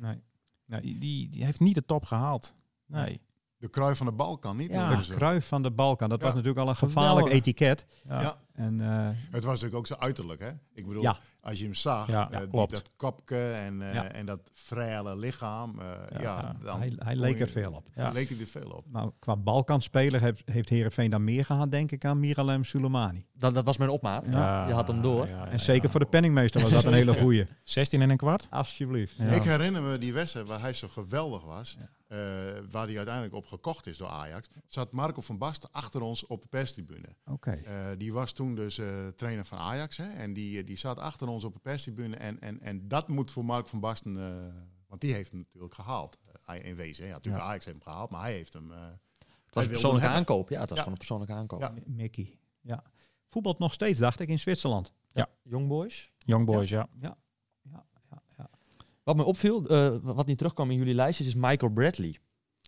Die, 0.82 0.98
die, 0.98 1.30
die 1.30 1.46
heeft 1.46 1.60
niet 1.60 1.76
de 1.76 1.86
top 1.86 2.06
gehaald. 2.06 2.54
Nee. 2.86 3.22
de 3.58 3.70
krui 3.70 3.96
van 3.96 4.06
de 4.06 4.12
Balkan 4.12 4.58
niet. 4.58 4.72
Ja. 4.72 4.96
De 4.96 5.16
kruif 5.16 5.48
van 5.48 5.62
de 5.62 5.72
Balkan. 5.72 6.10
Dat 6.10 6.20
Ja. 6.20 6.26
was 6.26 6.36
natuurlijk 6.36 6.62
al 6.64 6.70
een 6.70 6.76
gevaarlijk 6.76 7.16
Geweldig. 7.28 7.34
etiket. 7.48 7.86
Ja. 8.08 8.36
En 8.54 8.82
eh, 8.82 9.10
Het 9.32 9.44
was 9.44 9.54
natuurlijk 9.62 9.76
ook 9.76 9.88
zo 9.88 9.96
uiterlijk, 9.96 10.40
hè? 10.42 10.50
Ik 10.74 10.88
bedoel, 10.88 11.02
Ja. 11.04 11.18
als 11.42 11.58
je 11.60 11.64
hem 11.66 11.74
zag, 11.74 12.08
Ja, 12.08 12.32
eh, 12.32 12.40
ja, 12.52 12.66
dat 12.68 12.90
kopje 12.96 13.52
en, 13.54 13.82
eh, 13.82 13.94
Ja. 13.94 14.04
en 14.12 14.26
dat 14.26 14.40
frele 14.54 15.16
lichaam, 15.18 15.80
eh, 15.80 15.88
ja, 16.12 16.20
ja. 16.22 16.56
dan 16.64 16.80
hij, 16.80 16.94
hij 16.98 17.16
leek 17.16 17.38
je- 17.38 17.44
er 17.44 17.50
veel 17.50 17.72
op. 17.72 17.88
Ja. 17.96 18.10
leek 18.12 18.30
hij 18.30 18.40
er 18.40 18.48
veel 18.48 18.70
op. 18.70 18.86
Nou, 18.92 19.12
qua 19.20 19.36
Balkanspeler 19.36 20.22
heeft, 20.22 20.42
heeft 20.46 20.70
Heerenveen 20.70 21.10
dan 21.10 21.24
meer 21.24 21.46
gehad, 21.46 21.72
denk 21.72 21.92
ik, 21.92 22.06
aan 22.06 22.20
Miralem 22.20 22.64
Soleimani. 22.64 23.26
Dat, 23.34 23.54
dat 23.54 23.66
was 23.66 23.78
mijn 23.78 23.90
opmaat. 23.90 24.26
Ja. 24.30 24.68
Je 24.68 24.74
had 24.74 24.88
hem 24.88 25.02
door. 25.02 25.28
Ja, 25.28 25.46
ja, 25.46 25.48
En 25.52 25.60
zeker 25.60 25.84
ja. 25.84 25.90
voor 25.90 26.00
de 26.00 26.06
penningmeester 26.06 26.62
was 26.62 26.72
dat 26.72 26.84
een 26.84 26.94
hele 26.94 27.14
goeie. 27.14 27.48
16 27.64 28.02
en 28.02 28.10
een 28.10 28.18
kwart. 28.18 28.48
Alsjeblieft. 28.50 29.16
Ja. 29.18 29.26
Ik 29.26 29.44
herinner 29.44 29.82
me 29.82 29.98
die 29.98 30.14
wedstrijd 30.14 30.48
waar 30.48 30.62
hij 30.62 30.74
zo 30.74 30.88
geweldig 30.88 31.44
was, 31.46 31.78
eh, 32.08 32.18
waar 32.72 32.86
hij 32.88 32.96
uiteindelijk 32.98 33.36
op 33.36 33.46
gekocht 33.46 33.88
is 33.88 33.98
door 33.98 34.08
Ajax, 34.08 34.50
zat 34.68 34.92
Marco 34.92 35.22
van 35.22 35.38
Basten 35.38 35.70
achter 35.72 36.02
ons 36.02 36.26
op 36.28 36.42
de 36.42 36.48
perstribune. 36.48 37.16
Oké. 37.26 37.52
Eh, 37.52 37.74
die 37.98 38.14
was 38.14 38.32
toen 38.32 38.43
dus 38.56 38.78
eh, 38.78 39.08
trainer 39.08 39.46
van 39.46 39.58
Ajax. 39.58 39.98
Hè? 39.98 40.10
En 40.10 40.34
die, 40.34 40.64
die 40.64 40.78
zat 40.78 40.98
achter 40.98 41.28
ons 41.28 41.44
op 41.44 41.54
de 41.54 41.60
perstribune. 41.60 42.16
En, 42.16 42.42
en, 42.42 42.62
en 42.62 42.88
dat 42.88 43.08
moet 43.08 43.32
voor 43.32 43.46
Mark 43.46 43.68
van 43.68 43.80
Basten... 43.80 44.18
eh, 44.18 44.54
want 44.88 45.02
die 45.02 45.14
heeft 45.14 45.30
hem 45.32 45.40
natuurlijk 45.40 45.74
gehaald. 45.74 46.18
Eh, 46.46 46.66
in 46.66 46.76
wezen. 46.76 47.04
hè. 47.04 47.10
Ja, 47.10 47.16
natuurlijk 47.16 47.44
Ja. 47.44 47.50
Ajax 47.50 47.66
heeft 47.66 47.78
hem 47.78 47.88
gehaald. 47.94 48.10
Maar 48.10 48.22
hij 48.22 48.34
heeft 48.34 48.54
hem... 48.54 48.72
eh, 48.72 48.78
Het 49.46 49.54
was 49.54 49.64
een 49.64 49.70
persoonlijke 49.70 50.08
aankoop. 50.08 50.50
Ja, 50.50 50.60
het 50.60 50.70
was 50.70 50.78
Ja. 50.78 50.84
gewoon 50.84 50.92
een 50.92 50.98
persoonlijke 51.00 51.34
aankoop. 51.34 51.62
Ja. 51.62 51.74
Mickey. 51.86 52.38
Ja. 52.62 52.84
Voetbalt 53.30 53.60
nog 53.60 53.74
steeds, 53.74 54.00
dacht 54.00 54.20
ik, 54.20 54.30
in 54.30 54.40
Zwitserland. 54.40 54.94
Young 55.44 55.68
Boys. 55.68 56.12
Young 56.18 56.46
Boys, 56.46 56.70
ja. 56.70 56.88
Ja. 57.02 57.18
Ja, 57.62 57.86
ja, 58.10 58.22
ja. 58.38 58.50
Wat 59.04 59.16
me 59.16 59.24
opviel, 59.24 59.66
eh, 59.68 59.96
wat 60.02 60.26
niet 60.26 60.38
terugkwam 60.38 60.72
in 60.72 60.78
jullie 60.78 60.94
lijstjes, 60.94 61.28
is 61.28 61.36
Michael 61.36 61.72
Bradley. 61.72 62.18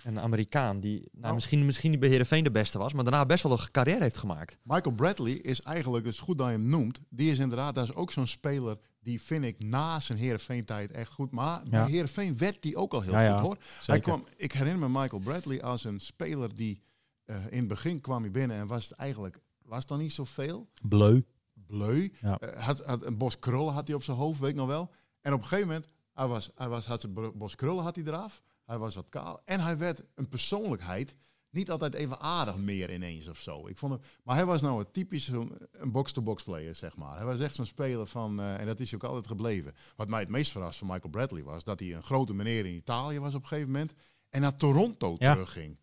Een 0.06 0.20
Amerikaan 0.20 0.80
die 0.80 1.10
nou, 1.12 1.28
Oh. 1.28 1.34
misschien, 1.34 1.66
misschien 1.66 1.92
niet 1.92 2.00
bij 2.00 2.10
Heerenveen 2.10 2.44
de 2.44 2.52
beste 2.52 2.78
was, 2.78 2.94
maar 2.94 3.04
daarna 3.04 3.26
best 3.26 3.44
wel 3.44 3.52
een 3.52 3.72
carrière 3.72 4.02
heeft 4.02 4.18
gemaakt. 4.18 4.58
Michael 4.64 4.96
Bradley 4.96 5.34
is 5.34 5.62
eigenlijk, 5.62 6.06
het 6.06 6.14
is 6.14 6.20
goed 6.20 6.38
dat 6.38 6.48
je 6.48 6.54
hem 6.54 6.68
noemt. 6.70 7.00
Die 7.10 7.32
is 7.32 7.40
inderdaad, 7.40 7.76
dat 7.76 7.84
is 7.84 7.94
ook 7.94 8.12
zo'n 8.12 8.28
speler... 8.28 8.78
Die 9.00 9.22
vind 9.22 9.44
ik 9.44 9.60
na 9.60 10.00
zijn 10.00 10.18
Heerenveen-tijd 10.18 10.92
echt 10.92 11.12
goed. 11.12 11.32
Maar 11.32 11.64
bij 11.70 11.86
Heerenveen 11.90 12.38
werd 12.38 12.62
die 12.62 12.76
ook 12.78 12.94
al 12.94 13.02
heel 13.02 13.12
Ja, 13.12 13.22
ja. 13.22 13.38
goed 13.38 13.46
hoor. 13.46 13.58
Hij 13.86 14.00
kwam, 14.00 14.26
ik 14.36 14.52
herinner 14.52 14.90
me 14.90 15.00
Michael 15.02 15.22
Bradley 15.22 15.62
als 15.64 15.84
een 15.84 16.00
speler 16.00 16.56
die... 16.56 16.82
eh, 17.26 17.36
in 17.50 17.58
het 17.60 17.68
begin 17.68 18.02
kwam 18.02 18.22
hij 18.22 18.32
binnen 18.32 18.58
en 18.58 18.68
was 18.68 18.84
het 18.90 18.98
eigenlijk... 18.98 19.40
Was 19.62 19.86
dan 19.86 20.00
niet 20.00 20.14
zoveel? 20.14 20.70
Bleu. 20.88 21.22
bleu. 21.54 22.10
Ja. 22.22 22.38
Eh, 22.40 22.64
had, 22.64 22.86
had 22.86 23.06
een 23.06 23.18
bos 23.18 23.40
krullen 23.40 23.74
had 23.74 23.88
hij 23.88 23.96
op 23.96 24.04
zijn 24.04 24.18
hoofd, 24.18 24.40
weet 24.40 24.50
ik 24.50 24.56
nog 24.56 24.68
wel. 24.68 24.92
En 25.22 25.34
op 25.34 25.40
een 25.42 25.46
gegeven 25.48 25.68
moment, 25.68 25.88
hij, 26.14 26.28
was, 26.28 26.50
hij 26.56 26.70
was, 26.70 26.86
had 26.86 27.02
zijn 27.02 27.14
bos 27.38 27.56
krullen 27.56 27.84
had 27.84 27.96
hij 27.96 28.06
eraf. 28.06 28.44
Hij 28.66 28.78
was 28.78 28.96
wat 28.96 29.10
kaal. 29.10 29.42
En 29.46 29.60
hij 29.60 29.78
werd 29.78 30.04
een 30.16 30.30
persoonlijkheid. 30.30 31.16
Niet 31.50 31.72
altijd 31.72 31.94
even 31.94 32.20
aardig 32.20 32.58
meer 32.58 32.94
ineens 32.94 33.28
of 33.28 33.40
zo. 33.40 33.68
Ik 33.68 33.78
vond 33.78 33.92
hem, 33.94 34.02
maar 34.24 34.36
hij 34.36 34.46
was 34.46 34.62
nou 34.62 34.80
een 34.80 34.92
typisch 34.92 35.28
een 35.28 35.92
box-to-box 35.92 36.44
player, 36.44 36.76
zeg 36.76 36.96
maar. 36.98 37.16
Hij 37.16 37.26
was 37.26 37.40
echt 37.40 37.56
zo'n 37.56 37.66
speler 37.66 38.08
van, 38.08 38.40
eh, 38.40 38.60
en 38.60 38.66
dat 38.66 38.80
is 38.80 38.96
ook 38.96 39.04
altijd 39.04 39.28
gebleven. 39.28 39.74
Wat 39.96 40.08
mij 40.08 40.20
het 40.20 40.30
meest 40.30 40.52
verrast 40.52 40.78
van 40.80 40.88
Michael 40.88 41.10
Bradley 41.10 41.44
was, 41.44 41.64
dat 41.64 41.80
hij 41.80 41.96
een 41.96 42.04
grote 42.04 42.34
meneer 42.34 42.66
in 42.66 42.74
Italië 42.76 43.20
was 43.20 43.34
op 43.36 43.42
een 43.42 43.48
gegeven 43.48 43.72
moment. 43.72 43.94
En 44.30 44.42
naar 44.42 44.56
Toronto 44.56 45.16
Ja. 45.18 45.34
terugging. 45.34 45.78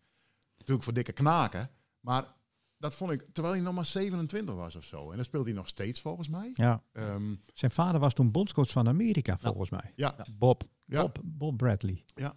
Natuurlijk 0.57 0.83
voor 0.83 0.93
dikke 0.93 1.11
knaken. 1.11 1.69
Maar 1.99 2.33
dat 2.77 2.95
vond 2.95 3.11
ik, 3.11 3.25
terwijl 3.31 3.55
hij 3.55 3.63
nog 3.63 3.73
maar 3.73 3.85
27 3.85 4.55
was 4.55 4.75
of 4.75 4.83
zo. 4.83 5.11
En 5.11 5.17
dat 5.17 5.25
speelt 5.25 5.45
hij 5.45 5.53
nog 5.53 5.67
steeds 5.67 6.01
volgens 6.01 6.27
mij. 6.29 6.51
Ja. 6.53 6.83
Ehm, 6.91 7.35
Zijn 7.53 7.71
vader 7.71 7.99
was 7.99 8.13
toen 8.13 8.31
bondscoach 8.31 8.69
van 8.71 8.87
Amerika, 8.87 9.37
volgens 9.37 9.69
mij. 9.69 9.91
ja, 9.95 10.15
Bob. 10.37 10.63
ja, 10.85 11.01
Bob, 11.01 11.19
Bob 11.23 11.57
Bradley. 11.57 12.03
Ja. 12.15 12.33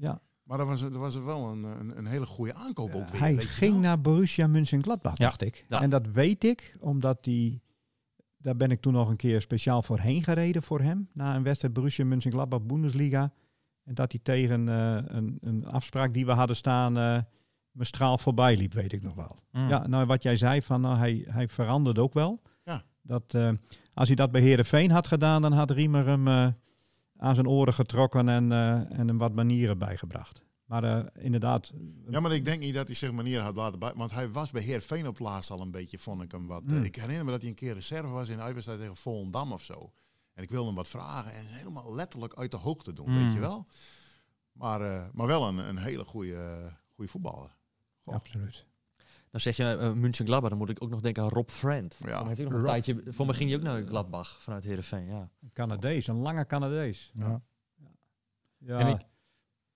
Ja. 0.00 0.20
maar 0.42 0.58
dat 0.58 0.66
was, 0.66 0.80
dat 0.80 0.92
was 0.92 1.14
wel 1.16 1.50
een, 1.52 1.62
een, 1.62 1.98
een 1.98 2.06
hele 2.06 2.26
goede 2.26 2.54
aankoop 2.54 2.94
ook 2.94 3.08
weer. 3.08 3.20
Hij 3.20 3.36
ging 3.36 3.80
naar 3.80 4.00
Borussia 4.00 4.46
Mönchengladbach, 4.46 5.18
Ja. 5.18 5.24
dacht 5.24 5.42
ik. 5.42 5.64
Ja. 5.68 5.80
En 5.82 5.90
dat 5.90 6.06
weet 6.06 6.44
ik, 6.44 6.76
omdat 6.80 7.24
die... 7.24 7.62
Daar 8.42 8.56
ben 8.56 8.70
ik 8.70 8.80
toen 8.80 8.92
nog 8.92 9.08
een 9.08 9.16
keer 9.16 9.40
speciaal 9.40 9.82
voor 9.82 9.98
heen 9.98 10.22
gereden 10.22 10.62
voor 10.62 10.80
hem. 10.80 11.08
Na 11.12 11.36
een 11.36 11.42
wedstrijd 11.42 11.74
Borussia 11.74 12.04
Mönchengladbach 12.04 12.62
Bundesliga. 12.62 13.32
En 13.84 13.94
dat 13.94 14.12
hij 14.12 14.20
tegen 14.22 14.68
eh, 14.68 14.98
een, 15.16 15.38
een 15.40 15.66
afspraak 15.66 16.14
die 16.14 16.26
we 16.26 16.32
hadden 16.32 16.56
staan... 16.56 16.96
eh 16.98 17.18
mijn 17.70 17.86
straal 17.86 18.18
voorbij 18.18 18.56
liep, 18.56 18.72
weet 18.72 18.92
ik 18.92 19.02
nog 19.02 19.14
wel. 19.14 19.36
Mm. 19.52 19.68
Ja, 19.68 19.86
nou 19.86 20.06
wat 20.06 20.22
jij 20.22 20.36
zei, 20.36 20.62
van, 20.62 20.80
nou, 20.80 20.96
hij, 20.98 21.24
hij 21.28 21.48
veranderde 21.48 22.00
ook 22.00 22.14
wel. 22.14 22.42
Ja. 22.64 22.82
Dat, 23.02 23.34
eh, 23.34 23.50
als 23.94 24.06
hij 24.06 24.16
dat 24.16 24.30
bij 24.30 24.40
Herenveen 24.40 24.90
had 24.90 25.06
gedaan, 25.06 25.42
dan 25.42 25.52
had 25.52 25.70
Riemer 25.70 26.06
hem 26.06 26.28
eh, 26.28 26.48
aan 27.20 27.34
zijn 27.34 27.48
oren 27.48 27.74
getrokken 27.74 28.28
en, 28.28 28.52
eh, 28.52 28.98
en 28.98 29.08
hem 29.08 29.18
wat 29.18 29.34
manieren 29.34 29.78
bijgebracht. 29.78 30.42
Maar 30.64 30.84
eh, 30.84 31.24
inderdaad, 31.24 31.72
Ja, 32.10 32.20
maar 32.20 32.32
ik 32.32 32.44
denk 32.44 32.60
niet 32.60 32.74
dat 32.74 32.86
hij 32.86 32.96
zich 32.96 33.12
manier 33.12 33.40
had 33.40 33.56
laten 33.56 33.78
bij. 33.78 33.92
Want 33.96 34.10
hij 34.10 34.30
was 34.30 34.50
bij 34.50 34.62
Heerenveen 34.62 35.06
op 35.06 35.12
het 35.18 35.26
laatst 35.26 35.50
al 35.50 35.60
een 35.60 35.70
beetje, 35.70 35.98
vond 35.98 36.22
ik 36.22 36.32
hem 36.32 36.46
wat. 36.46 36.62
Hmm. 36.66 36.82
ik 36.82 36.96
herinner 36.96 37.24
me 37.24 37.30
dat 37.30 37.40
hij 37.40 37.50
een 37.50 37.56
keer 37.56 37.74
reserve 37.74 38.08
was 38.08 38.28
in 38.28 38.40
uitwedstrijd 38.40 38.80
tegen 38.80 38.96
Volendam 38.96 39.52
of 39.52 39.62
zo. 39.62 39.92
En 40.34 40.42
ik 40.42 40.50
wilde 40.50 40.66
hem 40.66 40.74
wat 40.74 40.88
vragen 40.88 41.32
en 41.32 41.46
helemaal 41.46 41.94
letterlijk 41.94 42.34
uit 42.34 42.50
de 42.50 42.56
hoogte 42.56 42.92
doen, 42.92 43.06
Hmm. 43.06 43.22
weet 43.22 43.32
je 43.32 43.40
wel. 43.40 43.66
Maar, 44.52 44.80
eh, 44.80 45.08
maar 45.12 45.26
wel 45.26 45.48
een, 45.48 45.58
een 45.58 45.78
hele 45.78 46.04
goede, 46.04 46.72
goede 46.94 47.10
voetballer. 47.10 47.56
Goh. 48.00 48.14
absoluut. 48.14 48.64
Dan 49.30 49.40
zeg 49.40 49.56
je 49.56 49.78
uh, 49.80 49.92
München 49.92 50.26
Gladbach, 50.26 50.48
dan 50.50 50.58
moet 50.58 50.70
ik 50.70 50.82
ook 50.82 50.90
nog 50.90 51.00
denken 51.00 51.22
aan 51.22 51.28
Rob 51.28 51.48
Friend. 51.48 51.96
Ja. 52.04 52.26
Heeft 52.26 52.40
ook 52.40 52.44
nog 52.46 52.54
een 52.54 52.60
Rob. 52.60 52.68
tijdje, 52.68 53.02
voor 53.06 53.26
mij 53.26 53.34
ging 53.34 53.48
hij 53.50 53.58
ook 53.58 53.64
naar 53.64 53.82
Gladbach 53.82 54.42
vanuit 54.42 54.64
Heerenveen. 54.64 55.06
Ja. 55.06 55.30
Een 55.42 55.50
Canadees, 55.52 56.06
een 56.06 56.16
lange 56.16 56.46
Canadees. 56.46 57.10
Ja. 57.14 57.42
Ja, 58.58 58.78
En 58.78 58.86
ik, 58.86 59.00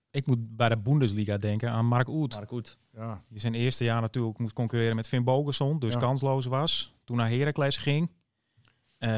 ik 0.09 0.25
moet 0.27 0.55
bij 0.55 0.69
de 0.69 0.77
Bundesliga 0.77 1.37
denken 1.37 1.71
aan 1.71 1.85
Mark 1.85 2.07
Oet. 2.07 2.35
Maar 2.35 2.47
goed, 2.47 2.77
Ja, 2.93 3.23
Die 3.29 3.39
zijn 3.39 3.53
eerste 3.53 3.83
jaar 3.83 4.01
natuurlijk 4.01 4.37
moest 4.37 4.53
concurreren 4.53 4.95
met 4.95 5.07
Finn 5.07 5.23
Bogerson, 5.23 5.79
dus 5.79 5.93
Ja. 5.93 5.99
kansloos 5.99 6.45
was. 6.45 6.95
Toen 7.03 7.17
naar 7.17 7.29
Heracles 7.29 7.77
ging. 7.77 8.11
Eh 8.97 9.09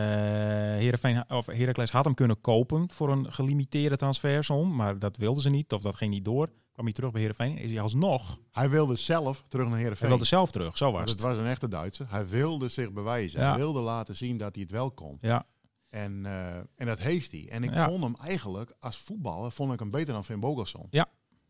Heerenveen, 0.77 1.29
of 1.29 1.45
Heracles 1.45 1.91
had 1.91 2.05
hem 2.05 2.13
kunnen 2.13 2.41
kopen 2.41 2.91
voor 2.91 3.11
een 3.11 3.31
gelimiteerde 3.31 3.97
transfersom, 3.97 4.75
maar 4.75 4.99
dat 4.99 5.17
wilden 5.17 5.41
ze 5.43 5.49
niet, 5.49 5.73
of 5.73 5.81
dat 5.81 5.95
ging 5.95 6.11
niet 6.13 6.25
door. 6.25 6.49
Kwam 6.77 6.89
hij 6.89 6.95
terug 6.97 7.11
bij 7.11 7.21
Heerenveen, 7.21 7.57
is 7.57 7.71
hij 7.71 7.81
alsnog. 7.81 8.39
hij 8.51 8.69
wilde 8.69 8.95
zelf 8.95 9.43
terug 9.47 9.63
naar 9.65 9.73
Hij 9.73 9.81
Heerenveen. 9.81 10.09
wilde 10.09 10.25
zelf 10.25 10.51
terug, 10.51 10.77
zo 10.77 10.91
was 10.91 11.01
het. 11.01 11.09
het 11.09 11.21
was 11.21 11.37
een 11.37 11.45
echte 11.45 11.67
Duitser. 11.67 12.09
Hij 12.09 12.27
wilde 12.27 12.69
zich 12.69 12.91
bewijzen. 12.91 13.39
Ja. 13.39 13.47
Hij 13.49 13.57
wilde 13.57 13.79
laten 13.79 14.15
zien 14.15 14.37
dat 14.37 14.53
hij 14.53 14.63
het 14.63 14.71
wel 14.71 14.91
kon. 14.91 15.17
Ja, 15.21 15.45
En, 15.89 16.25
eh, 16.25 16.55
en 16.55 16.85
dat 16.85 16.99
heeft 16.99 17.31
hij. 17.31 17.47
En 17.49 17.63
ik 17.63 17.73
Ja. 17.73 17.87
vond 17.87 18.03
hem 18.03 18.15
eigenlijk, 18.15 18.73
als 18.79 18.97
voetballer, 18.97 19.51
vond 19.51 19.73
ik 19.73 19.79
hem 19.79 19.91
beter 19.91 20.13
dan 20.13 20.25
Finn 20.25 20.39
Bogelson. 20.39 20.89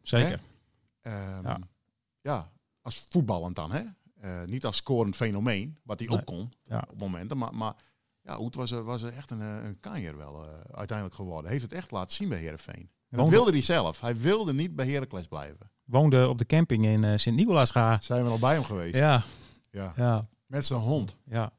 zeker. 0.01 0.39
Ehm, 1.01 1.43
Ja. 1.47 1.59
ja. 2.21 2.51
als 2.81 3.05
voetballend 3.09 3.55
dan, 3.55 3.71
hè? 3.71 3.83
Eh, 4.19 4.43
niet 4.45 4.65
als 4.65 4.75
scorend 4.77 5.15
fenomeen, 5.15 5.77
wat 5.83 5.99
hij 5.99 6.07
Nee. 6.07 6.17
ook 6.17 6.25
kon 6.25 6.53
Ja. 6.65 6.87
op 6.91 6.99
momenten. 6.99 7.37
Maar, 7.37 7.55
maar 7.55 7.73
ja, 8.21 8.37
Hoed 8.37 8.55
was, 8.55 8.71
er- 8.71 8.83
was 8.83 9.01
er 9.01 9.13
echt 9.13 9.31
een, 9.31 9.41
eh, 9.41 9.63
een 9.63 9.79
kanjer 9.79 10.17
wel 10.17 10.43
eh, 10.45 10.59
uiteindelijk 10.59 11.17
geworden. 11.17 11.51
Heeft 11.51 11.63
het 11.63 11.73
echt 11.73 11.91
laten 11.91 12.15
zien 12.15 12.29
bij 12.29 12.39
Heerenveen. 12.39 12.89
En 13.09 13.17
dat 13.17 13.19
Woonde- 13.19 13.35
wilde 13.35 13.51
hij 13.51 13.61
zelf. 13.61 14.01
Hij 14.01 14.17
wilde 14.17 14.53
niet 14.53 14.75
bij 14.75 14.87
Heracles 14.89 15.27
blijven. 15.27 15.71
Woonde 15.85 16.27
op 16.27 16.37
de 16.37 16.45
camping 16.45 16.85
in 16.85 17.03
eh 17.03 17.17
Sint-Nicolaasga. 17.17 17.99
Zijn 18.01 18.23
we 18.23 18.29
al 18.29 18.39
bij 18.39 18.53
hem 18.53 18.63
geweest? 18.63 18.95
Ja, 18.95 19.23
Ja. 19.71 19.93
ja, 19.95 20.27
Met 20.45 20.65
zijn 20.65 20.79
hond. 20.79 21.15
ja. 21.25 21.51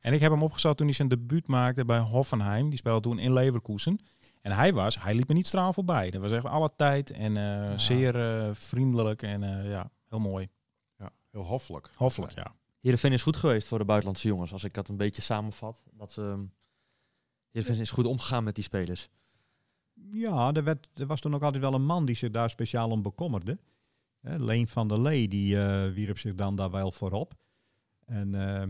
En 0.00 0.12
ik 0.12 0.20
heb 0.20 0.30
hem 0.30 0.42
opgezocht 0.42 0.76
toen 0.76 0.86
hij 0.86 0.94
zijn 0.94 1.08
debuut 1.08 1.46
maakte 1.46 1.84
bij 1.84 1.98
Hoffenheim. 1.98 2.68
Die 2.68 2.78
speelde 2.78 3.00
toen 3.00 3.18
in 3.18 3.32
Leverkusen. 3.32 4.00
En 4.40 4.52
hij 4.52 4.72
was, 4.72 5.02
hij 5.02 5.14
liep 5.14 5.28
me 5.28 5.34
niet 5.34 5.46
straal 5.46 5.72
voorbij. 5.72 6.10
Dat 6.10 6.20
was 6.20 6.32
echt 6.32 6.44
alle 6.44 6.70
tijd 6.76 7.10
en 7.10 7.36
eh, 7.36 7.78
zeer 7.78 8.16
eh, 8.46 8.50
vriendelijk 8.54 9.22
en 9.22 9.42
eh, 9.42 9.70
ja, 9.70 9.90
heel 10.08 10.18
mooi. 10.18 10.48
Ja, 10.98 11.10
heel 11.30 11.42
hoffelijk. 11.42 11.90
Hoffelijk, 11.96 12.32
ja. 12.34 12.54
Heerenveen 12.80 13.12
is 13.12 13.22
goed 13.22 13.36
geweest 13.36 13.68
voor 13.68 13.78
de 13.78 13.84
buitenlandse 13.84 14.28
jongens. 14.28 14.52
Als 14.52 14.64
ik 14.64 14.72
dat 14.72 14.88
een 14.88 14.96
beetje 14.96 15.22
samenvat. 15.22 15.78
Dat 15.92 16.10
ze, 16.12 16.46
Heerenveen 17.50 17.80
is 17.80 17.90
goed 17.90 18.04
omgegaan 18.06 18.44
met 18.44 18.54
die 18.54 18.64
spelers. 18.64 19.08
Ja, 20.10 20.52
er, 20.52 20.64
werd, 20.64 20.88
er 20.94 21.06
was 21.06 21.20
toen 21.20 21.34
ook 21.34 21.42
altijd 21.42 21.62
wel 21.62 21.74
een 21.74 21.86
man 21.86 22.04
die 22.04 22.16
zich 22.16 22.30
daar 22.30 22.50
speciaal 22.50 22.90
om 22.90 23.02
bekommerde. 23.02 23.58
Leen 24.20 24.68
van 24.68 24.88
der 24.88 25.00
Lee, 25.00 25.28
die 25.28 25.60
eh, 25.60 25.92
wierp 25.92 26.18
zich 26.18 26.34
dan 26.34 26.56
daar 26.56 26.70
wel 26.70 26.90
voorop. 26.90 27.34
En 28.04 28.34
eh, 28.34 28.68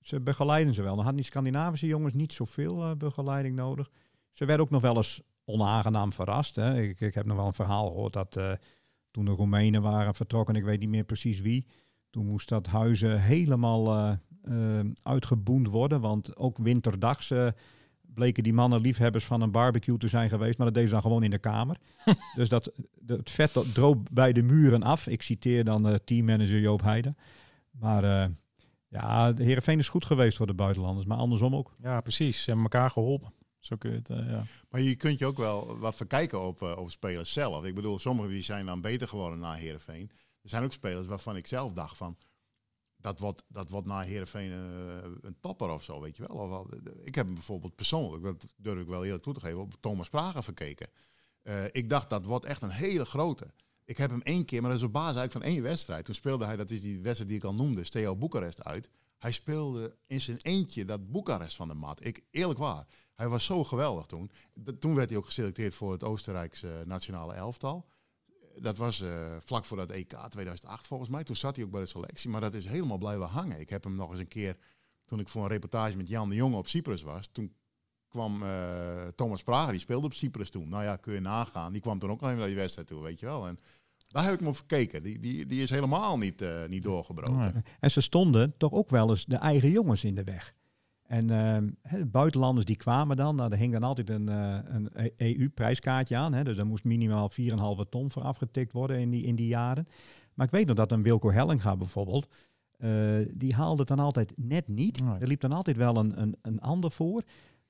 ze 0.00 0.20
begeleiden 0.20 0.74
ze 0.74 0.82
wel. 0.82 0.90
Dan 0.94 1.04
hadden 1.04 1.16
die 1.16 1.30
Scandinavische 1.30 1.86
jongens 1.86 2.14
niet 2.14 2.32
zoveel 2.32 2.82
eh, 2.82 2.94
begeleiding 2.94 3.56
nodig. 3.56 3.90
Ze 4.30 4.44
werden 4.44 4.64
ook 4.64 4.72
nog 4.72 4.82
wel 4.82 4.96
eens 4.96 5.20
onaangenaam 5.44 6.12
verrast. 6.12 6.56
Hè. 6.56 6.82
Ik, 6.82 7.00
ik 7.00 7.14
heb 7.14 7.26
nog 7.26 7.36
wel 7.36 7.46
een 7.46 7.52
verhaal 7.52 7.86
gehoord 7.86 8.12
dat 8.12 8.40
toen 9.10 9.24
de 9.24 9.30
Roemenen 9.30 9.82
waren 9.82 10.14
vertrokken, 10.14 10.56
ik 10.56 10.64
weet 10.64 10.80
niet 10.80 10.88
meer 10.88 11.04
precies 11.04 11.40
wie, 11.40 11.66
toen 12.10 12.26
moest 12.26 12.48
dat 12.48 12.66
Huizen 12.66 13.20
helemaal 13.20 14.16
uh, 14.48 14.80
uitgeboend 15.02 15.68
worden. 15.68 16.00
Want 16.00 16.36
ook 16.36 16.58
winterdags 16.58 17.30
uh, 17.30 17.48
bleken 18.14 18.42
die 18.42 18.52
mannen 18.52 18.80
liefhebbers 18.80 19.24
van 19.24 19.40
een 19.40 19.50
barbecue 19.50 19.98
te 19.98 20.08
zijn 20.08 20.28
geweest. 20.28 20.56
Maar 20.56 20.66
dat 20.66 20.74
deden 20.74 20.88
ze 20.88 20.94
dan 20.94 21.04
gewoon 21.04 21.22
in 21.22 21.30
de 21.30 21.38
kamer. 21.38 21.76
dus 22.36 22.48
dat, 22.48 22.72
het 23.06 23.30
vet 23.30 23.52
dat 23.52 23.74
droop 23.74 24.08
bij 24.12 24.32
de 24.32 24.42
muren 24.42 24.82
af. 24.82 25.06
Ik 25.06 25.22
citeer 25.22 25.64
dan 25.64 25.88
uh, 25.88 25.94
teammanager 26.04 26.60
Joop 26.60 26.82
Heijden. 26.82 27.14
Maar 27.70 28.30
ja, 28.88 29.32
de 29.32 29.44
Heerenveen 29.44 29.78
is 29.78 29.88
goed 29.88 30.04
geweest 30.04 30.36
voor 30.36 30.46
de 30.46 30.54
buitenlanders. 30.54 31.06
Maar 31.06 31.18
andersom 31.18 31.54
ook. 31.54 31.74
Ja, 31.82 32.00
precies. 32.00 32.42
Ze 32.42 32.50
hebben 32.50 32.62
elkaar 32.70 32.90
geholpen. 32.90 33.32
Zo 33.58 33.76
kun 33.76 33.90
je 33.90 33.96
het, 33.96 34.08
ja. 34.08 34.42
Maar 34.70 34.80
je 34.80 34.96
kunt 34.96 35.18
je 35.18 35.26
ook 35.26 35.36
wel 35.36 35.78
wat 35.78 35.96
verkijken 35.96 36.42
op, 36.42 36.62
op 36.62 36.90
spelers 36.90 37.32
zelf. 37.32 37.64
Ik 37.64 37.74
bedoel, 37.74 37.98
sommigen 37.98 38.30
die 38.30 38.42
zijn 38.42 38.66
dan 38.66 38.80
beter 38.80 39.08
geworden 39.08 39.38
na 39.38 39.52
Heerenveen. 39.52 40.10
Er 40.42 40.48
zijn 40.48 40.64
ook 40.64 40.72
spelers 40.72 41.06
waarvan 41.06 41.36
ik 41.36 41.46
zelf 41.46 41.72
dacht 41.72 41.96
van 41.96 42.16
dat 43.02 43.18
wordt, 43.18 43.42
dat 43.48 43.70
wordt 43.70 43.86
na 43.86 44.00
Heerenveen 44.00 44.50
uh, 44.50 44.56
een 45.20 45.36
topper 45.40 45.70
of 45.70 45.82
zo, 45.82 46.00
weet 46.00 46.16
je 46.16 46.24
wel. 46.26 46.36
Of 46.36 46.66
ik 47.04 47.14
heb 47.14 47.26
hem 47.26 47.34
bijvoorbeeld 47.34 47.74
persoonlijk, 47.74 48.24
dat 48.24 48.46
durf 48.56 48.80
ik 48.80 48.86
wel 48.86 49.04
eerlijk 49.04 49.22
toe 49.22 49.34
te 49.34 49.40
geven, 49.40 49.60
op 49.60 49.74
Thomas 49.80 50.08
Prager 50.08 50.42
verkeken. 50.42 50.88
Uh, 51.42 51.64
ik 51.72 51.88
dacht, 51.88 52.10
dat 52.10 52.24
wordt 52.24 52.44
echt 52.44 52.62
een 52.62 52.70
hele 52.70 53.04
grote. 53.04 53.50
Ik 53.84 53.98
heb 53.98 54.10
hem 54.10 54.22
één 54.22 54.44
keer, 54.44 54.60
maar 54.60 54.70
dat 54.70 54.80
is 54.80 54.86
op 54.86 54.92
basis 54.92 55.16
eigenlijk 55.16 55.44
van 55.44 55.54
één 55.54 55.62
wedstrijd. 55.62 56.04
Toen 56.04 56.14
speelde 56.14 56.44
hij, 56.44 56.56
dat 56.56 56.70
is 56.70 56.80
die 56.80 57.00
wedstrijd 57.00 57.28
die 57.28 57.38
ik 57.38 57.44
al 57.44 57.54
noemde, 57.54 57.84
Steaua 57.84 58.14
Boekarest 58.14 58.64
uit. 58.64 58.88
Hij 59.18 59.32
speelde 59.32 59.96
in 60.06 60.20
zijn 60.20 60.38
eentje 60.42 60.84
dat 60.84 61.10
Boekarest 61.10 61.56
van 61.56 61.68
de 61.68 61.74
mat. 61.74 62.04
Ik, 62.04 62.22
eerlijk 62.30 62.58
waar, 62.58 62.86
hij 63.14 63.28
was 63.28 63.44
zo 63.44 63.64
geweldig 63.64 64.06
toen. 64.06 64.30
toen 64.78 64.94
werd 64.94 65.08
hij 65.08 65.18
ook 65.18 65.24
geselecteerd 65.24 65.74
voor 65.74 65.92
het 65.92 66.04
Oostenrijkse 66.04 66.82
nationale 66.86 67.34
elftal 67.34 67.86
dat 68.58 68.76
was 68.76 69.00
uh, 69.00 69.36
vlak 69.38 69.64
voor 69.64 69.76
dat 69.76 69.90
EK 69.90 70.16
2008 70.28 70.86
volgens 70.86 71.10
mij. 71.10 71.24
Toen 71.24 71.36
zat 71.36 71.56
hij 71.56 71.64
ook 71.64 71.70
bij 71.70 71.80
de 71.80 71.86
selectie, 71.86 72.30
maar 72.30 72.40
dat 72.40 72.54
is 72.54 72.66
helemaal 72.66 72.98
blijven 72.98 73.26
hangen. 73.26 73.60
Ik 73.60 73.70
heb 73.70 73.84
hem 73.84 73.94
nog 73.94 74.10
eens 74.10 74.20
een 74.20 74.28
keer, 74.28 74.56
toen 75.04 75.20
ik 75.20 75.28
voor 75.28 75.42
een 75.42 75.48
reportage 75.48 75.96
met 75.96 76.08
Jan 76.08 76.28
de 76.28 76.34
Jonge 76.34 76.56
op 76.56 76.68
Cyprus 76.68 77.02
was, 77.02 77.28
toen 77.32 77.54
kwam 78.08 78.42
uh, 78.42 79.06
Thomas 79.14 79.42
Prager, 79.42 79.72
die 79.72 79.80
speelde 79.80 80.06
op 80.06 80.14
Cyprus 80.14 80.50
toen. 80.50 80.68
Nou 80.68 80.82
ja, 80.82 80.96
kun 80.96 81.14
je 81.14 81.20
nagaan. 81.20 81.72
Die 81.72 81.80
kwam 81.80 81.98
toen 81.98 82.10
ook 82.10 82.20
nog 82.20 82.28
even 82.28 82.40
naar 82.40 82.48
die 82.48 82.56
wedstrijd 82.56 82.88
toe, 82.88 83.02
weet 83.02 83.20
je 83.20 83.26
wel. 83.26 83.46
En 83.46 83.58
daar 84.08 84.24
heb 84.24 84.34
ik 84.34 84.40
me 84.40 84.48
op 84.48 84.56
gekeken. 84.56 85.02
Die, 85.02 85.18
die, 85.18 85.46
die 85.46 85.62
is 85.62 85.70
helemaal 85.70 86.18
niet, 86.18 86.42
uh, 86.42 86.66
niet 86.66 86.82
doorgebroken. 86.82 87.64
En 87.80 87.90
ze 87.90 88.00
stonden 88.00 88.56
toch 88.56 88.72
ook 88.72 88.90
wel 88.90 89.10
eens 89.10 89.24
de 89.24 89.36
eigen 89.36 89.70
jongens 89.70 90.04
in 90.04 90.14
de 90.14 90.24
weg. 90.24 90.54
En 91.12 91.30
uh, 91.92 92.02
buitenlanders 92.06 92.66
die 92.66 92.76
kwamen 92.76 93.16
dan, 93.16 93.36
nou, 93.36 93.52
er 93.52 93.58
hing 93.58 93.72
dan 93.72 93.82
altijd 93.82 94.10
een, 94.10 94.30
uh, 94.30 94.58
een 94.64 95.12
EU-prijskaartje 95.16 96.16
aan. 96.16 96.34
Hè, 96.34 96.44
dus 96.44 96.56
er 96.56 96.66
moest 96.66 96.84
minimaal 96.84 97.30
4,5 97.40 97.88
ton 97.90 98.10
voor 98.10 98.22
afgetikt 98.22 98.72
worden 98.72 98.98
in 98.98 99.10
die, 99.10 99.24
in 99.24 99.34
die 99.34 99.46
jaren. 99.46 99.86
Maar 100.34 100.46
ik 100.46 100.52
weet 100.52 100.66
nog 100.66 100.76
dat 100.76 100.92
een 100.92 101.02
Wilco 101.02 101.30
Hellinga 101.30 101.76
bijvoorbeeld, 101.76 102.34
uh, 102.78 103.16
die 103.34 103.54
haalde 103.54 103.78
het 103.78 103.88
dan 103.88 103.98
altijd 103.98 104.32
net 104.36 104.68
niet. 104.68 105.00
Er 105.20 105.26
liep 105.26 105.40
dan 105.40 105.52
altijd 105.52 105.76
wel 105.76 105.96
een, 105.96 106.20
een, 106.20 106.36
een 106.42 106.60
ander 106.60 106.90
voor. 106.90 107.22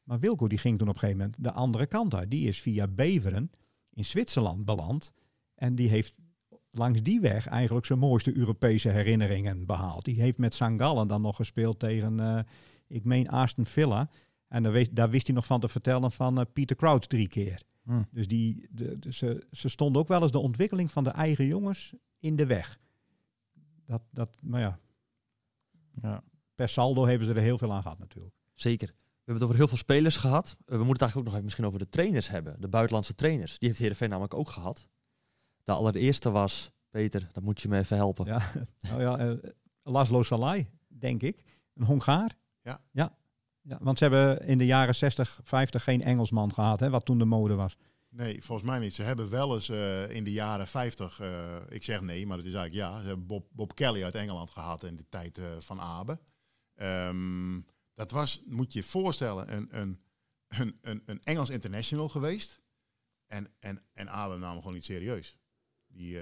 Maar 0.02 0.20
Wilco 0.20 0.48
die 0.48 0.58
ging 0.58 0.78
toen 0.78 0.88
op 0.88 0.94
een 0.94 1.00
gegeven 1.00 1.20
moment 1.20 1.44
de 1.44 1.52
andere 1.52 1.86
kant 1.86 2.14
uit. 2.14 2.30
Die 2.30 2.48
is 2.48 2.60
via 2.60 2.88
Beveren 2.88 3.50
in 3.92 4.04
Zwitserland 4.04 4.64
beland. 4.64 5.12
En 5.54 5.74
die 5.74 5.88
heeft 5.88 6.14
langs 6.70 7.02
die 7.02 7.20
weg 7.20 7.46
eigenlijk 7.46 7.86
zijn 7.86 7.98
mooiste 7.98 8.36
Europese 8.36 8.88
herinneringen 8.88 9.66
behaald. 9.66 10.04
Die 10.04 10.20
heeft 10.20 10.38
met 10.38 10.54
Sangallen 10.54 11.08
dan 11.08 11.22
nog 11.22 11.36
gespeeld 11.36 11.78
tegen 11.78 12.44
ik 12.92 13.04
meen 13.04 13.28
Aston 13.28 13.66
Villa. 13.66 14.10
En 14.48 14.62
daar 14.62 14.72
wist, 14.72 14.96
daar 14.96 15.10
wist 15.10 15.26
hij 15.26 15.34
nog 15.34 15.46
van 15.46 15.60
te 15.60 15.68
vertellen 15.68 16.12
van 16.12 16.38
uh, 16.38 16.44
Peter 16.52 16.76
Crouch 16.76 17.06
drie 17.06 17.28
keer. 17.28 17.62
Hmm. 17.82 18.06
Dus 18.10 18.28
die, 18.28 18.66
de, 18.70 18.98
de, 18.98 19.12
ze, 19.12 19.46
ze 19.50 19.68
stonden 19.68 20.02
ook 20.02 20.08
wel 20.08 20.22
eens 20.22 20.32
de 20.32 20.38
ontwikkeling 20.38 20.92
van 20.92 21.04
de 21.04 21.10
eigen 21.10 21.46
jongens 21.46 21.94
in 22.18 22.36
de 22.36 22.46
weg. 22.46 22.80
Dat, 23.86 24.02
dat 24.10 24.36
maar 24.40 24.60
ja. 24.60 24.78
ja. 26.02 26.22
Per 26.54 26.68
saldo 26.68 27.06
hebben 27.06 27.26
ze 27.26 27.32
er 27.32 27.40
heel 27.40 27.58
veel 27.58 27.72
aan 27.72 27.82
gehad 27.82 27.98
natuurlijk. 27.98 28.34
Zeker. 28.54 28.88
We 28.88 29.28
hebben 29.28 29.34
het 29.34 29.42
over 29.42 29.56
heel 29.56 29.68
veel 29.68 29.76
spelers 29.76 30.16
gehad. 30.16 30.56
Uh, 30.58 30.66
we 30.66 30.84
moeten 30.84 30.92
het 30.92 31.00
eigenlijk 31.00 31.16
ook 31.16 31.24
nog 31.24 31.32
even 31.32 31.44
misschien 31.44 31.66
over 31.66 31.78
de 31.78 31.88
trainers 31.88 32.28
hebben. 32.28 32.60
De 32.60 32.68
buitenlandse 32.68 33.14
trainers. 33.14 33.58
Die 33.58 33.68
heeft 33.68 33.80
Heerenveen 33.80 34.08
namelijk 34.08 34.34
ook 34.34 34.50
gehad. 34.50 34.88
De 35.64 35.72
allereerste 35.72 36.30
was, 36.30 36.70
Peter, 36.90 37.28
dat 37.32 37.42
moet 37.42 37.60
je 37.60 37.68
me 37.68 37.78
even 37.78 37.96
helpen. 37.96 38.26
Ja, 38.26 38.52
nou 38.88 39.00
ja, 39.00 39.26
uh, 39.26 39.50
Laszlo 39.82 40.22
Salai, 40.22 40.68
denk 40.88 41.22
ik. 41.22 41.44
Een 41.74 41.84
Hongaar. 41.84 42.36
Ja. 42.62 42.80
ja. 42.92 43.16
Ja, 43.64 43.78
want 43.80 43.98
ze 43.98 44.04
hebben 44.04 44.46
in 44.46 44.58
de 44.58 44.66
jaren 44.66 44.94
60, 44.94 45.40
50 45.44 45.84
geen 45.84 46.02
Engelsman 46.02 46.54
gehad, 46.54 46.80
hè, 46.80 46.90
wat 46.90 47.04
toen 47.04 47.18
de 47.18 47.24
mode 47.24 47.54
was. 47.54 47.76
Nee, 48.08 48.42
volgens 48.42 48.68
mij 48.68 48.78
niet. 48.78 48.94
Ze 48.94 49.02
hebben 49.02 49.30
wel 49.30 49.54
eens 49.54 49.70
uh, 49.70 50.10
in 50.10 50.24
de 50.24 50.32
jaren 50.32 50.66
50, 50.66 51.20
uh, 51.20 51.56
eh, 51.56 51.62
ik 51.68 51.84
zeg 51.84 52.00
nee, 52.00 52.26
maar 52.26 52.36
het 52.36 52.46
is 52.46 52.54
eigenlijk 52.54 52.86
ja, 52.86 53.00
ze 53.00 53.06
hebben 53.06 53.26
Bob, 53.26 53.46
Bob 53.52 53.74
Kelly 53.74 54.04
uit 54.04 54.14
Engeland 54.14 54.50
gehad 54.50 54.84
in 54.84 54.96
de 54.96 55.08
tijd 55.08 55.38
uh, 55.38 55.46
van 55.58 55.80
Abe. 55.80 56.18
Um, 56.74 57.66
dat 57.94 58.10
was, 58.10 58.42
moet 58.46 58.72
je 58.72 58.78
je 58.78 58.84
voorstellen, 58.84 59.56
een, 59.56 59.68
een, 59.80 60.02
een, 60.48 60.78
een, 60.82 61.02
een 61.06 61.22
Engels 61.22 61.50
international 61.50 62.08
geweest. 62.08 62.60
En, 63.26 63.52
en, 63.58 63.82
en 63.92 64.10
Abe 64.10 64.36
nam 64.36 64.56
gewoon 64.56 64.74
niet 64.74 64.84
serieus. 64.84 65.36
Die, 65.86 66.18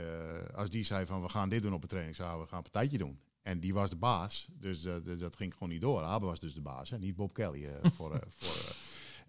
als 0.55 0.71
die 0.71 0.85
zei 0.85 1.07
van 1.07 1.23
we 1.23 1.29
gaan 1.29 1.49
dit 1.49 1.63
doen 1.63 1.73
op 1.73 1.83
een 1.83 1.89
trainingszaal, 1.89 2.41
we 2.41 2.47
gaan 2.47 2.57
een 2.57 2.71
partijtje 2.71 2.99
doen. 2.99 3.21
En 3.43 3.61
die 3.61 3.75
was 3.75 3.91
de 3.91 3.97
baas, 3.97 4.49
dus 4.51 4.85
uh, 4.85 4.95
dat 5.19 5.37
ging 5.37 5.53
gewoon 5.53 5.69
niet 5.69 5.81
door. 5.81 6.03
Abe 6.03 6.27
was 6.27 6.41
dus 6.41 6.55
de 6.55 6.61
baas, 6.61 6.91
hè? 6.91 6.99
niet 6.99 7.17
Bob 7.17 7.35
Kelly. 7.35 7.65
Uh, 7.65 7.73
voor, 7.97 8.15
uh, 8.15 8.21
voor, 8.29 8.75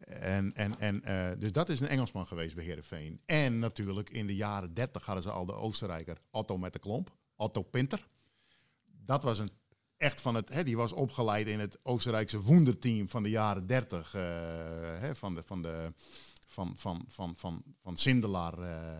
en 0.05 0.55
en, 0.55 0.79
en 0.79 1.39
dus 1.39 1.51
dat 1.51 1.69
is 1.69 1.79
een 1.79 1.87
Engelsman 1.87 2.27
geweest 2.27 2.55
bij 2.55 2.63
Heerenveen. 2.63 3.21
En 3.25 3.59
natuurlijk 3.59 4.09
in 4.09 4.27
de 4.27 4.35
jaren 4.35 4.73
30 4.73 5.05
hadden 5.05 5.23
ze 5.23 5.31
al 5.31 5.45
de 5.45 5.53
Oostenrijker 5.53 6.17
Otto 6.31 6.57
met 6.57 6.73
de 6.73 6.79
klomp, 6.79 7.15
Otto 7.35 7.61
Pinter. 7.61 8.07
Dat 9.05 9.23
was 9.23 9.39
een 9.39 9.51
echt 9.97 10.21
van 10.21 10.35
het, 10.35 10.49
hè, 10.49 10.63
die 10.63 10.77
was 10.77 10.93
opgeleid 10.93 11.47
in 11.47 11.59
het 11.59 11.77
Oostenrijkse 11.83 12.43
Wunderteam 12.43 13.09
van 13.09 13.23
de 13.23 13.29
jaren 13.29 13.67
30. 13.67 14.11
Hè, 14.11 15.15
van 15.15 15.35
de, 15.35 15.43
van 15.43 15.61
de 15.61 15.93
van, 16.47 16.73
van, 16.75 17.05
van, 17.07 17.33
van, 17.35 17.63
van 17.81 17.97
Sindelaar. 17.97 18.55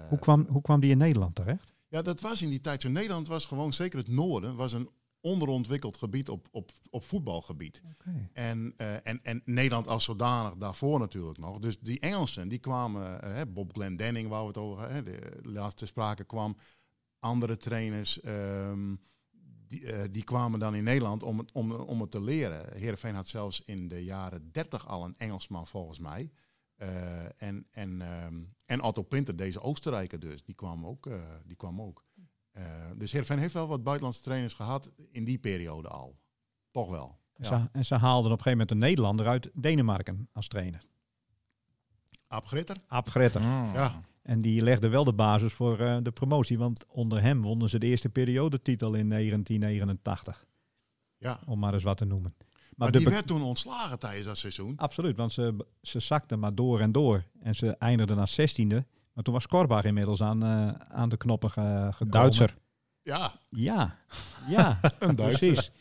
hoe, 0.07 0.19
kwam, 0.19 0.45
hoe 0.49 0.61
kwam 0.61 0.79
die 0.79 0.91
in 0.91 0.97
Nederland 0.97 1.35
terecht? 1.35 1.73
Ja, 1.87 2.01
dat 2.01 2.21
was 2.21 2.41
in 2.41 2.49
die 2.49 2.61
tijd 2.61 2.81
zo. 2.81 2.89
Nederland 2.89 3.27
was 3.27 3.45
gewoon, 3.45 3.73
zeker 3.73 3.99
het 3.99 4.07
noorden, 4.07 4.55
was 4.55 4.73
een 4.73 4.89
onderontwikkeld 5.21 5.97
gebied 5.97 6.29
op, 6.29 6.47
op, 6.51 6.71
op 6.89 7.05
voetbalgebied. 7.05 7.81
Okay. 7.93 8.29
En, 8.33 8.73
uh, 8.77 9.07
en, 9.07 9.19
en 9.23 9.41
Nederland 9.45 9.87
als 9.87 10.03
zodanig 10.03 10.53
daarvoor 10.57 10.99
natuurlijk 10.99 11.37
nog. 11.37 11.59
Dus 11.59 11.79
die 11.79 11.99
Engelsen, 11.99 12.47
die 12.47 12.59
kwamen, 12.59 13.27
uh, 13.27 13.41
Bob 13.47 13.73
Glendenning, 13.73 14.29
waar 14.29 14.41
we 14.41 14.47
het 14.47 14.57
over 14.57 14.89
hè, 14.89 15.03
de 15.03 15.39
laatste 15.41 15.85
sprake 15.85 16.23
kwam, 16.23 16.57
andere 17.19 17.57
trainers, 17.57 18.25
um, 18.25 19.01
die, 19.67 19.81
uh, 19.81 20.03
die 20.11 20.23
kwamen 20.23 20.59
dan 20.59 20.75
in 20.75 20.83
Nederland 20.83 21.23
om 21.23 21.37
het, 21.37 21.51
om, 21.51 21.71
om 21.71 22.01
het 22.01 22.11
te 22.11 22.21
leren. 22.21 22.77
Heerenveen 22.77 23.15
had 23.15 23.27
zelfs 23.27 23.61
in 23.65 23.87
de 23.87 24.03
jaren 24.03 24.51
30 24.51 24.87
al 24.87 25.03
een 25.03 25.17
Engelsman 25.17 25.67
volgens 25.67 25.99
mij. 25.99 26.31
en, 27.37 27.67
en, 27.71 28.01
um, 28.25 28.53
en 28.65 28.81
Otto 28.81 29.01
Pinter, 29.01 29.35
deze 29.35 29.61
Oostenrijker 29.61 30.19
dus, 30.19 30.43
die 30.43 30.55
kwam 30.55 30.85
ook. 30.85 31.09
die 31.45 31.55
kwam 31.55 31.81
ook. 31.81 32.03
Uh, 32.57 32.63
dus 32.95 33.11
Heerenveen 33.11 33.39
heeft 33.39 33.53
wel 33.53 33.67
wat 33.67 33.83
buitenlandse 33.83 34.21
trainers 34.21 34.53
gehad 34.53 34.91
in 35.11 35.23
die 35.23 35.37
periode 35.37 35.87
al. 35.87 36.19
Toch 36.71 36.89
wel. 36.89 37.19
Ja. 37.35 37.45
Ze, 37.45 37.69
en 37.71 37.85
ze 37.85 37.95
haalden 37.95 38.31
op 38.31 38.37
een 38.37 38.43
gegeven 38.43 38.51
moment 38.51 38.71
een 38.71 38.77
Nederlander 38.77 39.27
uit 39.27 39.49
Denemarken 39.53 40.29
als 40.33 40.47
trainer. 40.47 40.81
Aap 42.27 42.45
Gritter. 42.45 42.77
Gritter. 42.87 43.41
Oh. 43.41 43.69
Ja. 43.73 43.99
En 44.21 44.39
die 44.39 44.63
legde 44.63 44.87
wel 44.87 45.03
de 45.03 45.13
basis 45.13 45.53
voor 45.53 45.79
uh, 45.79 45.97
de 46.01 46.11
promotie, 46.11 46.57
want 46.57 46.85
onder 46.87 47.21
hem 47.21 47.41
wonnen 47.41 47.69
ze 47.69 47.79
de 47.79 47.85
eerste 47.85 48.09
periodetitel 48.09 48.93
in 48.93 49.09
1989. 49.09 50.45
Ja. 51.17 51.39
Om 51.45 51.59
maar 51.59 51.73
eens 51.73 51.83
wat 51.83 51.97
te 51.97 52.05
noemen. 52.05 52.33
Maar, 52.37 52.49
maar 52.75 52.91
die 52.91 53.09
werd 53.09 53.27
toen 53.27 53.41
ontslagen 53.41 53.99
tijdens 53.99 54.25
dat 54.25 54.37
seizoen. 54.37 54.77
Absoluut, 54.77 55.17
want 55.17 55.33
ze, 55.33 55.65
ze 55.81 55.99
zakten 55.99 56.39
maar 56.39 56.55
door 56.55 56.79
en 56.79 56.91
door. 56.91 57.23
En 57.39 57.55
ze 57.55 57.75
eindigden 57.77 58.17
als 58.17 58.33
zestiende. 58.33 58.85
Maar 59.13 59.23
toen 59.23 59.33
was 59.33 59.47
Korbach 59.47 59.83
inmiddels 59.83 60.21
aan, 60.21 60.43
uh, 60.43 60.71
aan 60.71 61.09
de 61.09 61.17
knoppen 61.17 61.49
gekomen. 61.49 62.07
Duitser. 62.07 62.57
Ja. 63.01 63.33
Ja, 63.49 63.97
ja 64.47 64.79
een 64.99 65.15
Duitser. 65.15 65.51
precies. 65.51 65.71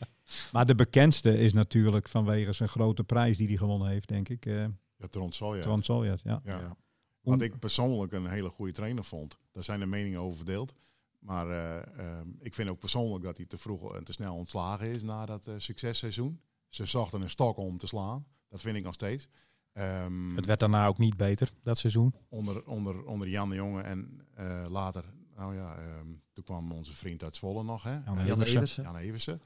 Maar 0.51 0.65
de 0.65 0.75
bekendste 0.75 1.37
is 1.37 1.53
natuurlijk 1.53 2.09
vanwege 2.09 2.51
zijn 2.51 2.69
grote 2.69 3.03
prijs 3.03 3.37
die 3.37 3.47
hij 3.47 3.57
gewonnen 3.57 3.87
heeft, 3.87 4.07
denk 4.07 4.29
ik. 4.29 4.45
Uh, 4.45 4.65
ja. 4.97 5.07
Tronsolja, 5.07 6.17
ja. 6.23 6.41
ja. 6.43 6.57
ja. 6.59 6.75
Wat 7.21 7.41
ik 7.41 7.59
persoonlijk 7.59 8.13
een 8.13 8.27
hele 8.27 8.49
goede 8.49 8.71
trainer 8.71 9.03
vond. 9.03 9.37
Daar 9.51 9.63
zijn 9.63 9.79
de 9.79 9.85
meningen 9.85 10.19
over 10.19 10.37
verdeeld. 10.37 10.73
Maar 11.19 11.47
uh, 11.47 12.05
uh, 12.05 12.19
ik 12.39 12.53
vind 12.53 12.69
ook 12.69 12.79
persoonlijk 12.79 13.23
dat 13.23 13.37
hij 13.37 13.45
te 13.45 13.57
vroeg 13.57 13.95
en 13.95 14.03
te 14.03 14.11
snel 14.11 14.35
ontslagen 14.35 14.87
is 14.87 15.01
na 15.01 15.25
dat 15.25 15.47
uh, 15.47 15.53
successeizoen. 15.57 16.41
Ze 16.69 16.85
zochten 16.85 17.21
een 17.21 17.29
stok 17.29 17.57
om 17.57 17.77
te 17.77 17.87
slaan. 17.87 18.25
Dat 18.49 18.61
vind 18.61 18.77
ik 18.77 18.83
nog 18.83 18.93
steeds. 18.93 19.27
Um, 19.73 20.35
het 20.35 20.45
werd 20.45 20.59
daarna 20.59 20.87
ook 20.87 20.97
niet 20.97 21.17
beter, 21.17 21.51
dat 21.63 21.77
seizoen. 21.77 22.13
Onder, 22.29 22.65
onder, 22.65 23.05
onder 23.05 23.29
Jan 23.29 23.49
de 23.49 23.55
Jonge 23.55 23.81
en 23.81 24.21
uh, 24.39 24.65
later, 24.69 25.03
nou 25.35 25.55
ja, 25.55 25.77
um, 25.99 26.21
toen 26.33 26.43
kwam 26.43 26.71
onze 26.71 26.93
vriend 26.93 27.23
uit 27.23 27.35
Zwolle 27.35 27.63
nog, 27.63 27.83
hè? 27.83 27.99
Jan, 28.05 28.25
Jan 28.25 28.41
Eversen. 28.41 28.83
Jan 28.83 28.95
Eversen. 28.95 29.39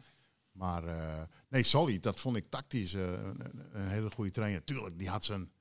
Maar 0.51 0.83
uh, 0.83 1.21
nee, 1.49 1.63
Solly, 1.63 1.99
dat 1.99 2.19
vond 2.19 2.35
ik 2.35 2.45
tactisch 2.49 2.93
uh, 2.93 3.11
een, 3.11 3.41
een, 3.71 3.87
hele 3.87 4.11
goede 4.11 4.31
trainer. 4.31 4.63
Tuurlijk, 4.63 4.97
die 4.97 5.09
had 5.09 5.25
zijn 5.25 5.51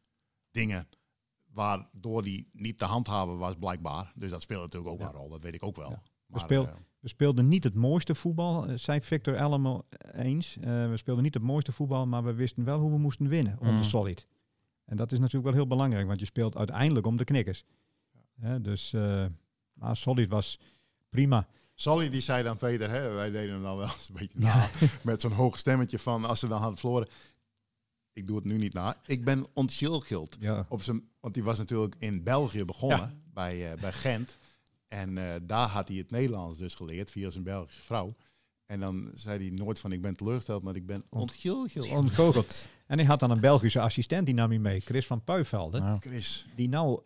dingen 0.50 0.88
waardoor 1.52 2.22
die 2.22 2.48
niet 2.52 2.78
te 2.78 2.84
handhaven 2.84 3.38
was, 3.38 3.54
blijkbaar. 3.54 4.12
Dus 4.14 4.30
dat 4.30 4.42
speelde 4.42 4.62
natuurlijk 4.62 4.92
ook 4.92 5.00
ja. 5.00 5.06
een 5.06 5.12
rol, 5.12 5.28
dat 5.28 5.42
weet 5.42 5.54
ik 5.54 5.62
ook 5.62 5.76
wel. 5.76 5.90
Ja. 5.90 6.02
Maar, 6.26 6.40
speel, 6.40 6.68
We 7.00 7.08
speelden 7.08 7.48
niet 7.48 7.64
het 7.64 7.74
mooiste 7.74 8.14
voetbal, 8.14 8.66
eh, 8.66 8.76
zei 8.76 9.00
Victor 9.00 9.34
Elmo 9.34 9.84
eens. 10.12 10.56
Eh, 10.56 10.88
we 10.88 10.96
speelden 10.96 11.24
niet 11.24 11.34
het 11.34 11.42
mooiste 11.42 11.72
voetbal, 11.72 12.06
maar 12.06 12.24
we 12.24 12.34
wisten 12.34 12.64
wel 12.64 12.80
hoe 12.80 12.90
we 12.90 12.98
moesten 12.98 13.28
winnen 13.28 13.58
onder 13.60 13.74
Mm. 13.74 13.84
Solid. 13.84 14.26
En 14.84 14.96
dat 14.96 15.12
is 15.12 15.18
natuurlijk 15.18 15.44
wel 15.44 15.54
heel 15.54 15.66
belangrijk, 15.66 16.06
want 16.06 16.20
je 16.20 16.26
speelt 16.26 16.56
uiteindelijk 16.56 17.06
om 17.06 17.16
de 17.16 17.24
knikkers. 17.24 17.64
Dus, 18.60 18.92
eh, 18.92 19.26
maar 19.72 19.96
Solid 19.96 20.28
was 20.28 20.58
prima. 21.08 21.46
Solly 21.74 22.10
die 22.10 22.20
zei 22.20 22.42
dan 22.42 22.56
Peter, 22.56 22.90
hè, 22.90 23.12
wij 23.12 23.30
deden 23.30 23.52
hem 23.54 23.62
dan 23.62 23.76
wel 23.76 23.86
eens 23.86 24.08
een 24.08 24.14
beetje 24.14 24.38
na, 24.38 24.68
met 25.02 25.20
zo'n 25.20 25.32
hoog 25.32 25.58
stemmetje 25.58 25.98
van 25.98 26.24
als 26.24 26.40
ze 26.40 26.48
dan 26.48 26.60
hadden 26.60 26.78
verloren. 26.78 27.08
Ik 28.12 28.26
doe 28.26 28.36
het 28.36 28.44
nu 28.44 28.58
niet 28.58 28.72
na. 28.72 28.96
Ik 29.06 29.24
ben 29.24 29.46
ontschuldigd. 29.52 30.36
Ja. 30.40 30.66
Op 30.68 30.82
zijn, 30.82 31.08
want 31.20 31.34
die 31.34 31.42
was 31.42 31.58
natuurlijk 31.58 31.94
in 31.98 32.22
België 32.22 32.64
begonnen, 32.64 33.22
bij, 33.32 33.72
eh, 33.72 33.80
bij 33.80 33.92
Gent. 33.92 34.38
En 34.88 35.18
eh, 35.18 35.40
daar 35.42 35.68
had 35.68 35.88
hij 35.88 35.96
het 35.96 36.10
Nederlands 36.10 36.58
dus 36.58 36.74
geleerd 36.74 37.10
via 37.10 37.30
zijn 37.30 37.44
Belgische 37.44 37.82
vrouw. 37.82 38.14
En 38.66 38.80
dan 38.80 39.10
zei 39.14 39.38
hij 39.48 39.56
nooit 39.56 39.78
van 39.78 39.92
ik 39.92 40.02
ben 40.02 40.16
teleurgesteld, 40.16 40.62
maar 40.62 40.76
ik 40.76 40.86
ben 40.86 41.04
ontschuldigd. 41.08 41.90
Ontgoocheld. 41.90 42.68
En 42.86 42.98
hij 42.98 43.06
had 43.06 43.20
dan 43.20 43.30
een 43.30 43.40
Belgische 43.40 43.80
assistent, 43.80 44.26
die 44.26 44.34
nam 44.34 44.48
hij 44.50 44.58
mee, 44.58 44.80
Chris 44.80 45.06
van 45.06 45.24
Puivelde. 45.24 45.78
Ja. 45.78 45.96
Chris, 46.00 46.46
Die 46.56 46.68
nou 46.68 47.00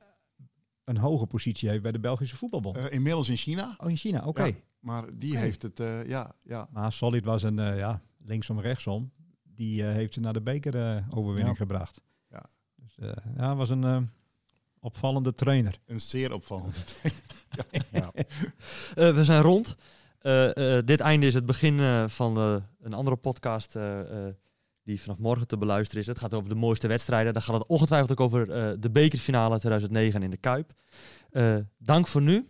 een 0.84 0.96
hoge 0.96 1.26
positie 1.26 1.68
heeft 1.68 1.82
bij 1.82 1.92
de 1.92 1.98
Belgische 2.00 2.36
voetbalbond. 2.36 2.76
eh, 2.76 2.92
inmiddels 2.92 3.28
in 3.28 3.36
China. 3.36 3.74
oh, 3.78 3.90
in 3.90 3.96
China, 3.96 4.24
oké. 4.26 4.44
Ja, 4.44 4.52
maar 4.80 5.04
die 5.18 5.36
heeft 5.36 5.62
het, 5.62 5.80
eh, 5.80 6.06
ja, 6.08 6.32
ja. 6.42 6.68
Maar 6.72 6.92
Solid 6.92 7.24
was 7.24 7.42
een, 7.42 7.58
eh, 7.58 7.76
ja, 7.78 8.02
linksom, 8.18 8.60
rechtsom. 8.60 9.10
Die 9.42 9.86
eh, 9.86 9.92
heeft 9.92 10.14
ze 10.14 10.20
naar 10.20 10.32
de 10.32 10.40
beker-overwinning 10.40 11.48
Ja. 11.48 11.54
gebracht. 11.54 12.00
Ja. 12.30 12.44
Dus 12.76 12.98
eh, 12.98 13.12
ja, 13.36 13.56
was 13.56 13.70
een 13.70 13.84
eh, 13.84 14.00
opvallende 14.80 15.34
trainer. 15.34 15.80
een 15.86 16.00
zeer 16.00 16.32
opvallend. 16.32 16.76
Ja. 17.92 18.12
Eh, 18.94 19.14
we 19.14 19.24
zijn 19.24 19.42
rond. 19.42 19.76
Eh, 20.18 20.76
eh, 20.76 20.84
dit 20.84 21.00
einde 21.00 21.26
is 21.26 21.34
het 21.34 21.46
begin 21.46 21.80
eh, 21.80 22.04
van 22.08 22.36
een 22.80 22.94
andere 22.94 23.16
podcast 23.16 23.78
die 24.84 25.00
vanaf 25.00 25.18
morgen 25.18 25.46
te 25.46 25.58
beluisteren 25.58 26.02
is. 26.02 26.08
Het 26.08 26.18
gaat 26.18 26.34
over 26.34 26.48
de 26.48 26.54
mooiste 26.54 26.88
wedstrijden. 26.88 27.32
Dan 27.32 27.42
gaat 27.42 27.54
het 27.54 27.66
ongetwijfeld 27.66 28.10
ook 28.10 28.20
over 28.20 28.46
de 28.80 28.90
bekerfinale 28.90 29.58
2009 29.58 30.22
in 30.22 30.30
de 30.30 30.36
Kuip. 30.36 30.72
Dank 31.78 32.06
voor 32.06 32.22
nu. 32.22 32.48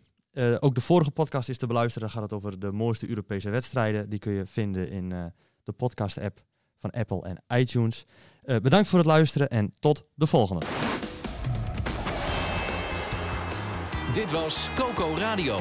Ook 0.61 0.75
de 0.75 0.81
vorige 0.81 1.11
podcast 1.11 1.49
is 1.49 1.59
te 1.59 1.67
beluisteren. 1.67 2.09
Dan 2.09 2.17
gaat 2.17 2.31
het 2.31 2.33
over 2.33 2.59
de 2.59 2.73
mooiste 2.73 3.09
Europese 3.09 3.51
wedstrijden. 3.51 4.09
Die 4.09 4.19
kun 4.19 4.33
je 4.33 4.47
vinden 4.47 4.91
in 4.91 5.09
de 5.65 5.73
podcast-app 5.73 6.39
van 6.77 6.91
Apple 6.91 7.23
en 7.23 7.59
iTunes. 7.59 8.05
Bedankt 8.43 8.89
voor 8.89 8.99
het 8.99 9.09
luisteren 9.09 9.49
en 9.49 9.75
tot 9.79 10.05
de 10.15 10.27
volgende. 10.27 10.67
Dit 14.13 14.33
was 14.33 14.69
Coco 14.75 15.15
Radio. 15.17 15.61